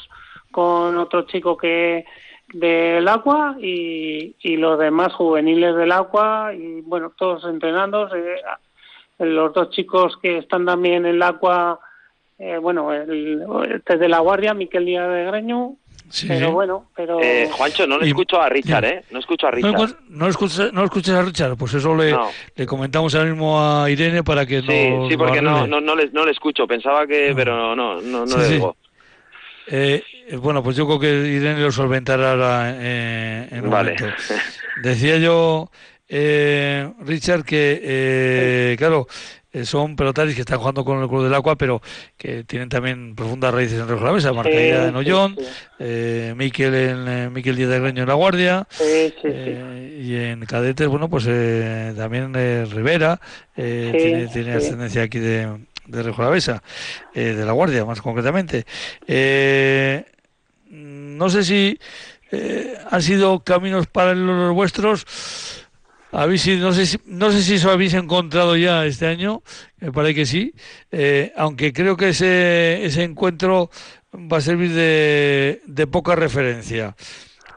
con 0.50 0.98
otro 0.98 1.22
chico 1.22 1.56
que 1.56 2.04
del 2.52 3.06
agua 3.06 3.56
y, 3.60 4.34
y 4.40 4.56
los 4.56 4.78
demás 4.78 5.14
juveniles 5.14 5.76
del 5.76 5.92
agua 5.92 6.52
y 6.52 6.80
bueno, 6.80 7.12
todos 7.16 7.44
entrenando. 7.44 8.14
Eh, 8.14 8.42
los 9.18 9.52
dos 9.52 9.70
chicos 9.70 10.16
que 10.20 10.38
están 10.38 10.64
también 10.64 11.04
en 11.04 11.14
el 11.14 11.22
agua 11.22 11.78
eh, 12.40 12.56
bueno, 12.58 12.92
el, 12.92 13.44
este 13.74 13.98
de 13.98 14.08
la 14.08 14.18
Guardia, 14.20 14.54
Miquel 14.54 14.86
Díaz 14.86 15.08
de 15.08 15.24
Greño, 15.26 15.76
pero 16.26 16.50
bueno, 16.50 16.90
pero... 16.96 17.20
Eh, 17.22 17.48
Juancho, 17.52 17.86
no 17.86 17.98
le 17.98 18.08
escucho 18.08 18.40
a 18.40 18.48
Richard, 18.48 18.84
¿eh? 18.84 19.04
No 19.12 19.20
escucho 19.20 19.46
a 19.46 19.52
Richard. 19.52 19.94
No, 20.08 20.26
escuchas, 20.26 20.72
no 20.72 20.84
escuchas 20.84 21.14
a 21.14 21.22
Richard, 21.22 21.56
pues 21.56 21.74
eso 21.74 21.94
le, 21.94 22.16
le 22.56 22.66
comentamos 22.66 23.14
ahora 23.14 23.30
mismo 23.30 23.60
a 23.60 23.88
Irene 23.88 24.24
para 24.24 24.44
que 24.44 24.60
no... 24.60 25.08
Sí, 25.08 25.16
porque 25.16 25.40
no, 25.40 25.68
no, 25.68 25.80
no, 25.80 25.94
le, 25.94 26.10
no 26.10 26.24
le 26.24 26.32
escucho, 26.32 26.66
pensaba 26.66 27.06
que... 27.06 27.32
pero 27.36 27.76
no, 27.76 28.00
no, 28.00 28.26
no 28.26 28.36
le 28.38 28.48
digo. 28.48 28.76
Eh, 29.68 30.02
bueno, 30.38 30.64
pues 30.64 30.74
yo 30.76 30.84
creo 30.86 30.98
que 30.98 31.28
Irene 31.28 31.60
lo 31.60 31.70
solventará 31.70 32.32
ahora 32.32 32.74
eh, 32.76 33.46
en 33.52 33.64
un 33.64 33.70
vale. 33.70 33.94
momento. 33.94 34.16
Decía 34.82 35.18
yo, 35.18 35.70
eh, 36.08 36.90
Richard, 37.04 37.44
que, 37.44 37.80
eh, 37.80 38.74
claro, 38.76 39.06
eh, 39.08 39.39
son 39.64 39.96
pelotaris 39.96 40.34
que 40.34 40.42
están 40.42 40.58
jugando 40.58 40.84
con 40.84 41.02
el 41.02 41.08
Club 41.08 41.24
del 41.24 41.34
Agua, 41.34 41.56
pero 41.56 41.82
que 42.16 42.44
tienen 42.44 42.68
también 42.68 43.14
profundas 43.16 43.52
raíces 43.52 43.80
en 43.80 43.88
Río 43.88 43.98
Jalavesa, 43.98 44.32
Marcaida 44.32 44.88
en 44.88 44.96
Ollón, 44.96 45.36
eh, 45.78 46.34
Miquel, 46.36 46.74
en, 46.74 47.08
eh, 47.08 47.30
Miquel 47.30 47.56
Díaz 47.56 47.70
de 47.70 47.80
Greño 47.80 48.02
en 48.02 48.08
La 48.08 48.14
Guardia, 48.14 48.68
y 48.80 50.14
en 50.14 50.46
cadetes, 50.46 50.86
bueno, 50.88 51.10
pues 51.10 51.24
también 51.96 52.32
Rivera, 52.70 53.20
tiene, 53.54 54.28
tiene 54.28 54.54
ascendencia 54.54 55.02
aquí 55.02 55.18
de, 55.18 55.58
de 55.86 56.02
Río 56.02 56.14
Jalavesa, 56.14 56.62
de 57.12 57.44
La 57.44 57.52
Guardia 57.52 57.84
más 57.84 58.00
concretamente. 58.00 58.64
no 60.70 61.28
sé 61.28 61.44
si 61.44 61.78
han 62.88 63.02
sido 63.02 63.40
caminos 63.40 63.88
paralelos 63.88 64.36
los 64.36 64.54
vuestros 64.54 65.04
no, 66.12 66.72
sé 66.72 66.86
si, 66.86 66.98
no 67.06 67.30
sé 67.30 67.42
si 67.42 67.54
eso 67.54 67.70
habéis 67.70 67.94
encontrado 67.94 68.56
ya 68.56 68.84
este 68.84 69.06
año, 69.06 69.42
me 69.78 69.92
parece 69.92 70.14
que 70.14 70.26
sí, 70.26 70.52
eh, 70.90 71.32
aunque 71.36 71.72
creo 71.72 71.96
que 71.96 72.08
ese, 72.10 72.84
ese 72.84 73.04
encuentro 73.04 73.70
va 74.14 74.38
a 74.38 74.40
servir 74.40 74.72
de, 74.72 75.60
de 75.66 75.86
poca 75.86 76.16
referencia, 76.16 76.96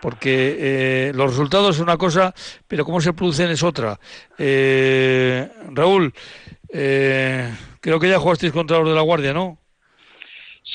porque 0.02 0.58
eh, 0.60 1.12
los 1.16 1.32
resultados 1.32 1.78
es 1.78 1.82
una 1.82 1.98
cosa, 1.98 2.34
pero 2.68 2.86
cómo 2.86 3.02
se 3.02 3.14
producen 3.14 3.50
es 3.50 3.64
otra. 3.64 4.00
Eh, 4.38 5.50
Raúl, 5.72 6.14
creo 6.70 8.00
que 8.00 8.10
ya 8.10 8.20
jugasteis 8.20 8.54
contra 8.54 8.78
los 8.80 8.90
de 8.90 8.96
la 8.96 9.02
Guardia, 9.02 9.34
¿no? 9.34 9.58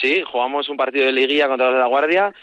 Sí, 0.01 0.23
jugamos 0.31 0.69
un 0.69 0.77
partido 0.77 1.07
de 1.07 1.13
liguilla 1.13 1.49
contra 1.49 1.67
los 1.67 1.75
de 1.75 1.81
la 1.81 1.87
Guardia 1.87 2.35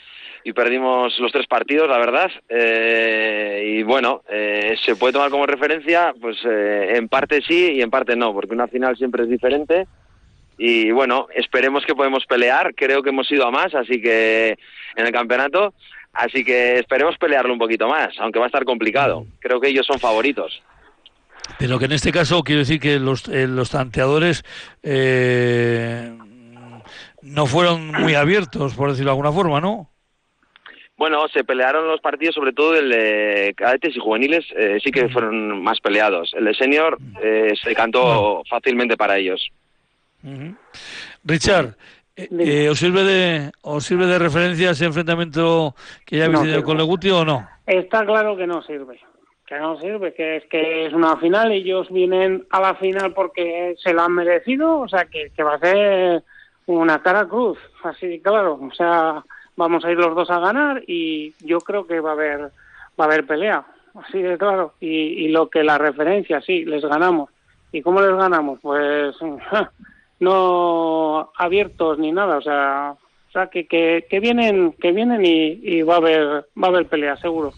y 0.45 0.53
perdimos 0.53 1.17
los 1.19 1.31
tres 1.31 1.47
partidos, 1.47 1.89
la 1.89 1.97
verdad. 1.97 2.29
Eh, 2.47 3.77
y 3.77 3.83
bueno, 3.83 4.21
eh, 4.29 4.75
se 4.79 4.95
puede 4.95 5.13
tomar 5.13 5.31
como 5.31 5.47
referencia, 5.47 6.13
pues 6.21 6.37
eh, 6.45 6.97
en 6.97 7.09
parte 7.09 7.41
sí 7.41 7.71
y 7.73 7.81
en 7.81 7.89
parte 7.89 8.15
no, 8.15 8.31
porque 8.31 8.53
una 8.53 8.67
final 8.67 8.95
siempre 8.95 9.23
es 9.23 9.29
diferente. 9.29 9.87
Y 10.59 10.91
bueno, 10.91 11.25
esperemos 11.33 11.83
que 11.83 11.95
podemos 11.95 12.27
pelear. 12.27 12.75
Creo 12.75 13.01
que 13.01 13.09
hemos 13.09 13.29
ido 13.31 13.47
a 13.47 13.49
más, 13.49 13.73
así 13.73 13.99
que 13.99 14.55
en 14.95 15.07
el 15.07 15.11
campeonato. 15.11 15.73
Así 16.13 16.45
que 16.45 16.77
esperemos 16.77 17.17
pelearlo 17.17 17.51
un 17.51 17.59
poquito 17.59 17.89
más, 17.89 18.13
aunque 18.19 18.37
va 18.37 18.45
a 18.45 18.49
estar 18.49 18.65
complicado. 18.65 19.25
Creo 19.39 19.59
que 19.59 19.69
ellos 19.69 19.87
son 19.87 19.99
favoritos. 19.99 20.61
Pero 21.57 21.79
que 21.79 21.85
en 21.85 21.93
este 21.93 22.11
caso 22.11 22.43
quiero 22.43 22.59
decir 22.59 22.79
que 22.79 22.99
los, 22.99 23.27
los 23.27 23.71
tanteadores 23.71 24.43
no 27.23 27.47
fueron 27.47 27.87
muy 27.87 28.13
abiertos, 28.13 28.75
por 28.75 28.91
decirlo 28.91 29.09
de 29.09 29.13
alguna 29.13 29.31
forma, 29.31 29.59
¿no? 29.59 29.89
Bueno, 30.97 31.27
se 31.27 31.43
pelearon 31.43 31.87
los 31.87 31.99
partidos, 31.99 32.35
sobre 32.35 32.53
todo 32.53 32.75
el 32.75 32.89
de 32.89 33.53
cadetes 33.57 33.95
y 33.95 33.99
juveniles, 33.99 34.45
eh, 34.55 34.79
sí 34.81 34.91
que 34.91 35.09
fueron 35.09 35.61
más 35.61 35.81
peleados. 35.81 36.33
El 36.33 36.45
de 36.45 36.53
senior 36.53 36.97
eh, 37.21 37.53
se 37.61 37.75
cantó 37.75 38.43
fácilmente 38.49 38.95
para 38.95 39.17
ellos. 39.17 39.51
Richard, 41.23 41.75
eh, 42.15 42.69
¿os 42.69 42.79
sirve 42.79 43.03
de 43.03 43.51
os 43.61 43.83
sirve 43.83 44.05
de 44.05 44.17
referencia 44.17 44.71
ese 44.71 44.85
enfrentamiento 44.85 45.75
que 46.05 46.17
ya 46.17 46.25
habéis 46.25 46.41
tenido 46.41 46.63
con 46.63 46.77
Leguti 46.77 47.09
o 47.09 47.25
no? 47.25 47.47
Está 47.67 48.05
claro 48.05 48.37
que 48.37 48.47
no 48.47 48.63
sirve, 48.63 48.97
que 49.45 49.59
no 49.59 49.77
sirve, 49.79 50.13
que 50.13 50.37
es 50.37 50.45
que 50.45 50.85
es 50.85 50.93
una 50.93 51.17
final, 51.17 51.51
ellos 51.51 51.91
vienen 51.91 52.47
a 52.51 52.61
la 52.61 52.75
final 52.75 53.13
porque 53.13 53.75
se 53.83 53.93
lo 53.93 54.01
han 54.01 54.13
merecido, 54.13 54.79
o 54.79 54.87
sea 54.87 55.05
que, 55.05 55.29
que 55.35 55.43
va 55.43 55.55
a 55.55 55.59
ser 55.59 56.23
una 56.67 57.03
cara 57.03 57.27
cruz, 57.27 57.59
así 57.83 58.21
claro, 58.21 58.59
o 58.61 58.73
sea 58.73 59.23
vamos 59.55 59.85
a 59.85 59.91
ir 59.91 59.97
los 59.97 60.15
dos 60.15 60.29
a 60.29 60.39
ganar 60.39 60.83
y 60.87 61.33
yo 61.45 61.59
creo 61.59 61.87
que 61.87 61.99
va 61.99 62.11
a 62.11 62.13
haber 62.13 62.39
va 62.99 63.03
a 63.03 63.07
haber 63.07 63.25
pelea. 63.25 63.65
Así 63.95 64.21
de 64.21 64.37
claro. 64.37 64.73
Y, 64.79 64.87
y 64.87 65.27
lo 65.29 65.49
que 65.49 65.63
la 65.63 65.77
referencia 65.77 66.41
sí 66.41 66.65
les 66.65 66.83
ganamos. 66.83 67.29
Y 67.71 67.81
cómo 67.81 68.01
les 68.01 68.15
ganamos 68.15 68.59
pues 68.61 69.15
no 70.19 71.31
abiertos 71.37 71.97
ni 71.99 72.11
nada. 72.11 72.37
O 72.37 72.41
sea 72.41 72.95
o 72.95 73.31
sea 73.31 73.47
que, 73.47 73.67
que, 73.67 74.05
que 74.09 74.19
vienen 74.19 74.73
que 74.73 74.91
vienen 74.91 75.25
y, 75.25 75.59
y 75.63 75.81
va 75.81 75.95
a 75.95 75.97
haber 75.97 76.27
va 76.27 76.67
a 76.67 76.67
haber 76.67 76.87
pelea 76.87 77.17
seguro 77.17 77.53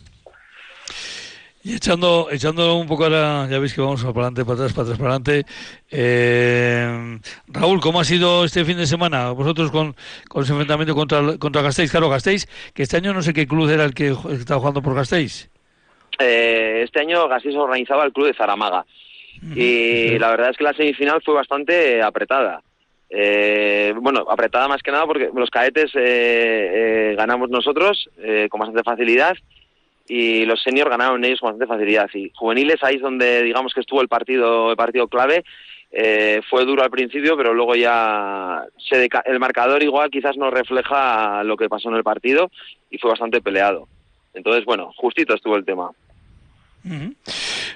y 1.67 1.75
echando, 1.75 2.29
echando 2.31 2.75
un 2.75 2.87
poco 2.87 3.03
ahora, 3.03 3.45
ya 3.49 3.59
veis 3.59 3.73
que 3.73 3.81
vamos 3.81 4.01
para 4.01 4.27
adelante, 4.27 4.45
para 4.45 4.53
atrás, 4.53 4.71
para 4.71 4.83
atrás, 4.83 4.97
para 4.97 5.09
adelante. 5.15 5.45
Eh, 5.91 7.19
Raúl, 7.47 7.81
¿cómo 7.81 7.99
ha 7.99 8.05
sido 8.05 8.45
este 8.45 8.63
fin 8.63 8.77
de 8.77 8.85
semana? 8.85 9.31
Vosotros 9.31 9.69
con, 9.69 9.93
con 10.29 10.43
ese 10.43 10.53
enfrentamiento 10.53 10.95
contra, 10.95 11.37
contra 11.37 11.61
Gasteiz. 11.61 11.91
Claro, 11.91 12.07
Gasteiz, 12.07 12.47
que 12.73 12.83
este 12.83 12.95
año 12.95 13.13
no 13.13 13.21
sé 13.21 13.33
qué 13.33 13.45
club 13.45 13.69
era 13.69 13.83
el 13.83 13.93
que 13.93 14.15
estaba 14.31 14.61
jugando 14.61 14.81
por 14.81 14.95
Gasteiz. 14.95 15.49
Eh, 16.17 16.83
este 16.85 17.01
año 17.01 17.27
Gasteiz 17.27 17.57
organizaba 17.57 18.05
el 18.05 18.13
club 18.13 18.27
de 18.27 18.33
Zaramaga. 18.33 18.85
Y 19.53 20.17
la 20.19 20.29
verdad 20.29 20.51
es 20.51 20.57
que 20.57 20.63
la 20.63 20.73
semifinal 20.73 21.21
fue 21.21 21.33
bastante 21.33 22.01
apretada. 22.01 22.61
Eh, 23.09 23.93
bueno, 23.99 24.25
apretada 24.29 24.69
más 24.69 24.81
que 24.81 24.91
nada 24.91 25.05
porque 25.05 25.29
los 25.35 25.49
cadetes 25.49 25.91
ganamos 27.17 27.49
nosotros 27.49 28.09
con 28.49 28.59
bastante 28.61 28.83
facilidad 28.83 29.35
y 30.07 30.45
los 30.45 30.61
seniors 30.61 30.89
ganaron 30.89 31.23
ellos 31.23 31.39
con 31.39 31.51
bastante 31.51 31.73
facilidad. 31.73 32.09
Y 32.13 32.31
juveniles, 32.35 32.83
ahí 32.83 32.95
es 32.95 33.01
donde 33.01 33.43
digamos 33.43 33.73
que 33.73 33.81
estuvo 33.81 34.01
el 34.01 34.07
partido, 34.07 34.71
el 34.71 34.77
partido 34.77 35.07
clave. 35.07 35.43
Eh, 35.91 36.41
fue 36.49 36.65
duro 36.65 36.83
al 36.83 36.89
principio, 36.89 37.37
pero 37.37 37.53
luego 37.53 37.75
ya 37.75 38.65
se 38.77 39.07
el 39.25 39.39
marcador 39.39 39.81
igual 39.81 40.09
quizás 40.09 40.35
no 40.35 40.51
refleja 40.51 41.43
lo 41.43 41.55
que 41.55 41.69
pasó 41.69 41.89
en 41.89 41.95
el 41.95 42.03
partido 42.03 42.51
y 42.89 42.97
fue 42.97 43.11
bastante 43.11 43.41
peleado. 43.41 43.87
Entonces, 44.33 44.65
bueno, 44.65 44.91
justito 44.97 45.33
estuvo 45.33 45.55
el 45.55 45.65
tema. 45.65 45.91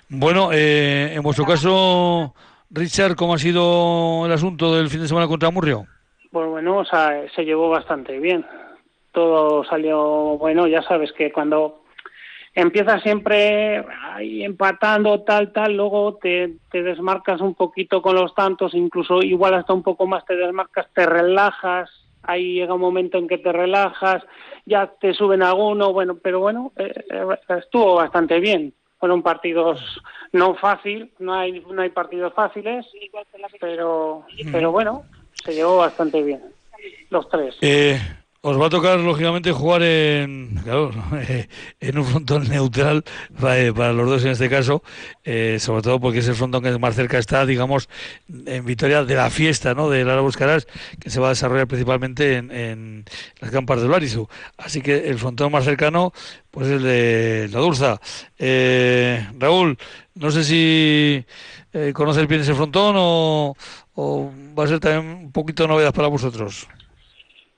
Bueno, 0.10 0.52
eh, 0.54 1.14
en 1.16 1.22
vuestro 1.22 1.46
caso, 1.46 2.34
Richard, 2.70 3.16
¿cómo 3.16 3.34
ha 3.34 3.38
sido 3.38 4.26
el 4.26 4.32
asunto 4.32 4.76
del 4.76 4.90
fin 4.90 5.02
de 5.02 5.08
semana 5.08 5.28
contra 5.28 5.50
Murrio? 5.50 5.86
Pues 6.32 6.48
bueno, 6.48 6.78
o 6.78 6.86
sea, 6.86 7.26
se 7.36 7.44
llevó 7.44 7.70
bastante 7.70 8.20
bien. 8.20 8.46
Todo 9.12 9.64
salió 9.66 10.38
bueno, 10.38 10.68
ya 10.68 10.82
sabes 10.84 11.12
que 11.12 11.32
cuando 11.32 11.81
empiezas 12.54 13.02
siempre 13.04 13.86
ahí 14.14 14.44
empatando, 14.44 15.22
tal, 15.22 15.52
tal, 15.54 15.76
luego 15.78 16.18
te, 16.22 16.56
te 16.72 16.84
desmarcas 16.84 17.42
un 17.42 17.56
poquito 17.56 18.02
con 18.02 18.16
los 18.16 18.34
tantos, 18.36 18.74
incluso 18.74 19.22
igual 19.22 19.54
hasta 19.54 19.74
un 19.74 19.84
poco 19.84 20.08
más 20.08 20.26
te 20.26 20.36
desmarcas, 20.36 20.88
te 20.94 21.06
relajas, 21.06 21.90
ahí 22.24 22.54
llega 22.54 22.74
un 22.74 22.82
momento 22.82 23.18
en 23.18 23.28
que 23.28 23.38
te 23.38 23.52
relajas, 23.52 24.24
ya 24.66 24.88
te 24.88 25.14
suben 25.14 25.44
alguno, 25.44 25.94
bueno, 25.94 26.18
pero 26.22 26.40
bueno, 26.40 26.72
eh, 26.78 26.94
eh, 27.10 27.26
estuvo 27.58 27.96
bastante 27.96 28.40
bien. 28.40 28.74
Fueron 29.00 29.24
partidos 29.24 29.82
no 30.32 30.54
fácil, 30.54 31.12
no 31.18 31.34
hay 31.34 31.60
no 31.62 31.82
hay 31.82 31.90
partidos 31.90 32.34
fáciles, 32.36 32.86
pero 33.60 34.26
pero 34.52 34.72
bueno, 34.72 35.06
se 35.34 35.56
llevó 35.56 35.78
bastante 35.78 36.22
bien 36.22 36.44
los 37.10 37.28
tres. 37.28 37.58
Eh, 37.62 38.00
os 38.44 38.60
va 38.60 38.66
a 38.68 38.70
tocar, 38.70 39.00
lógicamente, 39.00 39.52
jugar 39.52 39.84
en, 39.84 40.60
en 41.80 41.98
un 41.98 42.06
frontón 42.06 42.50
neutral 42.50 43.04
eh, 43.44 43.72
para, 43.76 43.94
los 43.94 44.10
dos 44.10 44.26
en 44.26 44.32
este 44.32 44.50
caso, 44.50 44.82
eh, 45.24 45.58
sobre 45.60 45.84
todo 45.84 46.00
porque 46.00 46.20
es 46.20 46.28
el 46.28 46.34
frontón 46.34 46.64
que 46.64 46.76
más 46.80 46.96
cerca 46.96 47.20
está, 47.20 47.46
digamos, 47.46 47.88
en 48.48 48.66
Vitoria 48.66 49.04
de 49.04 49.14
la 49.14 49.30
fiesta, 49.30 49.76
¿no? 49.76 49.92
De 49.92 50.04
Lara 50.04 50.22
Buscarás, 50.22 50.68
que 51.00 51.12
se 51.12 51.20
va 51.20 51.28
a 51.28 51.30
desarrollar 51.30 51.68
principalmente 51.68 52.38
en, 52.38 53.06
las 53.40 53.52
campas 53.52 53.80
del 53.80 53.90
Barisu. 53.90 54.28
Así 54.58 54.82
que 54.82 55.08
el 55.10 55.20
frontón 55.20 55.52
más 55.52 55.64
cercano, 55.64 56.12
pues 56.50 56.66
es 56.68 56.74
el 56.74 56.84
de 56.84 57.50
la 57.52 57.60
Durza. 57.60 58.02
Eh, 58.40 59.28
Raúl, 59.38 59.78
no 60.16 60.32
sé 60.32 60.44
si 60.44 61.26
conoces 61.94 62.28
bien 62.28 62.42
ese 62.42 62.56
frontón 62.56 62.96
o, 62.98 63.56
o 63.94 64.32
va 64.58 64.64
a 64.64 64.68
ser 64.68 64.80
también 64.80 65.26
un 65.26 65.32
poquito 65.32 65.68
novedad 65.68 65.94
para 65.94 66.08
vosotros. 66.08 66.68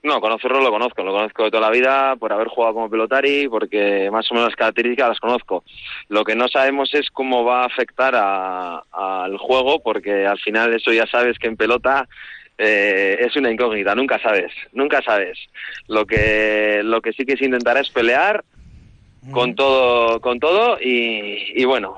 No, 0.04 0.20
conocerlo 0.20 0.60
lo 0.60 0.70
conozco, 0.70 1.02
lo 1.02 1.14
conozco 1.14 1.46
de 1.46 1.52
toda 1.52 1.62
la 1.62 1.70
vida 1.70 2.18
por 2.18 2.34
haber 2.34 2.50
jugado 2.50 2.74
como 2.74 2.90
pelotari, 2.90 3.48
porque 3.48 4.10
más 4.12 4.30
o 4.30 4.34
menos 4.34 4.50
las 4.50 4.58
características 4.58 5.08
las 5.08 5.20
conozco. 5.22 5.64
Lo 6.10 6.26
que 6.26 6.36
no 6.36 6.50
sabemos 6.50 6.94
es 6.94 7.10
cómo 7.10 7.46
va 7.46 7.64
a 7.64 7.68
afectar 7.68 8.14
al 8.14 9.38
juego, 9.38 9.82
porque 9.82 10.28
al 10.28 10.38
final 10.40 10.74
eso 10.74 10.92
ya 10.92 11.08
sabes 11.08 11.40
que 11.40 11.48
en 11.48 11.56
pelota 11.56 12.10
eh, 12.58 13.16
es 13.22 13.34
una 13.38 13.50
incógnita, 13.50 13.96
nunca 13.96 14.20
sabes, 14.20 14.52
nunca 14.74 15.02
sabes. 15.02 15.40
Lo 15.88 16.06
que 16.06 16.82
lo 16.84 17.02
que 17.02 17.14
sí 17.14 17.26
que 17.26 17.38
se 17.38 17.46
intentará 17.46 17.80
es 17.80 17.90
pelear 17.90 18.44
con 19.32 19.56
todo, 19.56 20.20
con 20.20 20.38
todo 20.38 20.78
y, 20.82 21.54
y 21.56 21.64
bueno, 21.64 21.98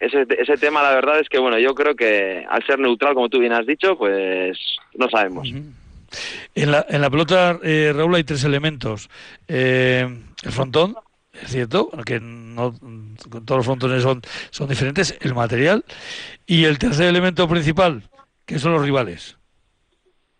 ese, 0.00 0.26
ese 0.28 0.56
tema 0.56 0.82
la 0.82 0.92
verdad 0.92 1.20
es 1.20 1.28
que 1.28 1.38
bueno, 1.38 1.56
yo 1.60 1.72
creo 1.76 1.94
que 1.94 2.44
al 2.50 2.66
ser 2.66 2.80
neutral, 2.80 3.14
como 3.14 3.28
tú 3.28 3.38
bien 3.38 3.52
has 3.52 3.64
dicho, 3.64 3.96
pues 3.96 4.58
no 4.96 5.08
sabemos. 5.08 5.48
En 6.54 6.70
la, 6.70 6.86
en 6.88 7.00
la 7.00 7.10
pelota, 7.10 7.58
eh, 7.62 7.92
Raúl, 7.94 8.14
hay 8.14 8.24
tres 8.24 8.44
elementos. 8.44 9.08
Eh, 9.48 10.06
el 10.42 10.52
frontón, 10.52 10.96
es 11.32 11.50
cierto, 11.50 11.90
que 12.04 12.20
no 12.20 12.74
todos 13.44 13.58
los 13.58 13.66
frontones 13.66 14.02
son, 14.02 14.22
son 14.50 14.68
diferentes, 14.68 15.16
el 15.20 15.34
material. 15.34 15.84
Y 16.46 16.64
el 16.64 16.78
tercer 16.78 17.06
elemento 17.06 17.48
principal, 17.48 18.02
que 18.46 18.58
son 18.58 18.72
los 18.72 18.82
rivales. 18.82 19.36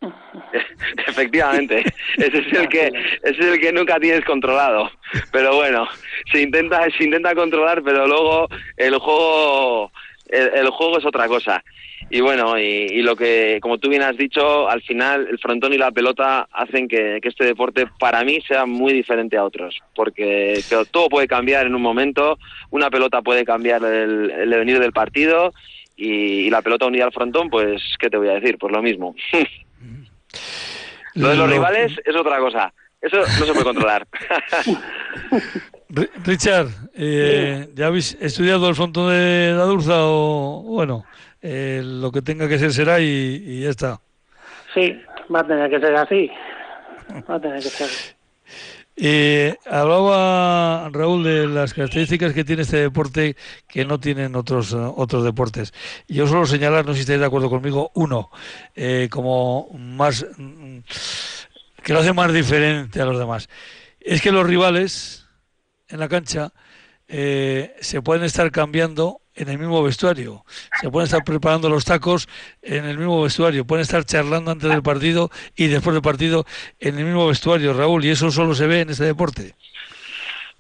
Efectivamente, 1.06 1.84
ese 2.16 2.38
es 2.38 2.52
el 2.52 2.68
que 2.68 2.86
ese 3.22 3.40
es 3.40 3.46
el 3.46 3.60
que 3.60 3.72
nunca 3.72 3.98
tienes 3.98 4.24
controlado. 4.24 4.90
Pero 5.32 5.54
bueno, 5.54 5.86
se 6.30 6.42
intenta 6.42 6.86
se 6.96 7.04
intenta 7.04 7.34
controlar, 7.34 7.82
pero 7.82 8.06
luego 8.06 8.48
el 8.76 8.98
juego 8.98 9.90
el 10.26 10.68
juego 10.70 10.98
es 10.98 11.06
otra 11.06 11.28
cosa. 11.28 11.62
Y 12.10 12.20
bueno, 12.20 12.58
y, 12.58 13.02
lo 13.02 13.16
que, 13.16 13.58
como 13.60 13.78
tú 13.78 13.88
bien 13.88 14.02
has 14.02 14.16
dicho, 14.16 14.68
al 14.68 14.82
final 14.82 15.26
el 15.30 15.38
frontón 15.38 15.72
y 15.72 15.78
la 15.78 15.90
pelota 15.90 16.46
hacen 16.52 16.86
que, 16.86 17.18
este 17.22 17.44
deporte 17.44 17.86
para 17.98 18.22
mí 18.24 18.40
sea 18.46 18.66
muy 18.66 18.92
diferente 18.92 19.36
a 19.36 19.44
otros, 19.44 19.80
porque 19.94 20.62
todo 20.90 21.08
puede 21.08 21.26
cambiar 21.26 21.66
en 21.66 21.74
un 21.74 21.82
momento, 21.82 22.38
una 22.70 22.90
pelota 22.90 23.22
puede 23.22 23.44
cambiar 23.44 23.82
el, 23.84 24.30
el 24.30 24.50
devenir 24.50 24.78
del 24.78 24.92
partido 24.92 25.52
y, 25.96 26.50
la 26.50 26.62
pelota 26.62 26.86
unida 26.86 27.04
al 27.04 27.12
frontón, 27.12 27.50
pues, 27.50 27.82
¿qué 27.98 28.10
te 28.10 28.16
voy 28.16 28.28
a 28.28 28.34
decir? 28.34 28.58
Pues 28.58 28.72
lo 28.72 28.82
mismo. 28.82 29.14
lo 31.14 31.28
de 31.28 31.36
los 31.36 31.50
rivales 31.50 31.92
es 32.04 32.16
otra 32.16 32.38
cosa, 32.38 32.72
eso 33.00 33.18
no 33.18 33.46
se 33.46 33.52
puede 33.52 33.64
controlar. 33.64 34.06
Richard, 36.24 36.68
eh, 36.94 37.68
¿ya 37.74 37.86
habéis 37.86 38.16
estudiado 38.20 38.68
el 38.68 38.74
frontón 38.74 39.10
de 39.10 39.52
la 39.56 39.64
Durza 39.64 39.98
o 39.98 40.62
bueno? 40.62 41.04
Eh, 41.46 41.82
lo 41.84 42.10
que 42.10 42.22
tenga 42.22 42.48
que 42.48 42.58
ser 42.58 42.72
será 42.72 43.00
y, 43.00 43.60
ya 43.60 43.68
está. 43.68 44.00
Sí, 44.72 44.98
va 45.32 45.40
a 45.40 45.46
tener 45.46 45.68
que 45.68 45.78
ser 45.78 45.94
así. 45.94 46.30
Va 47.28 47.34
a 47.34 47.40
tener 47.40 47.62
que 47.62 47.68
ser. 47.68 47.88
Eh, 48.96 49.56
hablaba 49.66 50.88
Raúl 50.92 51.24
de 51.24 51.48
las 51.48 51.74
características 51.74 52.32
que 52.32 52.44
tiene 52.44 52.62
este 52.62 52.76
deporte 52.76 53.34
que 53.66 53.84
no 53.84 53.98
tienen 53.98 54.36
otros 54.36 54.72
otros 54.72 55.24
deportes. 55.24 55.74
Yo 56.06 56.28
solo 56.28 56.46
señalar, 56.46 56.86
no 56.86 56.92
sé 56.92 56.98
si 56.98 57.00
estáis 57.00 57.18
de 57.18 57.26
acuerdo 57.26 57.50
conmigo, 57.50 57.90
uno, 57.94 58.30
eh, 58.76 59.08
como 59.10 59.68
más 59.76 60.24
que 61.82 61.92
lo 61.92 61.98
hace 61.98 62.12
más 62.12 62.32
diferente 62.32 63.00
a 63.00 63.04
los 63.04 63.18
demás. 63.18 63.48
Es 63.98 64.22
que 64.22 64.30
los 64.30 64.46
rivales 64.46 65.26
en 65.88 65.98
la 65.98 66.08
cancha 66.08 66.52
se 67.08 68.00
pueden 68.00 68.22
estar 68.22 68.52
cambiando 68.52 69.23
en 69.34 69.48
el 69.48 69.58
mismo 69.58 69.82
vestuario. 69.82 70.44
Se 70.80 70.90
pueden 70.90 71.06
estar 71.06 71.24
preparando 71.24 71.68
los 71.68 71.84
tacos 71.84 72.28
en 72.62 72.84
el 72.84 72.98
mismo 72.98 73.22
vestuario. 73.22 73.64
Pueden 73.64 73.82
estar 73.82 74.04
charlando 74.04 74.50
antes 74.50 74.70
del 74.70 74.82
partido 74.82 75.30
y 75.56 75.66
después 75.66 75.94
del 75.94 76.02
partido 76.02 76.44
en 76.80 76.98
el 76.98 77.04
mismo 77.04 77.26
vestuario, 77.26 77.72
Raúl. 77.72 78.04
Y 78.04 78.10
eso 78.10 78.30
solo 78.30 78.54
se 78.54 78.66
ve 78.66 78.80
en 78.80 78.90
este 78.90 79.04
deporte. 79.04 79.54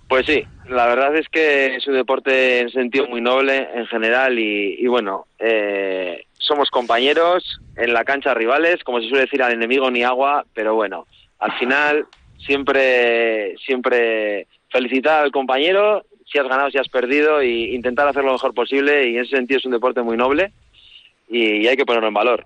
Pues 0.08 0.26
sí, 0.26 0.44
la 0.68 0.86
verdad 0.86 1.16
es 1.16 1.28
que 1.28 1.76
es 1.76 1.86
un 1.86 1.94
deporte 1.94 2.60
en 2.60 2.70
sentido 2.70 3.06
muy 3.06 3.20
noble 3.20 3.68
en 3.74 3.86
general 3.86 4.38
y, 4.38 4.86
bueno, 4.86 5.26
eh, 5.38 6.26
somos 6.38 6.70
compañeros 6.70 7.60
en 7.76 7.94
la 7.94 8.04
cancha 8.04 8.34
rivales, 8.34 8.84
como 8.84 9.00
se 9.00 9.08
suele 9.08 9.24
decir 9.24 9.42
al 9.42 9.54
enemigo 9.54 9.90
ni 9.90 10.02
agua, 10.02 10.44
pero 10.52 10.74
bueno, 10.74 11.06
al 11.38 11.52
final 11.58 12.06
siempre, 12.44 13.56
siempre 13.64 14.46
felicitar 14.70 15.24
al 15.24 15.32
compañero 15.32 16.04
si 16.34 16.40
has 16.40 16.48
ganado, 16.48 16.68
si 16.68 16.78
has 16.78 16.88
perdido, 16.88 17.40
e 17.40 17.74
intentar 17.74 18.08
hacer 18.08 18.24
lo 18.24 18.32
mejor 18.32 18.52
posible. 18.52 19.08
Y 19.08 19.16
en 19.16 19.22
ese 19.22 19.36
sentido 19.36 19.58
es 19.58 19.64
un 19.66 19.70
deporte 19.70 20.02
muy 20.02 20.16
noble 20.16 20.52
y, 21.28 21.64
hay 21.68 21.76
que 21.76 21.86
ponerlo 21.86 22.08
en 22.08 22.14
valor. 22.14 22.44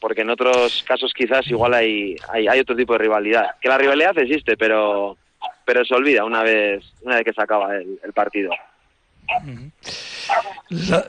Porque 0.00 0.22
en 0.22 0.30
otros 0.30 0.82
casos 0.82 1.12
quizás 1.14 1.46
igual 1.46 1.74
hay, 1.74 2.16
hay, 2.32 2.58
otro 2.58 2.74
tipo 2.74 2.94
de 2.94 2.98
rivalidad. 2.98 3.50
Que 3.60 3.68
la 3.68 3.78
rivalidad 3.78 4.18
existe, 4.18 4.56
pero, 4.56 5.16
pero 5.64 5.84
se 5.84 5.94
olvida 5.94 6.24
una 6.24 6.42
vez, 6.42 6.84
una 7.02 7.16
vez 7.16 7.24
que 7.24 7.32
se 7.32 7.40
acaba 7.40 7.76
el, 7.76 8.12
partido. 8.12 8.50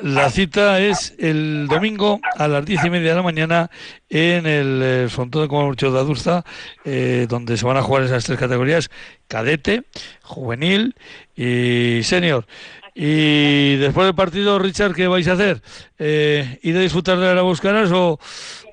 La, 0.01 0.29
cita 0.29 0.79
es 0.79 1.15
el 1.17 1.67
domingo 1.67 2.19
a 2.37 2.47
las 2.47 2.63
diez 2.63 2.83
y 2.83 2.89
media 2.91 3.09
de 3.09 3.15
la 3.15 3.23
mañana 3.23 3.71
en 4.07 4.45
el, 4.45 4.81
el 4.81 5.09
frontón 5.09 5.43
de 5.43 5.47
comercio 5.47 5.91
de 5.91 5.99
Adurza, 5.99 6.43
eh, 6.85 7.25
donde 7.27 7.57
se 7.57 7.65
van 7.65 7.77
a 7.77 7.81
jugar 7.81 8.03
esas 8.03 8.25
tres 8.25 8.39
categorías, 8.39 8.89
cadete, 9.27 9.83
juvenil 10.21 10.95
y 11.39 12.03
senior. 12.03 12.45
Y 12.93 13.77
después 13.77 14.05
del 14.05 14.15
partido, 14.15 14.59
Richard, 14.59 14.93
¿qué 14.93 15.07
vais 15.07 15.27
a 15.29 15.33
hacer? 15.33 15.61
Eh, 15.97 16.59
¿Ir 16.63 16.75
a 16.75 16.81
disfrutar 16.81 17.17
de 17.17 17.33
la 17.33 17.43
Buscaras 17.43 17.91
o, 17.93 18.19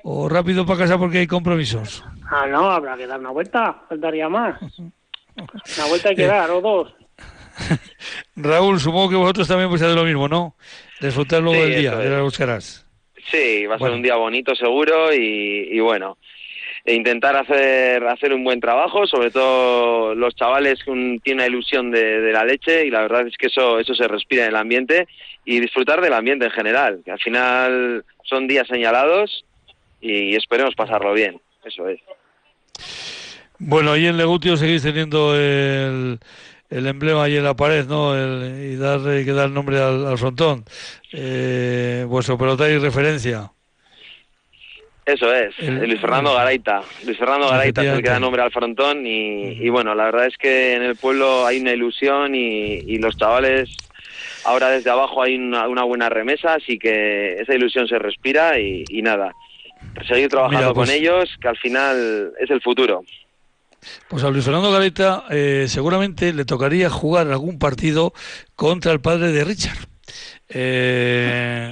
o 0.03 0.27
rápido 0.27 0.65
para 0.65 0.79
casa 0.79 0.97
porque 0.97 1.19
hay 1.19 1.27
compromisos? 1.27 2.03
Ah, 2.29 2.45
no, 2.47 2.69
habrá 2.69 2.97
que 2.97 3.07
dar 3.07 3.21
una 3.21 3.29
vuelta, 3.29 3.83
faltaría 3.87 4.27
más. 4.27 4.61
Una 4.61 5.85
vuelta 5.87 6.09
hay 6.09 6.15
que 6.15 6.27
dar, 6.27 6.51
o 6.51 6.59
dos. 6.59 6.93
Raúl, 8.35 8.79
supongo 8.81 9.09
que 9.11 9.15
vosotros 9.15 9.47
también 9.47 9.69
vais 9.69 9.81
a 9.81 9.85
hacer 9.85 9.97
lo 9.97 10.03
mismo, 10.03 10.27
¿no? 10.27 10.55
Disfrutar 10.99 11.41
luego 11.41 11.63
del 11.63 11.79
día 11.79 11.95
de 11.95 12.09
la 12.09 12.21
Buscaras. 12.21 12.85
Sí, 13.31 13.65
va 13.65 13.75
a 13.75 13.79
ser 13.79 13.91
un 13.91 14.01
día 14.01 14.15
bonito 14.15 14.55
seguro 14.55 15.13
y, 15.13 15.69
y 15.71 15.79
bueno, 15.79 16.17
e 16.87 16.93
intentar 16.93 17.35
hacer, 17.35 18.01
hacer 18.07 18.33
un 18.33 18.45
buen 18.45 18.61
trabajo, 18.61 19.05
sobre 19.05 19.29
todo 19.29 20.15
los 20.15 20.33
chavales 20.35 20.79
que 20.85 21.19
tienen 21.21 21.43
la 21.43 21.47
ilusión 21.47 21.91
de, 21.91 22.31
la 22.31 22.45
leche 22.45 22.85
y 22.85 22.89
la 22.89 23.01
verdad 23.01 23.27
es 23.27 23.35
que 23.37 23.47
eso, 23.47 23.77
eso 23.77 23.93
se 23.93 24.07
respira 24.07 24.43
en 24.43 24.51
el 24.51 24.55
ambiente 24.55 25.05
y 25.43 25.59
disfrutar 25.59 25.99
del 25.99 26.13
ambiente 26.13 26.45
en 26.45 26.51
general, 26.51 27.01
que 27.03 27.11
al 27.11 27.19
final 27.19 28.05
son 28.23 28.47
días 28.47 28.69
señalados 28.69 29.43
y 29.99 30.33
esperemos 30.35 30.75
pasarlo 30.75 31.11
bien, 31.11 31.41
eso 31.65 31.89
es. 31.89 31.99
Bueno, 33.59 33.91
ahí 33.91 34.07
en 34.07 34.15
Legutio 34.15 34.55
seguís 34.55 34.83
teniendo 34.83 35.35
el, 35.35 36.19
el 36.69 36.87
emblema 36.87 37.23
ahí 37.23 37.35
en 37.35 37.43
la 37.43 37.55
pared, 37.57 37.85
¿no? 37.85 38.15
y 38.15 38.77
dar, 38.77 39.01
que 39.01 39.33
dar 39.33 39.49
nombre 39.49 39.81
al, 39.81 40.17
frontón. 40.17 40.63
Eh, 41.11 42.05
vuestro 42.07 42.37
pelota 42.37 42.69
y 42.69 42.77
referencia. 42.77 43.51
Eso 45.07 45.33
es, 45.33 45.57
Luis 45.59 46.01
Fernando 46.01 46.33
Garaita. 46.33 46.81
Luis 47.05 47.17
Fernando 47.17 47.47
Garaita 47.49 47.81
es 47.81 47.93
el 47.93 48.03
que 48.03 48.09
da 48.09 48.19
nombre 48.19 48.41
al 48.41 48.51
frontón 48.51 49.07
y, 49.07 49.69
bueno, 49.69 49.95
la 49.95 50.03
verdad 50.03 50.25
es 50.25 50.35
que 50.37 50.73
en 50.73 50.83
el 50.83 50.97
pueblo 50.97 51.45
hay 51.45 51.61
una 51.61 51.71
ilusión 51.71 52.35
y, 52.35 52.97
los 52.97 53.15
chavales, 53.15 53.69
ahora 54.43 54.67
desde 54.67 54.89
abajo 54.89 55.23
hay 55.23 55.37
una, 55.37 55.83
buena 55.85 56.09
remesa, 56.09 56.55
así 56.55 56.77
que 56.77 57.35
esa 57.35 57.55
ilusión 57.55 57.87
se 57.87 57.97
respira 57.97 58.59
y, 58.59 58.83
nada, 59.01 59.31
seguir 60.05 60.27
trabajando 60.27 60.73
con 60.73 60.87
pues 60.87 60.89
ellos, 60.89 61.37
que 61.39 61.47
al 61.47 61.57
final 61.57 62.33
es 62.37 62.49
el 62.49 62.61
futuro. 62.61 63.05
Pues 64.09 64.25
a 64.25 64.29
Luis 64.29 64.43
Fernando 64.43 64.73
Garaita 64.73 65.23
eh, 65.29 65.67
seguramente 65.69 66.33
le 66.33 66.43
tocaría 66.43 66.89
jugar 66.89 67.27
algún 67.27 67.59
partido 67.59 68.11
contra 68.57 68.91
el 68.91 68.99
padre 68.99 69.31
de 69.31 69.45
Richard. 69.45 69.87
Eh, 70.49 71.71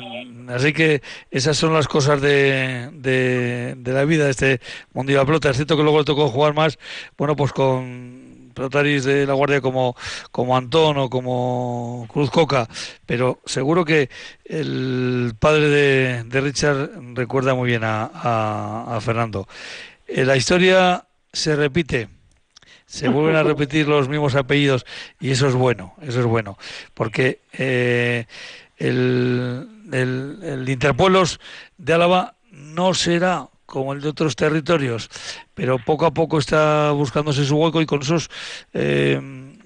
así 0.50 0.74
que 0.74 1.02
esas 1.32 1.58
son 1.58 1.74
las 1.74 1.88
cosas 1.88 2.22
de, 2.22 2.90
de, 2.94 3.94
la 3.94 4.06
vida 4.06 4.26
de 4.26 4.32
este 4.32 4.62
Mundial 4.94 5.20
de 5.20 5.26
Pelota. 5.26 5.50
Es 5.50 5.56
cierto 5.56 5.78
que 5.78 5.84
luego 5.84 6.00
le 6.00 6.06
tocó 6.06 6.28
jugar 6.30 6.54
más, 6.54 6.78
bueno, 7.18 7.36
pues 7.36 7.52
con 7.54 8.26
pelotaris 8.56 9.04
de 9.04 9.28
la 9.28 9.34
Guardia 9.34 9.62
como, 9.62 9.96
como 10.32 10.58
Antón 10.58 10.98
o 10.98 11.10
como 11.10 12.08
Cruz 12.12 12.32
Coca, 12.32 12.68
pero 13.06 13.40
seguro 13.46 13.86
que 13.86 14.10
el 14.46 15.34
padre 15.38 15.70
de, 16.24 16.42
Richard 16.42 16.90
recuerda 17.14 17.54
muy 17.54 17.68
bien 17.68 17.82
a, 17.84 18.98
Fernando. 19.02 19.48
Eh, 20.08 20.26
la 20.26 20.38
historia 20.38 21.06
se 21.32 21.56
repite 21.56 22.10
se 22.86 23.10
vuelven 23.10 23.36
a 23.36 23.44
repetir 23.44 23.88
los 23.88 24.08
mismos 24.08 24.36
apellidos 24.36 24.86
y 25.20 25.32
eso 25.32 25.48
es 25.48 25.56
bueno, 25.56 25.96
eso 26.02 26.20
es 26.20 26.26
bueno, 26.26 26.58
porque 26.94 27.42
eh, 27.52 28.26
el, 28.78 29.68
el, 29.92 30.66
de 31.78 31.94
Álava 31.94 32.36
no 32.52 32.94
será 32.94 33.48
como 33.66 33.94
el 33.94 34.02
de 34.02 34.10
otros 34.10 34.36
territorios, 34.36 35.10
pero 35.54 35.80
poco 35.80 36.06
a 36.06 36.14
poco 36.14 36.38
está 36.38 36.92
buscándose 36.92 37.46
su 37.46 37.58
hueco 37.58 37.82
y 37.82 37.86
con 37.86 38.02
esos 38.02 38.30
eh, 38.74 39.20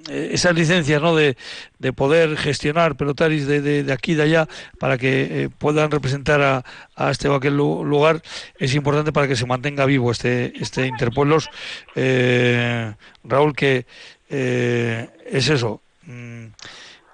esas 0.08 0.56
licencias 0.56 1.02
¿no? 1.02 1.16
de, 1.16 1.38
de 1.78 1.94
poder 1.94 2.38
gestionar 2.38 2.96
pelotaris 2.96 3.46
de, 3.46 3.84
de, 3.84 3.94
aquí 3.94 4.14
y 4.14 4.16
de 4.16 4.24
allá 4.24 4.48
para 4.80 4.98
que 4.98 5.44
eh, 5.44 5.50
puedan 5.56 5.92
representar 5.92 6.42
a, 6.42 6.66
a, 6.96 7.12
este 7.12 7.28
o 7.28 7.36
aquel 7.36 7.56
lugar 7.56 8.22
es 8.58 8.74
importante 8.74 9.12
para 9.12 9.28
que 9.28 9.36
se 9.36 9.46
mantenga 9.46 9.86
vivo 9.86 10.12
este, 10.12 10.54
este 10.60 10.88
Interpueblos. 10.88 11.50
Eh, 11.96 12.94
Raúl, 13.24 13.56
que 13.56 13.86
es 14.30 15.50
eso. 15.50 15.82
Mm, 16.06 16.46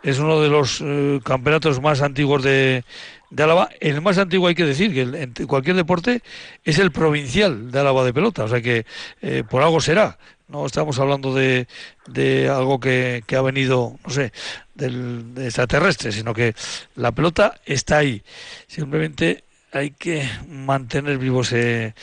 es 0.06 0.20
uno 0.20 0.40
de 0.40 0.50
los 0.50 0.82
eh, 0.82 1.20
campeonatos 1.24 1.82
más 1.82 2.04
antiguos 2.04 2.44
de, 2.44 2.84
de 3.32 3.44
Álava. 3.44 3.70
El 3.80 4.02
más 4.02 4.20
antiguo 4.20 4.48
hay 4.48 4.54
que 4.54 4.64
decir 4.64 4.94
que 4.94 5.02
en 5.02 5.34
cualquier 5.48 5.76
deporte 5.76 6.22
es 6.64 6.78
el 6.78 6.92
provincial 6.92 7.72
de 7.72 7.80
Álava 7.80 8.06
de 8.06 8.14
pelota, 8.14 8.44
o 8.44 8.48
sea 8.48 8.62
que 8.62 8.86
eh, 9.24 9.44
por 9.50 9.64
algo 9.64 9.82
será. 9.82 10.20
No 10.48 10.68
estamos 10.68 11.00
hablando 11.00 11.34
de, 11.34 11.68
de 12.06 12.50
algo 12.50 12.80
que, 12.80 13.24
ha 13.36 13.42
venido, 13.42 13.98
no 14.06 14.10
sé, 14.12 14.32
del 14.76 15.34
extraterrestre, 15.40 16.12
sino 16.12 16.36
que 16.36 16.54
la 16.96 17.12
pelota 17.12 17.60
está 17.66 17.98
ahí. 17.98 18.22
Simplemente 18.68 19.44
hay 19.72 19.90
que 19.90 20.30
mantener 20.48 21.18
vivo 21.18 21.42
ese, 21.42 21.96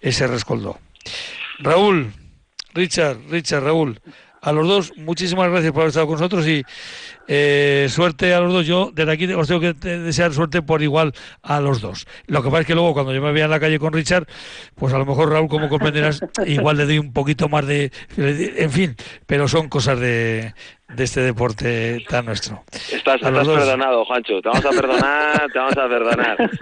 ese 0.00 0.28
rescoldo. 0.28 0.78
Raúl, 1.58 2.12
Richard, 2.72 3.18
Richard, 3.28 3.64
Raúl, 3.64 4.00
a 4.40 4.52
los 4.52 4.68
dos, 4.68 4.92
muchísimas 4.96 5.50
gracias 5.50 5.72
por 5.72 5.82
haber 5.82 5.88
estado 5.88 6.06
con 6.06 6.14
nosotros 6.14 6.46
y 6.46 6.62
eh, 7.26 7.86
suerte 7.90 8.32
a 8.34 8.40
los 8.40 8.52
dos. 8.52 8.66
Yo 8.66 8.90
desde 8.94 9.12
aquí 9.12 9.32
os 9.32 9.48
tengo 9.48 9.60
que 9.60 9.74
desear 9.74 10.32
suerte 10.32 10.62
por 10.62 10.82
igual 10.82 11.12
a 11.42 11.60
los 11.60 11.80
dos. 11.80 12.06
Lo 12.26 12.42
que 12.42 12.48
pasa 12.48 12.60
es 12.62 12.66
que 12.66 12.74
luego 12.74 12.94
cuando 12.94 13.12
yo 13.14 13.20
me 13.20 13.32
vea 13.32 13.44
en 13.46 13.50
la 13.50 13.60
calle 13.60 13.78
con 13.78 13.92
Richard, 13.92 14.26
pues 14.74 14.94
a 14.94 14.98
lo 14.98 15.06
mejor 15.06 15.30
Raúl, 15.30 15.48
como 15.48 15.68
comprenderás, 15.68 16.20
igual 16.46 16.76
le 16.76 16.86
doy 16.86 16.98
un 16.98 17.12
poquito 17.12 17.48
más 17.48 17.66
de... 17.66 17.92
En 18.16 18.70
fin, 18.70 18.96
pero 19.26 19.48
son 19.48 19.68
cosas 19.68 19.98
de, 20.00 20.54
de 20.88 21.04
este 21.04 21.20
deporte 21.20 22.04
tan 22.08 22.26
nuestro. 22.26 22.62
Estás, 22.72 23.20
perdonado, 23.20 24.04
Juancho. 24.04 24.40
Te 24.40 24.48
vamos 24.48 24.64
a 24.64 24.70
perdonar, 24.70 25.52
te 25.52 25.58
vamos 25.58 25.76
a 25.76 25.88
perdonar. 25.88 26.36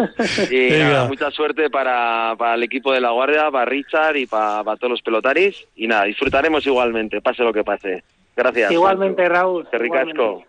Y 0.51 1.09
mucha 1.09 1.31
suerte 1.31 1.71
para, 1.71 2.35
para, 2.37 2.55
el 2.55 2.63
equipo 2.63 2.93
de 2.93 3.01
la 3.01 3.11
Guardia, 3.11 3.51
para 3.51 3.65
Richard 3.65 4.17
y 4.17 4.27
para, 4.27 4.65
todos 4.77 4.91
los 4.91 5.03
pelotaris. 5.03 5.67
Y 5.77 5.87
nada, 5.87 6.05
disfrutaremos 6.05 6.67
igualmente, 6.67 7.21
pase 7.21 7.43
lo 7.43 7.53
que 7.53 7.65
pase. 7.65 8.03
Gracias. 8.37 8.71
Igualmente, 8.71 9.29
Raúl. 9.29 9.67
Qué 9.71 9.79
ricasco. 9.79 10.45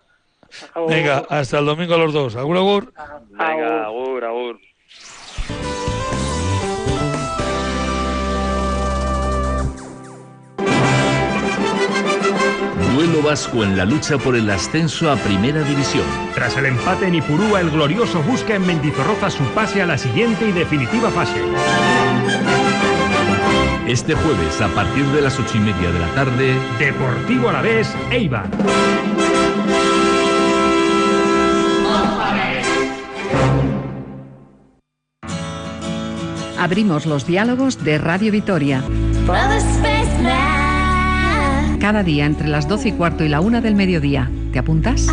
Venga, 0.88 1.24
hasta 1.30 1.60
el 1.60 1.66
domingo 1.66 1.96
a 1.96 1.98
los 1.98 2.14
dos. 2.14 2.36
Agur, 2.36 2.58
agur. 2.58 2.94
Venga, 3.30 3.86
agur, 3.86 4.24
agur. 4.26 4.60
Duelo 12.98 13.22
vasco 13.22 13.64
en 13.64 13.78
la 13.78 13.86
lucha 13.86 14.18
por 14.18 14.36
el 14.36 14.50
ascenso 14.50 15.12
a 15.12 15.18
Primera 15.18 15.62
División. 15.62 16.04
Tras 16.34 16.58
el 16.58 16.66
empate 16.66 17.06
en 17.06 17.14
Ipurúa, 17.14 17.62
el 17.62 17.70
glorioso 17.70 18.24
busca 18.24 18.56
en 18.56 18.66
Mendizorroza 18.66 19.30
su 19.30 19.44
pase 19.54 19.84
a 19.84 19.86
la 19.86 20.00
siguiente 20.00 20.50
y 20.50 20.52
definitiva 20.52 21.12
fase. 21.12 21.40
Este 23.88 24.16
jueves, 24.16 24.60
a 24.62 24.68
partir 24.70 25.06
de 25.10 25.22
las 25.22 25.38
ocho 25.38 25.58
y 25.58 25.60
media 25.60 25.92
de 25.92 26.00
la 26.00 26.08
tarde, 26.16 26.56
Deportivo 26.80 27.50
a 27.50 27.54
la 27.54 27.62
vez, 27.62 27.88
Eibar. 28.10 28.50
Abrimos 36.58 37.06
los 37.06 37.28
diálogos 37.28 37.84
de 37.84 38.00
Radio 38.00 38.32
Vitoria. 38.32 38.82
Cada 41.88 42.04
día 42.04 42.26
entre 42.26 42.50
las 42.50 42.68
12 42.68 42.90
y 42.90 42.92
cuarto 42.92 43.24
y 43.24 43.30
la 43.30 43.40
una 43.40 43.62
del 43.62 43.74
mediodía. 43.74 44.30
¿Te 44.52 44.60
apuntas? 44.60 45.08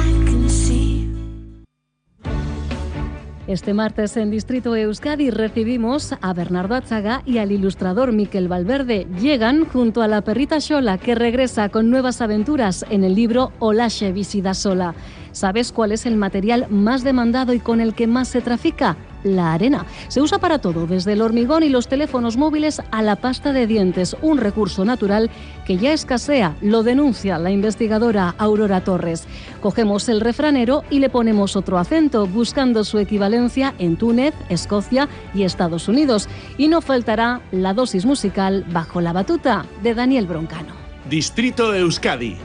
Este 3.47 3.73
martes 3.73 4.17
en 4.17 4.33
Distrito 4.33 4.75
Euskadi 4.75 5.31
recibimos 5.31 6.17
a 6.21 6.33
Bernardo 6.33 6.75
Atzaga 6.75 7.23
y 7.25 7.39
al 7.39 7.53
ilustrador 7.53 8.11
Miquel 8.11 8.49
Valverde. 8.49 9.07
Llegan 9.21 9.67
junto 9.67 10.03
a 10.03 10.09
la 10.09 10.23
perrita 10.23 10.59
Shola 10.59 10.99
que 10.99 11.15
regresa 11.15 11.69
con 11.69 11.91
nuevas 11.91 12.21
aventuras 12.21 12.85
en 12.91 13.05
el 13.05 13.15
libro 13.15 13.53
Olache 13.61 14.11
Visida 14.11 14.53
Sola. 14.53 14.97
¿Sabes 15.31 15.71
cuál 15.71 15.93
es 15.93 16.07
el 16.07 16.17
material 16.17 16.67
más 16.71 17.05
demandado 17.05 17.55
y 17.55 17.61
con 17.61 17.81
el 17.81 17.95
que 17.95 18.09
más 18.09 18.27
se 18.27 18.41
trafica? 18.41 18.97
La 19.25 19.53
arena. 19.53 19.87
Se 20.09 20.21
usa 20.21 20.39
para 20.39 20.61
todo, 20.61 20.87
desde 20.87 21.15
el 21.15 21.23
hormigón 21.23 21.65
y 21.65 21.69
los 21.69 21.89
teléfonos 21.89 22.37
móviles 22.37 22.81
a 22.93 23.03
la 23.03 23.17
pasta 23.17 23.53
de 23.53 23.67
dientes, 23.67 24.17
un 24.23 24.39
recurso 24.39 24.85
natural 24.85 25.31
que 25.67 25.77
ya 25.77 25.93
escasea, 25.93 26.55
lo 26.61 26.83
denuncia 26.83 27.39
la 27.39 27.51
investigadora 27.51 28.35
Aurora 28.39 28.83
Torres. 28.83 29.27
Cogemos 29.61 30.09
el 30.09 30.21
refranero 30.21 30.85
y 30.91 31.01
le 31.01 31.11
ponemos 31.11 31.57
otro 31.57 31.79
acento, 31.79 32.27
buscando 32.27 32.85
su 32.85 32.99
equivalencia 32.99 33.75
en 33.79 33.97
Túnez, 33.97 34.35
Escocia 34.49 35.09
y 35.35 35.43
Estados 35.43 35.89
Unidos. 35.89 36.29
Y 36.59 36.69
no 36.69 36.81
faltará 36.81 37.41
la 37.51 37.75
dosis 37.75 38.05
musical 38.05 38.65
bajo 38.69 39.01
la 39.01 39.13
batuta 39.13 39.67
de 39.83 39.95
Daniel 39.95 40.27
Broncano. 40.27 40.75
Distrito 41.09 41.75
Euskadi, 41.75 42.37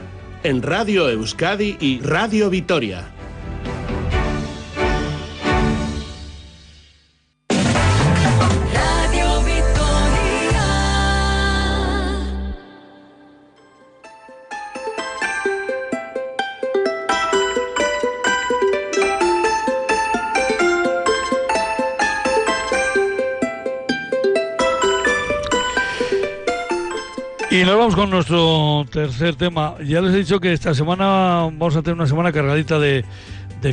en 0.42 0.62
Radio 0.62 1.08
Euskadi 1.08 1.76
y 1.80 2.00
Radio 2.00 2.50
Vitoria. 2.50 3.19
Con 27.94 28.10
nuestro 28.10 28.84
tercer 28.90 29.36
tema. 29.36 29.74
Ya 29.84 30.00
les 30.00 30.14
he 30.14 30.18
dicho 30.18 30.40
que 30.40 30.52
esta 30.52 30.74
semana 30.74 31.48
vamos 31.52 31.76
a 31.76 31.82
tener 31.82 31.94
una 31.94 32.06
semana 32.06 32.32
cargadita 32.32 32.78
de, 32.78 33.04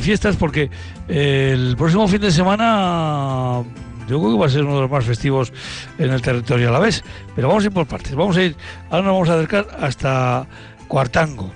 fiestas 0.00 0.36
porque 0.36 0.70
el 1.08 1.74
próximo 1.76 2.06
fin 2.08 2.20
de 2.20 2.30
semana 2.30 3.62
yo 4.08 4.18
creo 4.18 4.32
que 4.32 4.38
va 4.38 4.46
a 4.46 4.48
ser 4.48 4.64
uno 4.64 4.76
de 4.76 4.80
los 4.82 4.90
más 4.90 5.04
festivos 5.04 5.52
en 5.98 6.10
el 6.10 6.22
territorio 6.22 6.68
a 6.68 6.72
la 6.72 6.78
vez. 6.78 7.04
Pero 7.34 7.48
vamos 7.48 7.64
a 7.64 7.66
ir 7.66 7.72
por 7.72 7.86
partes. 7.86 8.14
Vamos 8.14 8.36
a 8.36 8.42
ir, 8.42 8.56
ahora 8.90 9.04
nos 9.04 9.12
vamos 9.14 9.28
a 9.28 9.34
acercar 9.34 9.66
hasta 9.80 10.46
Cuartango. 10.88 11.52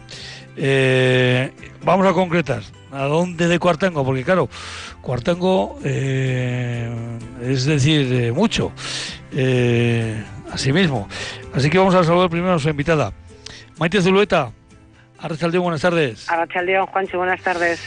Eh, 0.57 1.53
vamos 1.85 2.07
a 2.07 2.13
concretar 2.13 2.63
a 2.91 3.05
dónde 3.05 3.49
de 3.49 3.59
Cuartango, 3.59 4.05
porque 4.05 4.25
claro, 4.25 4.49
Cuartango 5.01 5.79
eh, 5.85 6.91
es 7.43 7.65
decir 7.65 8.13
eh, 8.13 8.33
mucho. 8.33 8.73
Así 10.53 10.71
mismo. 10.71 11.09
Así 11.55 11.71
que 11.71 11.79
vamos 11.79 11.95
a 11.95 12.05
saludar 12.05 12.31
primero 12.31 12.55
a 12.55 12.59
su 12.59 12.69
invitada. 12.69 13.13
Maite 13.79 14.01
Zulueta, 14.01 14.53
Arrachaldeón, 15.19 15.65
buenas 15.65 15.83
tardes. 15.83 16.29
Arrachaldeón, 16.31 16.87
Juancho, 16.87 17.19
buenas 17.19 17.41
tardes. 17.43 17.81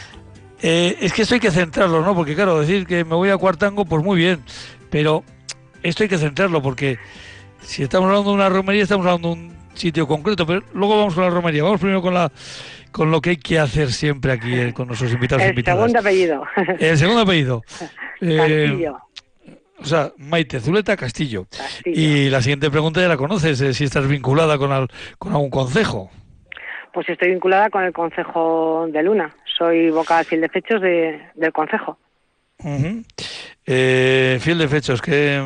Eh, 0.61 0.97
es 1.01 1.13
que 1.13 1.23
esto 1.23 1.35
hay 1.35 1.39
que 1.41 1.51
centrarlo, 1.51 2.01
¿no? 2.01 2.15
Porque 2.15 2.35
claro, 2.35 2.59
decir 2.59 2.85
que 2.87 3.03
me 3.03 3.15
voy 3.15 3.29
a 3.29 3.37
Cuartango, 3.37 3.85
pues 3.85 4.03
muy 4.03 4.17
bien, 4.17 4.41
pero 4.89 5.23
esto 5.83 6.03
hay 6.03 6.09
que 6.09 6.17
centrarlo 6.17 6.61
porque 6.61 6.97
si 7.61 7.83
estamos 7.83 8.07
hablando 8.07 8.29
de 8.29 8.35
una 8.35 8.49
romería, 8.49 8.83
estamos 8.83 9.05
hablando 9.05 9.29
de 9.29 9.33
un 9.35 9.55
sitio 9.73 10.07
concreto, 10.07 10.45
pero 10.45 10.63
luego 10.73 10.97
vamos 10.97 11.13
con 11.13 11.23
la 11.23 11.29
romería. 11.29 11.63
Vamos 11.63 11.79
primero 11.81 12.01
con 12.01 12.13
la 12.13 12.31
con 12.91 13.11
lo 13.11 13.19
que 13.19 13.31
hay 13.31 13.37
que 13.37 13.59
hacer 13.59 13.91
siempre 13.91 14.31
aquí 14.31 14.53
eh, 14.53 14.73
con 14.73 14.87
nuestros 14.87 15.11
invitados 15.11 15.43
El 15.43 15.49
invitadas. 15.49 15.79
segundo 15.81 15.99
apellido. 15.99 16.43
El 16.79 16.97
segundo 16.97 17.21
apellido. 17.21 17.63
Eh. 18.21 18.89
O 19.79 19.85
sea, 19.85 20.11
Maite 20.17 20.59
Zuleta 20.59 20.95
Castillo. 20.97 21.47
Castillo. 21.49 21.95
Y 21.99 22.29
la 22.29 22.41
siguiente 22.41 22.69
pregunta 22.71 23.01
ya 23.01 23.07
la 23.07 23.17
conoces, 23.17 23.59
eh, 23.61 23.73
si 23.73 23.83
estás 23.83 24.07
vinculada 24.07 24.57
con, 24.57 24.71
al- 24.71 24.89
con 25.19 25.31
algún 25.33 25.49
concejo. 25.49 26.09
Pues 26.93 27.09
estoy 27.09 27.31
vinculada 27.31 27.69
con 27.69 27.83
el 27.83 27.91
Concejo 27.91 28.87
de 28.89 29.03
Luna. 29.03 29.35
Soy 29.57 29.89
vocal 29.89 30.23
fiel 30.23 30.39
de 30.41 30.49
fechos 30.49 30.81
de, 30.81 31.19
del 31.35 31.51
Concejo. 31.51 31.97
Ujú. 32.59 33.03
Eh, 33.65 34.37
fiel 34.41 34.57
de 34.59 34.67
fechos, 34.69 35.01
qué, 35.01 35.43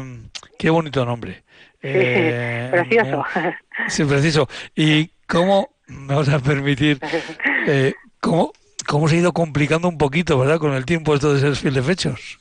qué 0.57 0.69
bonito 0.69 1.05
nombre. 1.05 1.43
Eh, 1.81 2.67
Precioso. 2.71 3.17
mu- 3.35 3.51
Sí, 3.87 4.03
preciso. 4.03 4.49
¿Y 4.75 5.11
cómo, 5.27 5.69
me 5.87 6.13
vas 6.13 6.27
a 6.27 6.39
permitir, 6.39 6.99
eh, 7.67 7.93
cómo, 8.19 8.51
cómo 8.85 9.07
se 9.07 9.15
ha 9.15 9.19
ido 9.19 9.31
complicando 9.31 9.87
un 9.87 9.97
poquito, 9.97 10.37
verdad, 10.37 10.59
con 10.59 10.73
el 10.73 10.85
tiempo 10.85 11.15
esto 11.15 11.33
de 11.33 11.39
ser 11.39 11.55
fiel 11.55 11.75
de 11.75 11.81
fechos? 11.81 12.37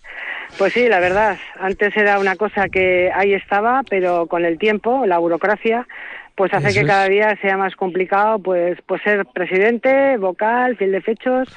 Pues 0.58 0.72
sí, 0.74 0.88
la 0.88 0.98
verdad. 1.00 1.38
Antes 1.58 1.96
era 1.96 2.18
una 2.18 2.36
cosa 2.36 2.68
que 2.68 3.10
ahí 3.14 3.32
estaba, 3.32 3.82
pero 3.88 4.26
con 4.26 4.44
el 4.44 4.58
tiempo, 4.58 5.06
la 5.06 5.18
burocracia, 5.18 5.86
pues 6.34 6.52
hace 6.52 6.68
Eso 6.68 6.74
que 6.74 6.80
es. 6.82 6.86
cada 6.86 7.08
día 7.08 7.36
sea 7.40 7.56
más 7.56 7.74
complicado, 7.76 8.38
pues, 8.40 8.76
pues 8.86 9.00
ser 9.02 9.24
presidente, 9.26 10.16
vocal, 10.18 10.76
fiel 10.76 10.92
de 10.92 11.00
fechos. 11.00 11.48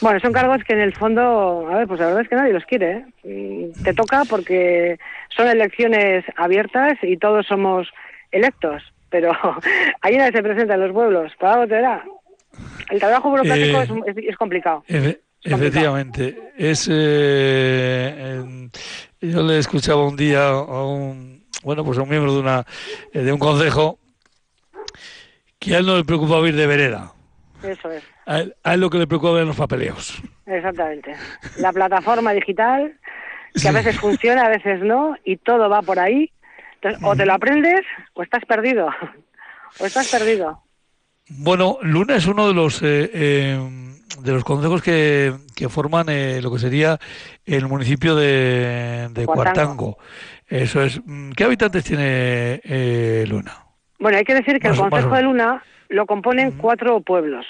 Bueno, 0.00 0.20
son 0.20 0.32
cargos 0.32 0.62
que 0.64 0.74
en 0.74 0.80
el 0.80 0.92
fondo, 0.94 1.66
a 1.70 1.78
ver, 1.78 1.86
pues 1.88 2.00
la 2.00 2.06
verdad 2.06 2.22
es 2.22 2.28
que 2.28 2.36
nadie 2.36 2.52
los 2.52 2.64
quiere. 2.66 2.90
¿eh? 2.92 3.04
Mm, 3.24 3.82
Te 3.82 3.94
toca 3.94 4.24
porque 4.26 4.98
son 5.34 5.48
elecciones 5.48 6.24
abiertas 6.36 6.94
y 7.02 7.16
todos 7.16 7.46
somos 7.46 7.88
electos, 8.30 8.82
pero 9.08 9.32
ahí 10.02 10.16
nadie 10.16 10.32
se 10.32 10.42
presenta 10.42 10.74
en 10.74 10.80
los 10.80 10.92
pueblos. 10.92 11.32
Para 11.38 11.54
algo 11.54 11.66
te 11.68 11.80
da. 11.80 12.04
El 12.90 12.98
trabajo 13.00 13.30
burocrático 13.30 13.78
Eh, 13.80 14.02
es, 14.08 14.16
es- 14.18 14.24
es 14.30 14.36
complicado. 14.36 14.84
Efe- 15.44 15.54
efectivamente. 15.56 16.52
Es, 16.56 16.88
eh, 16.90 18.68
yo 19.20 19.42
le 19.42 19.58
escuchaba 19.58 20.06
un 20.06 20.16
día 20.16 20.48
a 20.48 20.84
un, 20.86 21.44
bueno, 21.62 21.84
pues 21.84 21.98
a 21.98 22.02
un 22.02 22.08
miembro 22.08 22.32
de, 22.34 22.40
una, 22.40 22.64
eh, 23.12 23.20
de 23.20 23.32
un 23.32 23.38
consejo 23.38 23.98
que 25.58 25.74
a 25.74 25.78
él 25.78 25.86
no 25.86 25.96
le 25.96 26.04
preocupaba 26.04 26.46
ir 26.48 26.56
de 26.56 26.66
vereda. 26.66 27.12
Eso 27.62 27.90
es. 27.90 28.02
A 28.26 28.40
él, 28.40 28.54
a 28.62 28.74
él 28.74 28.80
lo 28.80 28.90
que 28.90 28.98
le 28.98 29.06
preocupaba 29.06 29.36
eran 29.38 29.48
los 29.48 29.56
papeleos. 29.56 30.20
Exactamente. 30.46 31.14
La 31.58 31.72
plataforma 31.72 32.32
digital, 32.32 32.94
que 33.60 33.68
a 33.68 33.72
veces 33.72 33.98
funciona, 33.98 34.46
a 34.46 34.48
veces 34.50 34.80
no, 34.82 35.14
y 35.24 35.36
todo 35.38 35.68
va 35.68 35.80
por 35.82 35.98
ahí. 35.98 36.30
Entonces, 36.76 37.00
o 37.02 37.16
te 37.16 37.24
lo 37.24 37.32
aprendes 37.34 37.80
o 38.14 38.22
estás 38.22 38.44
perdido. 38.46 38.88
O 39.80 39.86
estás 39.86 40.06
perdido. 40.08 40.62
Bueno, 41.28 41.78
Luna 41.82 42.16
es 42.16 42.26
uno 42.26 42.46
de 42.48 42.54
los 42.54 42.82
eh, 42.82 43.10
eh, 43.12 43.58
de 44.20 44.32
los 44.32 44.44
consejos 44.44 44.82
que, 44.82 45.32
que 45.56 45.68
forman 45.68 46.06
eh, 46.08 46.40
lo 46.42 46.52
que 46.52 46.58
sería 46.58 46.98
el 47.46 47.66
municipio 47.66 48.14
de, 48.14 49.08
de 49.10 49.24
Cuartango. 49.26 49.94
Cuartango. 49.94 49.98
Eso 50.46 50.82
es. 50.82 51.00
¿Qué 51.36 51.44
habitantes 51.44 51.84
tiene 51.84 52.60
eh, 52.64 53.24
Luna? 53.26 53.64
Bueno, 53.98 54.18
hay 54.18 54.24
que 54.24 54.34
decir 54.34 54.58
que 54.60 54.68
Más 54.68 54.76
el 54.78 54.82
o- 54.84 54.84
más 54.84 54.88
o 54.88 54.90
Consejo 55.08 55.16
de. 55.16 55.22
Luna 55.22 55.62
lo 55.88 56.06
componen 56.06 56.52
cuatro 56.52 57.00
pueblos. 57.00 57.46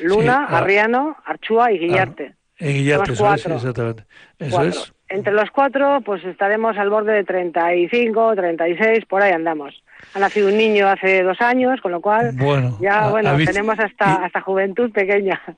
Luna, 0.00 0.46
ah. 0.48 0.58
Arriano, 0.58 1.16
Archúa 1.24 1.72
y 1.72 1.78
Guillarte. 1.78 2.34
En 2.58 2.72
Guillarte, 2.74 3.12
eso 3.12 3.32
es, 3.34 3.42
cuatro. 3.42 3.54
exactamente. 3.56 4.04
Eso 4.38 4.50
Cuatro. 4.56 4.68
es. 4.70 4.92
Entre 5.10 5.32
los 5.32 5.50
cuatro, 5.50 6.00
pues 6.04 6.24
estaremos 6.24 6.78
al 6.78 6.88
borde 6.88 7.12
de 7.12 7.24
35, 7.24 8.34
36, 8.36 9.04
por 9.06 9.22
ahí 9.22 9.32
andamos. 9.32 9.82
Ha 10.14 10.20
nacido 10.20 10.48
un 10.48 10.56
niño 10.56 10.88
hace 10.88 11.22
dos 11.24 11.40
años, 11.40 11.80
con 11.80 11.90
lo 11.92 12.00
cual 12.00 12.30
Bueno, 12.34 12.78
ya, 12.80 13.08
bueno, 13.08 13.30
habéis- 13.30 13.48
tenemos 13.50 13.78
hasta, 13.78 14.24
hasta 14.24 14.40
juventud 14.40 14.90
pequeña. 14.92 15.40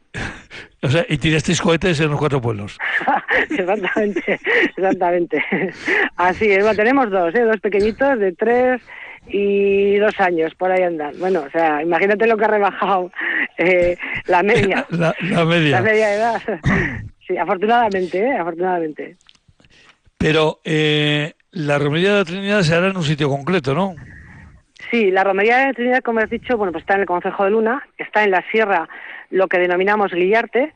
O 0.84 0.88
sea, 0.88 1.07
y 1.09 1.16
tirasteis 1.16 1.61
cohetes 1.62 2.00
en 2.00 2.11
los 2.11 2.18
cuatro 2.18 2.40
pueblos. 2.40 2.76
exactamente, 3.50 4.40
exactamente. 4.76 5.40
Así 6.16 6.50
es, 6.50 6.59
bueno, 6.59 6.74
tenemos 6.74 7.09
dos, 7.09 7.32
¿eh? 7.36 7.42
dos 7.42 7.61
pequeñitos 7.61 8.18
de 8.18 8.32
tres 8.32 8.82
y 9.28 9.96
dos 9.98 10.18
años, 10.18 10.53
por 10.57 10.72
ahí 10.72 10.82
andan. 10.82 11.12
Bueno, 11.20 11.44
o 11.46 11.50
sea, 11.50 11.80
imagínate 11.84 12.26
lo 12.26 12.36
que 12.36 12.44
ha 12.46 12.48
rebajado 12.48 13.12
eh, 13.59 13.96
la 14.26 14.42
media. 14.42 14.84
La, 14.90 15.14
la 15.20 15.44
media. 15.44 15.70
La 15.76 15.82
media 15.82 16.14
edad. 16.14 16.42
Sí, 17.28 17.36
afortunadamente, 17.36 18.18
¿eh? 18.18 18.36
afortunadamente. 18.36 19.11
Pero 20.22 20.60
eh, 20.64 21.32
la 21.50 21.78
romería 21.78 22.12
de 22.12 22.18
la 22.20 22.24
Trinidad 22.24 22.62
se 22.62 22.74
hará 22.74 22.88
en 22.88 22.96
un 22.96 23.02
sitio 23.02 23.28
concreto, 23.28 23.74
¿no? 23.74 23.94
Sí, 24.90 25.10
la 25.10 25.24
romería 25.24 25.66
de 25.66 25.74
Trinidad, 25.74 26.00
como 26.02 26.20
has 26.20 26.30
dicho, 26.30 26.56
bueno, 26.56 26.72
pues 26.72 26.82
está 26.82 26.94
en 26.94 27.00
el 27.00 27.06
Concejo 27.06 27.44
de 27.44 27.50
Luna, 27.50 27.82
está 27.98 28.22
en 28.24 28.30
la 28.30 28.42
sierra, 28.50 28.88
lo 29.30 29.48
que 29.48 29.58
denominamos 29.58 30.12
Guillarte, 30.12 30.72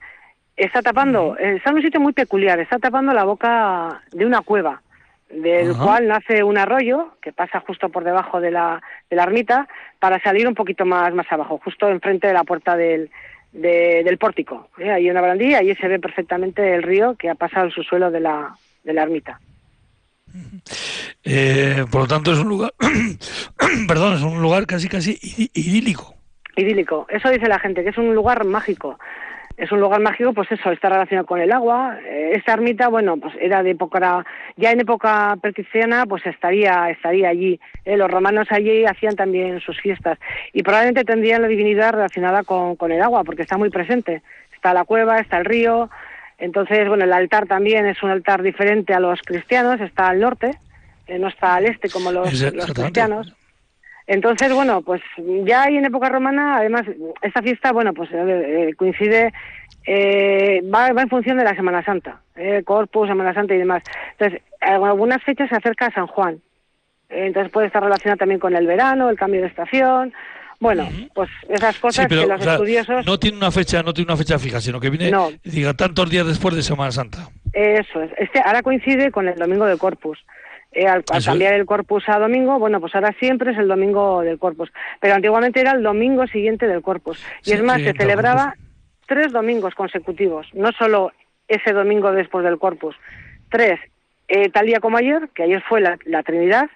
está 0.57 0.83
tapando, 0.83 1.37
eh, 1.39 1.57
está 1.57 1.71
en 1.71 1.77
un 1.77 1.83
sitio 1.83 2.01
muy 2.01 2.13
peculiar, 2.13 2.59
está 2.59 2.79
tapando 2.79 3.13
la 3.13 3.25
boca 3.25 4.03
de 4.13 4.25
una 4.27 4.41
cueva, 4.41 4.83
del 5.31 5.73
Ajá. 5.73 5.85
cual 5.85 6.09
nace 6.09 6.43
un 6.43 6.57
arroyo 6.59 7.17
que 7.21 7.33
pasa 7.33 7.61
justo 7.61 7.89
por 7.91 8.05
debajo 8.05 8.41
de 8.41 8.51
la, 8.51 8.81
de 9.11 9.17
la 9.17 9.25
ermita 9.25 9.69
para 9.99 10.21
salir 10.21 10.49
un 10.49 10.55
poquito 10.55 10.85
más, 10.87 11.13
más 11.15 11.31
abajo, 11.31 11.61
justo 11.63 11.89
enfrente 11.89 12.27
de 12.27 12.33
la 12.35 12.45
puerta 12.45 12.77
del, 12.77 13.11
de- 13.53 14.03
del 14.05 14.19
pórtico. 14.19 14.71
¿eh? 14.79 14.91
Hay 14.91 15.11
una 15.11 15.21
barandilla 15.21 15.63
y 15.63 15.69
ahí 15.71 15.77
se 15.77 15.89
ve 15.89 15.99
perfectamente 15.99 16.75
el 16.75 16.83
río 16.83 17.17
que 17.17 17.29
ha 17.29 17.35
pasado 17.35 17.67
el 17.67 17.73
subsuelo 17.73 18.11
de 18.11 18.21
la, 18.21 18.55
de 18.87 18.95
la 18.95 19.03
ermita. 19.03 19.39
Eh, 21.25 21.85
por 21.91 22.03
lo 22.03 22.07
tanto, 22.07 22.33
es 22.33 22.39
un 22.39 22.49
lugar, 22.49 22.73
perdón, 23.89 24.15
es 24.15 24.23
un 24.23 24.41
lugar 24.41 24.67
casi 24.67 24.89
casi 24.89 25.19
idílico. 25.55 26.15
idílico. 26.57 27.07
Eso 27.11 27.29
dice 27.29 27.49
la 27.49 27.59
gente, 27.59 27.83
que 27.83 27.91
es 27.91 27.99
un 27.99 28.15
lugar 28.15 28.45
mágico. 28.45 28.99
Es 29.57 29.73
un 29.73 29.81
lugar 29.81 30.01
mágico, 30.03 30.35
pues 30.35 30.53
eso, 30.53 30.71
está 30.71 30.91
relacionado 30.91 31.27
con 31.27 31.41
el 31.41 31.51
agua. 31.51 31.99
Eh, 32.05 32.33
Esta 32.35 32.53
ermita, 32.53 32.89
bueno, 32.89 33.17
pues 33.17 33.35
era 33.41 33.63
de 33.63 33.71
época, 33.71 34.25
ya 34.57 34.71
en 34.71 34.81
época 34.81 35.37
precristiana, 35.41 36.05
pues 36.07 36.25
estaría, 36.27 36.91
estaría 36.91 37.31
allí. 37.31 37.59
Eh, 37.87 37.97
los 37.97 38.11
romanos 38.11 38.49
allí 38.51 38.85
hacían 38.85 39.17
también 39.17 39.61
sus 39.61 39.81
fiestas 39.81 40.19
y 40.53 40.63
probablemente 40.63 41.05
tendrían 41.05 41.41
la 41.43 41.49
divinidad 41.49 41.93
relacionada 41.93 42.45
con, 42.45 42.77
con 42.77 42.93
el 42.93 43.01
agua, 43.01 43.25
porque 43.25 43.43
está 43.43 43.57
muy 43.57 43.71
presente. 43.71 44.23
Está 44.55 44.75
la 44.75 44.85
cueva, 44.85 45.19
está 45.19 45.39
el 45.39 45.47
río. 45.47 45.89
Entonces, 46.39 46.87
bueno, 46.89 47.05
el 47.05 47.13
altar 47.13 47.47
también 47.47 47.87
es 47.87 48.03
un 48.03 48.11
altar 48.11 48.43
diferente 48.43 48.93
a 48.93 49.01
los 49.01 49.21
cristianos, 49.23 49.81
está 49.81 50.09
al 50.09 50.21
norte, 50.21 50.51
eh, 51.07 51.19
no 51.19 51.29
está 51.29 51.55
al 51.55 51.67
este 51.67 51.89
como 51.89 52.13
los, 52.13 52.33
los 52.53 52.73
cristianos. 52.73 53.35
Entonces, 54.07 54.53
bueno, 54.53 54.83
pues 54.83 55.03
ya 55.45 55.65
ahí 55.65 55.77
en 55.77 55.87
época 55.87 56.09
romana, 56.09 56.59
además, 56.59 56.83
esta 57.23 57.43
fiesta, 57.43 57.73
bueno, 57.73 57.93
pues 57.93 58.11
eh, 58.13 58.69
eh, 58.69 58.75
coincide, 58.75 59.33
eh, 59.87 60.63
va, 60.73 60.93
va 60.93 61.03
en 61.03 61.09
función 61.09 61.39
de 61.39 61.45
la 61.45 61.57
Semana 61.57 61.83
Santa, 61.83 62.21
eh, 62.37 62.63
Corpus, 62.65 63.09
Semana 63.09 63.35
Santa 63.35 63.55
y 63.55 63.59
demás. 63.59 63.83
Entonces, 64.13 64.43
en 64.61 64.75
algunas 64.85 65.23
fechas 65.25 65.49
se 65.49 65.57
acerca 65.57 65.87
a 65.87 65.93
San 65.93 66.07
Juan. 66.07 66.41
Entonces 67.09 67.53
puede 67.53 67.69
estar 67.69 67.83
relacionada 67.83 68.17
también 68.17 68.41
con 68.41 68.57
el 68.57 68.67
verano, 68.67 69.09
el 69.11 69.17
cambio 69.17 69.41
de 69.41 69.47
estación. 69.47 70.13
Bueno, 70.59 70.89
pues 71.15 71.29
esas 71.49 71.79
cosas 71.79 72.05
Sí, 72.05 72.09
pero 72.09 72.23
que 72.23 72.29
los 72.29 72.41
o 72.41 72.45
sea, 72.45 72.53
estudiosos... 72.55 73.07
no 73.07 73.19
tiene 73.19 73.37
una 73.37 73.51
fecha, 73.51 73.83
no 73.83 73.93
tiene 73.93 74.11
una 74.11 74.17
fecha 74.17 74.39
fija, 74.39 74.61
sino 74.61 74.81
que 74.81 74.91
viene, 74.91 75.11
No. 75.11 75.29
diga, 75.45 75.75
tantos 75.75 76.09
días 76.09 76.27
después 76.27 76.55
de 76.55 76.63
Semana 76.63 76.91
Santa. 76.93 77.29
Eso 77.53 78.03
es. 78.03 78.11
Este 78.19 78.41
ahora 78.41 78.63
coincide 78.63 79.11
con 79.11 79.29
el 79.29 79.37
domingo 79.37 79.67
de 79.67 79.77
Corpus. 79.77 80.19
Eh, 80.73 80.87
al, 80.87 81.05
cambiar 81.05 81.55
el 81.55 81.65
Corpus 81.65 82.07
a 82.09 82.19
domingo, 82.19 82.59
bueno, 82.59 82.81
pues 82.81 82.95
ahora 82.95 83.15
siempre 83.19 83.53
es 83.53 83.59
el 83.59 83.69
domingo 83.69 84.21
del 84.21 84.39
Corpus. 84.39 84.71
Pero 85.01 85.15
antiguamente 85.15 85.61
era 85.61 85.73
el 85.73 85.83
domingo 85.83 86.27
siguiente 86.27 86.67
del 86.67 86.83
Corpus. 86.83 87.19
Y 87.43 87.51
Sí, 87.51 87.53
es 87.53 87.63
más, 87.63 87.79
sí, 87.79 87.85
se 87.85 87.95
celebraba 87.95 88.55
tres 89.07 89.33
domingos 89.33 89.75
consecutivos, 89.75 90.47
no 90.53 90.73
solo 90.73 91.13
ese 91.49 91.73
domingo 91.73 92.13
después 92.13 92.45
del 92.45 92.59
Corpus. 92.59 92.95
Tres, 93.49 93.79
eh, 94.29 94.51
tal 94.51 94.67
día 94.67 94.81
como 94.81 94.99
ayer, 94.99 95.29
que 95.35 95.45
ayer 95.45 95.63
fue 95.67 95.81
la, 95.81 95.99
la 96.05 96.23
Trinidad, 96.23 96.69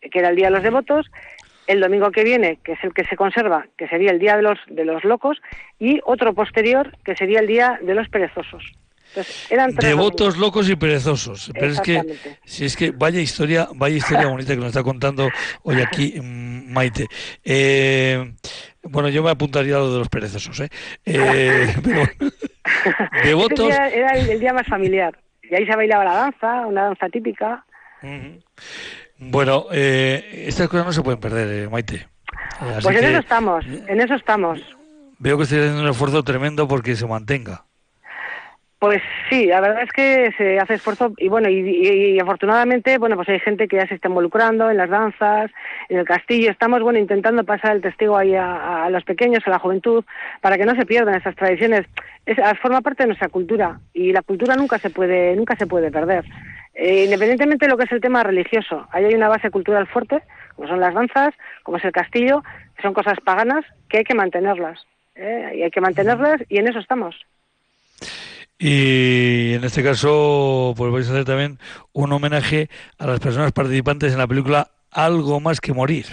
que 0.00 0.18
era 0.18 0.30
el 0.30 0.36
Día 0.36 0.46
de 0.48 0.52
los 0.52 0.62
Devotos, 0.62 1.10
el 1.70 1.80
domingo 1.80 2.10
que 2.10 2.24
viene, 2.24 2.58
que 2.64 2.72
es 2.72 2.82
el 2.82 2.92
que 2.92 3.04
se 3.04 3.16
conserva, 3.16 3.66
que 3.78 3.86
sería 3.86 4.10
el 4.10 4.18
Día 4.18 4.36
de 4.36 4.42
los, 4.42 4.58
de 4.68 4.84
los 4.84 5.04
Locos, 5.04 5.40
y 5.78 6.00
otro 6.04 6.34
posterior, 6.34 6.96
que 7.04 7.14
sería 7.14 7.38
el 7.38 7.46
Día 7.46 7.78
de 7.80 7.94
los 7.94 8.08
Perezosos. 8.08 8.64
Entonces, 9.10 9.50
eran 9.50 9.74
tres 9.74 9.90
Devotos, 9.90 10.36
locos 10.38 10.68
y 10.70 10.76
perezosos. 10.76 11.50
Pero 11.52 11.72
es 11.72 11.80
que, 11.80 12.16
si 12.44 12.64
es 12.64 12.76
que 12.76 12.92
vaya 12.92 13.20
historia, 13.20 13.68
vaya 13.74 13.96
historia 13.96 14.26
bonita 14.28 14.54
que 14.54 14.60
nos 14.60 14.68
está 14.68 14.82
contando 14.82 15.28
hoy 15.62 15.80
aquí 15.80 16.20
mm, 16.20 16.72
Maite. 16.72 17.06
Eh, 17.44 18.34
bueno, 18.82 19.08
yo 19.08 19.22
me 19.22 19.30
apuntaría 19.30 19.76
a 19.76 19.80
lo 19.80 19.92
de 19.92 19.98
los 19.98 20.08
perezosos, 20.08 20.60
¿eh? 20.60 20.68
Eh, 21.04 21.74
pero, 21.82 22.04
devotos, 23.24 23.66
día 23.66 23.88
era 23.88 24.12
el, 24.12 24.30
el 24.30 24.40
día 24.40 24.52
más 24.52 24.66
familiar. 24.66 25.18
Y 25.42 25.54
ahí 25.54 25.66
se 25.66 25.74
bailaba 25.74 26.04
la 26.04 26.14
danza, 26.14 26.66
una 26.66 26.84
danza 26.84 27.08
típica. 27.08 27.64
Bueno, 29.20 29.66
eh, 29.72 30.44
estas 30.48 30.68
cosas 30.68 30.86
no 30.86 30.92
se 30.92 31.02
pueden 31.02 31.20
perder, 31.20 31.64
eh, 31.64 31.68
Maite. 31.68 31.96
Eh, 31.96 32.06
así 32.76 32.82
Pues 32.82 32.96
en 32.96 33.02
que- 33.02 33.10
eso 33.10 33.18
estamos, 33.20 33.64
en 33.66 34.00
eso 34.00 34.14
estamos. 34.14 34.60
veo 35.18 35.36
que 35.36 35.42
estoy 35.44 35.58
haciendo 35.60 35.82
un 35.82 35.88
esfuerzo 35.88 36.22
tremendo 36.24 36.66
porque 36.66 36.96
se 36.96 37.06
mantenga. 37.06 37.64
Pues 38.80 39.02
sí, 39.28 39.44
la 39.44 39.60
verdad 39.60 39.82
es 39.82 39.92
que 39.92 40.32
se 40.38 40.58
hace 40.58 40.72
esfuerzo 40.72 41.12
y 41.18 41.28
bueno, 41.28 41.50
y, 41.50 42.18
afortunadamente, 42.18 42.96
bueno, 42.96 43.14
pues 43.14 43.28
hay 43.28 43.38
gente 43.38 43.68
que 43.68 43.76
ya 43.76 43.86
se 43.86 43.96
está 43.96 44.08
involucrando 44.08 44.70
en 44.70 44.78
las 44.78 44.88
danzas, 44.88 45.50
en 45.90 45.98
el 45.98 46.06
castillo. 46.06 46.50
Estamos, 46.50 46.80
bueno, 46.80 46.98
intentando 46.98 47.44
pasar 47.44 47.76
el 47.76 47.82
testigo 47.82 48.16
ahí 48.16 48.34
a, 48.34 48.88
los 48.88 49.04
pequeños, 49.04 49.46
a 49.46 49.50
la 49.50 49.58
juventud, 49.58 50.02
para 50.40 50.56
que 50.56 50.64
no 50.64 50.74
se 50.74 50.86
pierdan 50.86 51.14
esas 51.14 51.36
tradiciones. 51.36 51.84
Es, 52.24 52.38
forma 52.62 52.80
parte 52.80 53.02
de 53.02 53.08
nuestra 53.08 53.28
cultura 53.28 53.80
y 53.92 54.14
la 54.14 54.22
cultura 54.22 54.56
nunca 54.56 54.78
se 54.78 54.88
puede, 54.88 55.36
nunca 55.36 55.56
se 55.56 55.66
puede 55.66 55.90
perder. 55.90 56.24
Eh, 56.72 57.04
independientemente 57.04 57.66
de 57.66 57.70
lo 57.70 57.76
que 57.76 57.84
es 57.84 57.92
el 57.92 58.00
tema 58.00 58.22
religioso, 58.22 58.88
ahí 58.92 59.04
hay 59.04 59.14
una 59.14 59.28
base 59.28 59.50
cultural 59.50 59.88
fuerte, 59.88 60.22
como 60.56 60.68
son 60.68 60.80
las 60.80 60.94
danzas, 60.94 61.34
como 61.64 61.76
es 61.76 61.84
el 61.84 61.92
castillo, 61.92 62.42
son 62.80 62.94
cosas 62.94 63.20
paganas 63.22 63.66
que 63.90 63.98
hay 63.98 64.04
que 64.04 64.14
mantenerlas. 64.14 64.86
¿eh? 65.16 65.52
Y 65.56 65.62
hay 65.64 65.70
que 65.70 65.82
mantenerlas 65.82 66.40
y 66.48 66.56
en 66.56 66.68
eso 66.68 66.78
estamos. 66.78 67.14
Y 68.62 69.54
en 69.54 69.64
este 69.64 69.82
caso, 69.82 70.74
pues 70.76 70.92
vais 70.92 71.08
a 71.08 71.12
hacer 71.12 71.24
también 71.24 71.58
un 71.94 72.12
homenaje 72.12 72.68
a 72.98 73.06
las 73.06 73.18
personas 73.18 73.52
participantes 73.52 74.12
en 74.12 74.18
la 74.18 74.26
película 74.26 74.68
Algo 74.92 75.40
más 75.40 75.62
que 75.62 75.72
morir. 75.72 76.04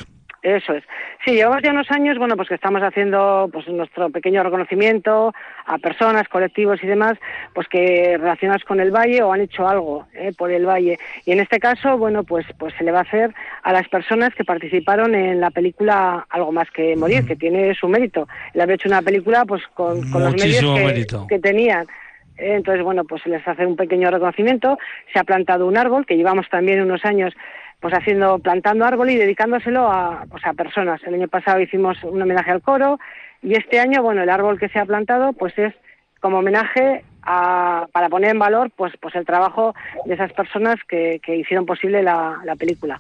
Eso 0.44 0.72
es. 0.72 0.84
Sí, 1.26 1.34
llevamos 1.34 1.62
ya 1.62 1.72
unos 1.72 1.92
años, 1.92 2.18
bueno, 2.18 2.38
pues 2.38 2.48
que 2.48 2.56
estamos 2.56 2.82
haciendo 2.82 3.50
pues 3.52 3.68
nuestro 3.68 4.10
pequeño 4.12 4.44
reconocimiento 4.44 5.34
a 5.66 5.78
personas, 5.78 6.30
colectivos 6.30 6.82
y 6.82 6.88
demás, 6.88 7.18
pues 7.54 7.68
que 7.68 8.16
relacionadas 8.18 8.64
con 8.64 8.80
el 8.80 8.92
valle 8.92 9.22
o 9.24 9.34
han 9.34 9.42
hecho 9.42 9.68
algo 9.68 10.08
eh, 10.14 10.32
por 10.38 10.50
el 10.50 10.66
valle. 10.66 10.98
Y 11.26 11.34
en 11.34 11.42
este 11.42 11.60
caso, 11.60 11.98
bueno, 11.98 12.24
pues 12.24 12.46
pues 12.58 12.74
se 12.78 12.86
le 12.86 12.94
va 12.94 13.00
a 13.00 13.02
hacer 13.02 13.34
a 13.64 13.74
las 13.74 13.90
personas 13.90 14.34
que 14.36 14.46
participaron 14.46 15.16
en 15.16 15.42
la 15.42 15.52
película 15.52 16.26
Algo 16.30 16.54
más 16.54 16.72
que 16.72 16.96
morir, 16.96 17.26
que 17.26 17.36
tiene 17.36 17.76
su 17.76 17.90
mérito. 17.90 18.30
Le 18.54 18.64
había 18.64 18.76
hecho 18.76 18.88
una 18.88 19.02
película 19.02 19.44
pues 19.44 19.64
con, 19.74 20.00
los 20.10 20.34
medios 20.34 21.28
que 21.28 21.40
tenían. 21.40 21.88
Entonces, 22.38 22.84
bueno, 22.84 23.04
pues 23.04 23.24
se 23.24 23.30
les 23.30 23.48
hace 23.48 23.66
un 23.66 23.76
pequeño 23.76 24.12
reconocimiento. 24.12 24.78
Se 25.14 25.20
ha 25.20 25.24
plantado 25.24 25.68
un 25.68 25.78
árbol, 25.78 26.06
que 26.06 26.18
llevamos 26.18 26.48
también 26.50 26.82
unos 26.82 27.04
años 27.06 27.34
pues 27.80 27.94
haciendo, 27.94 28.40
plantando 28.40 28.86
árbol 28.86 29.10
y 29.10 29.18
dedicándoselo 29.18 29.88
a, 29.92 30.26
pues, 30.30 30.44
a 30.46 30.54
personas. 30.54 31.02
El 31.04 31.14
año 31.16 31.28
pasado 31.28 31.60
hicimos 31.60 32.04
un 32.04 32.22
homenaje 32.22 32.52
al 32.52 32.62
coro 32.62 33.00
y 33.42 33.56
este 33.56 33.80
año, 33.80 34.02
bueno, 34.02 34.24
el 34.24 34.30
árbol 34.30 34.60
que 34.60 34.70
se 34.70 34.80
ha 34.80 34.86
plantado 34.86 35.34
pues 35.34 35.58
es 35.58 35.74
como 36.20 36.40
homenaje 36.40 37.04
a, 37.22 37.88
para 37.92 38.10
poner 38.10 38.32
en 38.32 38.40
valor 38.40 38.72
pues, 38.76 38.94
pues 39.00 39.14
el 39.16 39.26
trabajo 39.26 39.76
de 40.06 40.16
esas 40.16 40.34
personas 40.34 40.78
que, 40.88 41.20
que 41.24 41.36
hicieron 41.36 41.66
posible 41.66 42.02
la, 42.02 42.42
la 42.44 42.56
película. 42.56 43.00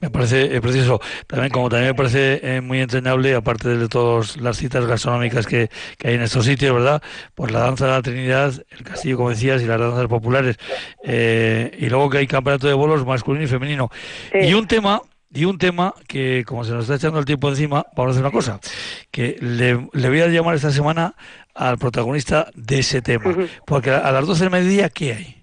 Me 0.00 0.10
parece 0.10 0.54
eh, 0.54 0.60
precioso. 0.60 1.00
También, 1.26 1.50
como 1.50 1.68
también 1.68 1.90
me 1.90 1.94
parece 1.94 2.40
eh, 2.42 2.60
muy 2.60 2.80
entrañable, 2.80 3.34
aparte 3.34 3.76
de 3.76 3.88
todas 3.88 4.36
las 4.36 4.56
citas 4.58 4.86
gastronómicas 4.86 5.46
que, 5.46 5.70
hay 6.04 6.14
en 6.14 6.22
estos 6.22 6.44
sitios, 6.44 6.74
¿verdad? 6.74 7.02
Pues 7.34 7.50
la 7.50 7.60
danza 7.60 7.86
de 7.86 7.92
la 7.92 8.02
Trinidad, 8.02 8.52
el 8.70 8.82
castillo, 8.84 9.16
como 9.16 9.30
decías, 9.30 9.62
y 9.62 9.66
las 9.66 9.80
danzas 9.80 10.06
populares. 10.06 10.56
Eh, 11.04 11.76
y 11.78 11.88
luego 11.88 12.10
que 12.10 12.18
hay 12.18 12.26
campeonato 12.26 12.66
de 12.66 12.74
bolos 12.74 13.06
masculino 13.06 13.44
y 13.44 13.48
femenino. 13.48 13.90
Y 14.34 14.54
un 14.54 14.66
tema 14.66 15.02
y 15.32 15.44
un 15.44 15.58
tema 15.58 15.94
que, 16.06 16.44
como 16.46 16.64
se 16.64 16.72
nos 16.72 16.84
está 16.84 16.94
echando 16.94 17.18
el 17.18 17.24
tiempo 17.24 17.48
encima, 17.48 17.84
vamos 17.96 18.10
a 18.10 18.12
hacer 18.12 18.22
una 18.22 18.32
cosa, 18.32 18.60
que 19.10 19.36
le, 19.40 19.74
voy 19.74 20.20
a 20.20 20.28
llamar 20.28 20.54
esta 20.54 20.70
semana 20.70 21.14
al 21.54 21.78
protagonista 21.78 22.48
de 22.54 22.78
ese 22.78 23.02
tema. 23.02 23.34
Porque 23.66 23.90
a, 23.90 23.98
a 23.98 24.12
las 24.12 24.26
12 24.26 24.44
del 24.44 24.50
mediodía, 24.50 24.88
¿qué 24.88 25.12
hay? 25.12 25.35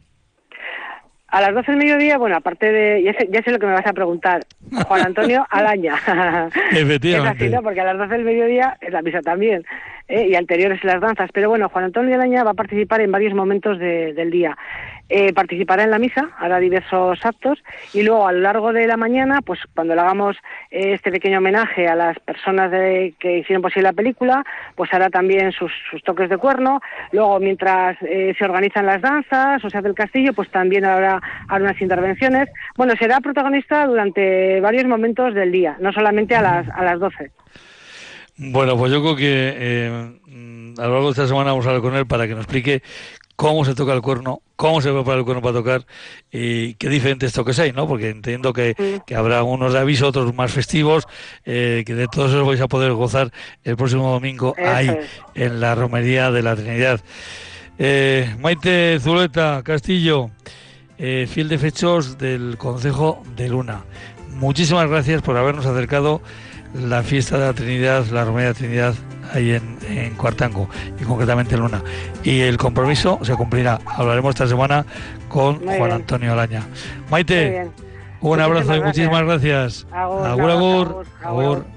A 1.33 1.41
las 1.41 1.55
12 1.55 1.71
del 1.71 1.79
mediodía, 1.79 2.19
bueno, 2.19 2.35
aparte 2.35 2.71
de. 2.71 3.01
Ya 3.01 3.11
sé, 3.13 3.27
ya 3.31 3.41
sé 3.41 3.49
lo 3.49 3.57
que 3.57 3.65
me 3.65 3.73
vas 3.73 3.87
a 3.87 3.93
preguntar. 3.93 4.45
Juan 4.87 5.07
Antonio 5.07 5.43
Alaña. 5.49 5.95
Efectivamente. 6.71 7.45
Es 7.45 7.49
así, 7.49 7.55
¿no? 7.55 7.63
Porque 7.63 7.81
a 7.81 7.85
las 7.85 7.97
12 7.97 8.13
del 8.13 8.23
mediodía 8.23 8.77
es 8.79 8.93
la 8.93 9.01
misa 9.01 9.19
también. 9.21 9.65
¿eh? 10.07 10.27
y 10.29 10.35
anteriores 10.35 10.83
las 10.83 11.01
danzas. 11.01 11.29
Pero 11.33 11.49
bueno, 11.49 11.69
Juan 11.69 11.85
Antonio 11.85 12.15
Alaña 12.15 12.43
va 12.43 12.51
a 12.51 12.55
participar 12.55 13.01
en 13.01 13.11
varios 13.11 13.33
momentos 13.33 13.79
del 13.79 14.29
día. 14.31 14.57
Eh, 15.15 15.31
participará 15.31 15.83
en 15.83 15.91
la 15.91 15.99
misa, 15.99 16.31
hará 16.39 16.57
diversos 16.57 17.23
actos 17.23 17.63
y 17.93 18.01
luego 18.01 18.27
a 18.27 18.31
lo 18.31 18.39
largo 18.39 18.73
de 18.73 18.87
la 18.87 18.97
mañana, 18.97 19.41
pues 19.43 19.59
cuando 19.75 19.93
le 19.93 20.01
hagamos 20.01 20.37
eh, 20.71 20.93
este 20.93 21.11
pequeño 21.11 21.37
homenaje 21.37 21.87
a 21.87 21.93
las 21.93 22.17
personas 22.17 22.71
de, 22.71 23.13
que 23.19 23.37
hicieron 23.37 23.61
posible 23.61 23.89
la 23.89 23.93
película, 23.93 24.43
pues 24.73 24.91
hará 24.91 25.11
también 25.11 25.51
sus, 25.51 25.71
toques 26.03 26.31
de 26.31 26.37
cuerno. 26.39 26.81
Luego, 27.11 27.39
mientras 27.39 27.95
eh, 28.01 28.33
se 28.35 28.43
organizan 28.43 28.87
las 28.87 29.03
danzas 29.03 29.63
o 29.63 29.69
se 29.69 29.77
hace 29.77 29.87
el 29.87 29.93
castillo, 29.93 30.33
pues 30.33 30.49
también 30.49 30.83
habrá, 30.83 31.21
habrá 31.47 31.65
unas 31.65 31.79
intervenciones. 31.79 32.49
Bueno, 32.75 32.95
será 32.97 33.19
protagonista 33.19 33.85
durante 33.85 34.61
varios 34.61 34.85
momentos 34.85 35.35
del 35.35 35.51
día, 35.51 35.77
no 35.79 35.93
solamente 35.93 36.35
a 36.35 36.41
las, 36.41 36.67
a 36.69 36.83
las 36.83 36.99
12. 36.99 37.29
Bueno, 38.37 38.75
pues 38.75 38.91
yo 38.91 39.03
creo 39.03 39.15
que 39.15 39.53
eh, 39.55 40.11
a 40.79 40.87
lo 40.87 40.91
largo 40.91 41.05
de 41.05 41.11
esta 41.11 41.27
semana 41.27 41.51
vamos 41.51 41.67
a 41.67 41.69
hablar 41.69 41.83
con 41.83 41.95
él 41.95 42.07
para 42.07 42.27
que 42.27 42.33
nos 42.33 42.45
explique 42.45 42.81
cómo 43.35 43.65
se 43.65 43.75
toca 43.75 43.93
el 43.93 44.01
cuerno, 44.01 44.41
cómo 44.55 44.81
se 44.81 44.91
prepara 44.91 45.19
el 45.19 45.25
cuerno 45.25 45.41
para 45.41 45.53
tocar 45.53 45.85
y 46.31 46.75
qué 46.75 46.89
diferentes 46.89 47.33
toques 47.33 47.59
hay, 47.59 47.71
¿no? 47.71 47.87
Porque 47.87 48.09
entiendo 48.09 48.53
que, 48.53 49.01
habrá 49.15 49.43
unos 49.43 49.73
de 49.73 49.79
aviso, 49.79 50.07
otros 50.07 50.33
más 50.33 50.51
festivos, 50.51 51.07
eh, 51.45 51.83
que 51.85 51.95
de 51.95 52.07
todos 52.07 52.31
esos 52.31 52.45
vais 52.45 52.61
a 52.61 52.67
poder 52.67 52.93
gozar 52.93 53.31
el 53.63 53.75
próximo 53.75 54.11
domingo 54.11 54.55
ahí, 54.57 54.89
en 55.35 55.59
la 55.59 55.75
Romería 55.75 56.31
de 56.31 56.41
la 56.41 56.55
Trinidad. 56.55 57.01
Eh, 57.79 58.35
Maite 58.39 58.99
Zuleta 58.99 59.61
Castillo, 59.63 60.29
eh, 60.97 61.27
fiel 61.29 61.49
de 61.49 61.57
fechos 61.57 62.17
del 62.17 62.57
Consejo 62.57 63.23
de 63.35 63.49
Luna. 63.49 63.83
Muchísimas 64.35 64.89
gracias 64.89 65.21
por 65.21 65.37
habernos 65.37 65.65
acercado 65.65 66.21
la 66.73 67.03
fiesta 67.03 67.37
de 67.37 67.45
la 67.45 67.53
Trinidad, 67.53 68.05
la 68.07 68.25
Romería 68.25 68.47
de 68.47 68.53
la 68.53 68.57
Trinidad, 68.59 68.95
ahí 69.33 69.51
en, 69.51 69.77
en, 69.87 70.15
Cuartango 70.15 70.69
y 70.99 71.03
concretamente 71.03 71.55
en 71.55 71.61
Luna. 71.61 71.83
Y 72.23 72.41
el 72.41 72.57
compromiso 72.57 73.19
se 73.23 73.35
cumplirá. 73.35 73.79
Hablaremos 73.85 74.31
esta 74.31 74.47
semana 74.47 74.85
con 75.29 75.59
Juan 75.59 75.91
Antonio 75.91 76.33
Alaña. 76.33 76.63
Maite, 77.09 77.69
un 78.21 78.39
abrazo 78.39 78.75
y 78.75 78.81
muchísimas 78.81 79.23
gracias. 79.23 79.87
agur. 79.91 80.51
agur. 80.51 81.05
agur. 81.21 81.72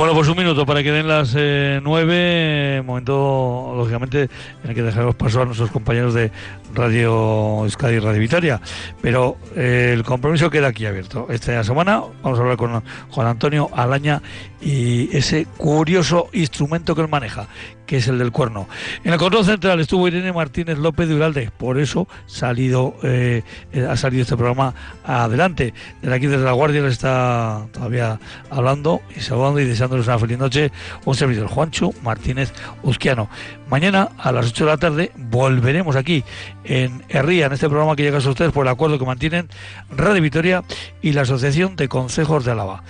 Bueno, 0.00 0.14
pues 0.14 0.28
un 0.28 0.38
minuto 0.38 0.64
para 0.64 0.82
que 0.82 0.92
den 0.92 1.06
las 1.06 1.34
eh, 1.36 1.78
nueve, 1.82 2.82
momento 2.86 3.74
lógicamente 3.76 4.30
en 4.64 4.70
el 4.70 4.74
que 4.74 4.80
dejaremos 4.80 5.14
paso 5.14 5.42
a 5.42 5.44
nuestros 5.44 5.70
compañeros 5.70 6.14
de 6.14 6.32
Radio 6.72 7.64
Euskadi 7.64 7.98
Radio 7.98 8.18
Vitoria, 8.18 8.62
pero 9.02 9.36
eh, 9.54 9.90
el 9.92 10.02
compromiso 10.02 10.48
queda 10.48 10.68
aquí 10.68 10.86
abierto. 10.86 11.26
Esta 11.28 11.62
semana 11.64 12.02
vamos 12.22 12.38
a 12.38 12.42
hablar 12.42 12.56
con 12.56 12.82
Juan 13.10 13.26
Antonio 13.26 13.68
Alaña 13.74 14.22
y 14.60 15.14
ese 15.16 15.46
curioso 15.56 16.28
instrumento 16.32 16.94
que 16.94 17.02
él 17.02 17.08
maneja, 17.08 17.48
que 17.86 17.96
es 17.96 18.08
el 18.08 18.18
del 18.18 18.30
cuerno. 18.30 18.68
En 19.04 19.12
el 19.12 19.18
control 19.18 19.44
central 19.44 19.80
estuvo 19.80 20.06
Irene 20.06 20.32
Martínez 20.32 20.78
López 20.78 21.08
de 21.08 21.14
Uralde, 21.14 21.50
por 21.56 21.78
eso 21.78 22.06
salido, 22.26 22.94
eh, 23.02 23.42
ha 23.88 23.96
salido 23.96 24.22
este 24.22 24.36
programa 24.36 24.74
adelante. 25.04 25.72
Desde 26.02 26.14
aquí, 26.14 26.26
desde 26.26 26.44
la 26.44 26.52
Guardia, 26.52 26.82
les 26.82 26.92
está 26.92 27.66
todavía 27.72 28.20
hablando 28.50 29.00
y 29.16 29.20
saludando 29.20 29.60
y 29.60 29.64
deseándoles 29.64 30.06
una 30.06 30.18
feliz 30.18 30.38
noche. 30.38 30.70
Un 31.04 31.14
servidor, 31.14 31.48
Juancho 31.48 31.92
Martínez 32.02 32.52
Uzquiano. 32.82 33.28
Mañana 33.68 34.10
a 34.18 34.30
las 34.32 34.46
8 34.48 34.64
de 34.64 34.70
la 34.70 34.76
tarde 34.76 35.12
volveremos 35.16 35.96
aquí 35.96 36.22
en 36.64 37.02
Herría, 37.08 37.46
en 37.46 37.52
este 37.52 37.68
programa 37.68 37.96
que 37.96 38.02
llega 38.02 38.18
a 38.18 38.28
ustedes 38.28 38.52
por 38.52 38.66
el 38.66 38.72
acuerdo 38.72 38.98
que 38.98 39.06
mantienen 39.06 39.48
Radio 39.90 40.22
Vitoria 40.22 40.64
y 41.00 41.12
la 41.12 41.22
Asociación 41.22 41.76
de 41.76 41.88
Consejos 41.88 42.44
de 42.44 42.52
Álava, 42.52 42.82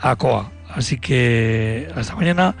ACOA. 0.00 0.57
Así 0.68 0.98
que 0.98 1.88
hasta 1.94 2.14
mañana, 2.14 2.54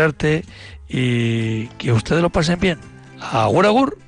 arte 0.00 0.44
y 0.88 1.66
que 1.78 1.92
ustedes 1.92 2.22
lo 2.22 2.30
pasen 2.30 2.58
bien. 2.60 2.78
Agur, 3.20 3.66
agur. 3.66 3.98